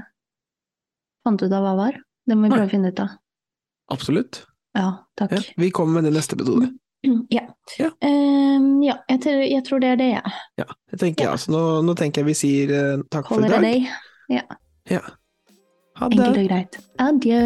fant 1.25 1.41
ut 1.43 1.51
av 1.53 1.61
hva 1.65 1.73
var. 1.77 1.99
Det 2.25 2.37
må 2.37 2.47
vi 2.47 2.53
prøve 2.55 2.69
å 2.69 2.71
finne 2.71 2.89
ut 2.93 3.01
av. 3.03 3.11
Absolutt. 3.93 4.43
Ja, 4.73 4.87
takk. 5.19 5.35
Ja, 5.37 5.41
vi 5.61 5.69
kommer 5.75 5.99
med 6.01 6.09
det 6.09 6.15
neste 6.17 6.37
episode. 6.39 6.71
Ja. 7.33 7.41
Ja. 7.75 7.89
Ehm, 7.99 8.77
ja 8.79 8.93
jeg, 9.09 9.19
tror, 9.25 9.41
jeg 9.43 9.63
tror 9.67 9.81
det 9.83 9.89
er 9.91 9.97
det, 9.99 10.05
jeg. 10.13 10.31
Ja, 10.61 10.65
det 10.87 10.99
tenker 11.01 11.25
Ja. 11.25 11.25
jeg. 11.25 11.31
Altså, 11.35 11.51
nå, 11.51 11.63
nå 11.83 11.95
tenker 11.99 12.21
jeg 12.23 12.29
vi 12.29 12.35
sier 12.39 12.71
takk 13.11 13.27
for 13.27 13.43
i 13.43 13.49
Holder 13.49 13.59
dag. 13.59 13.65
deg. 13.67 14.37
Ja. 14.87 15.01
Ha 15.99 16.07
det. 16.07 16.15
Enkelt 16.15 16.39
og 16.39 16.47
greit. 16.47 16.77
Adjø. 17.03 17.41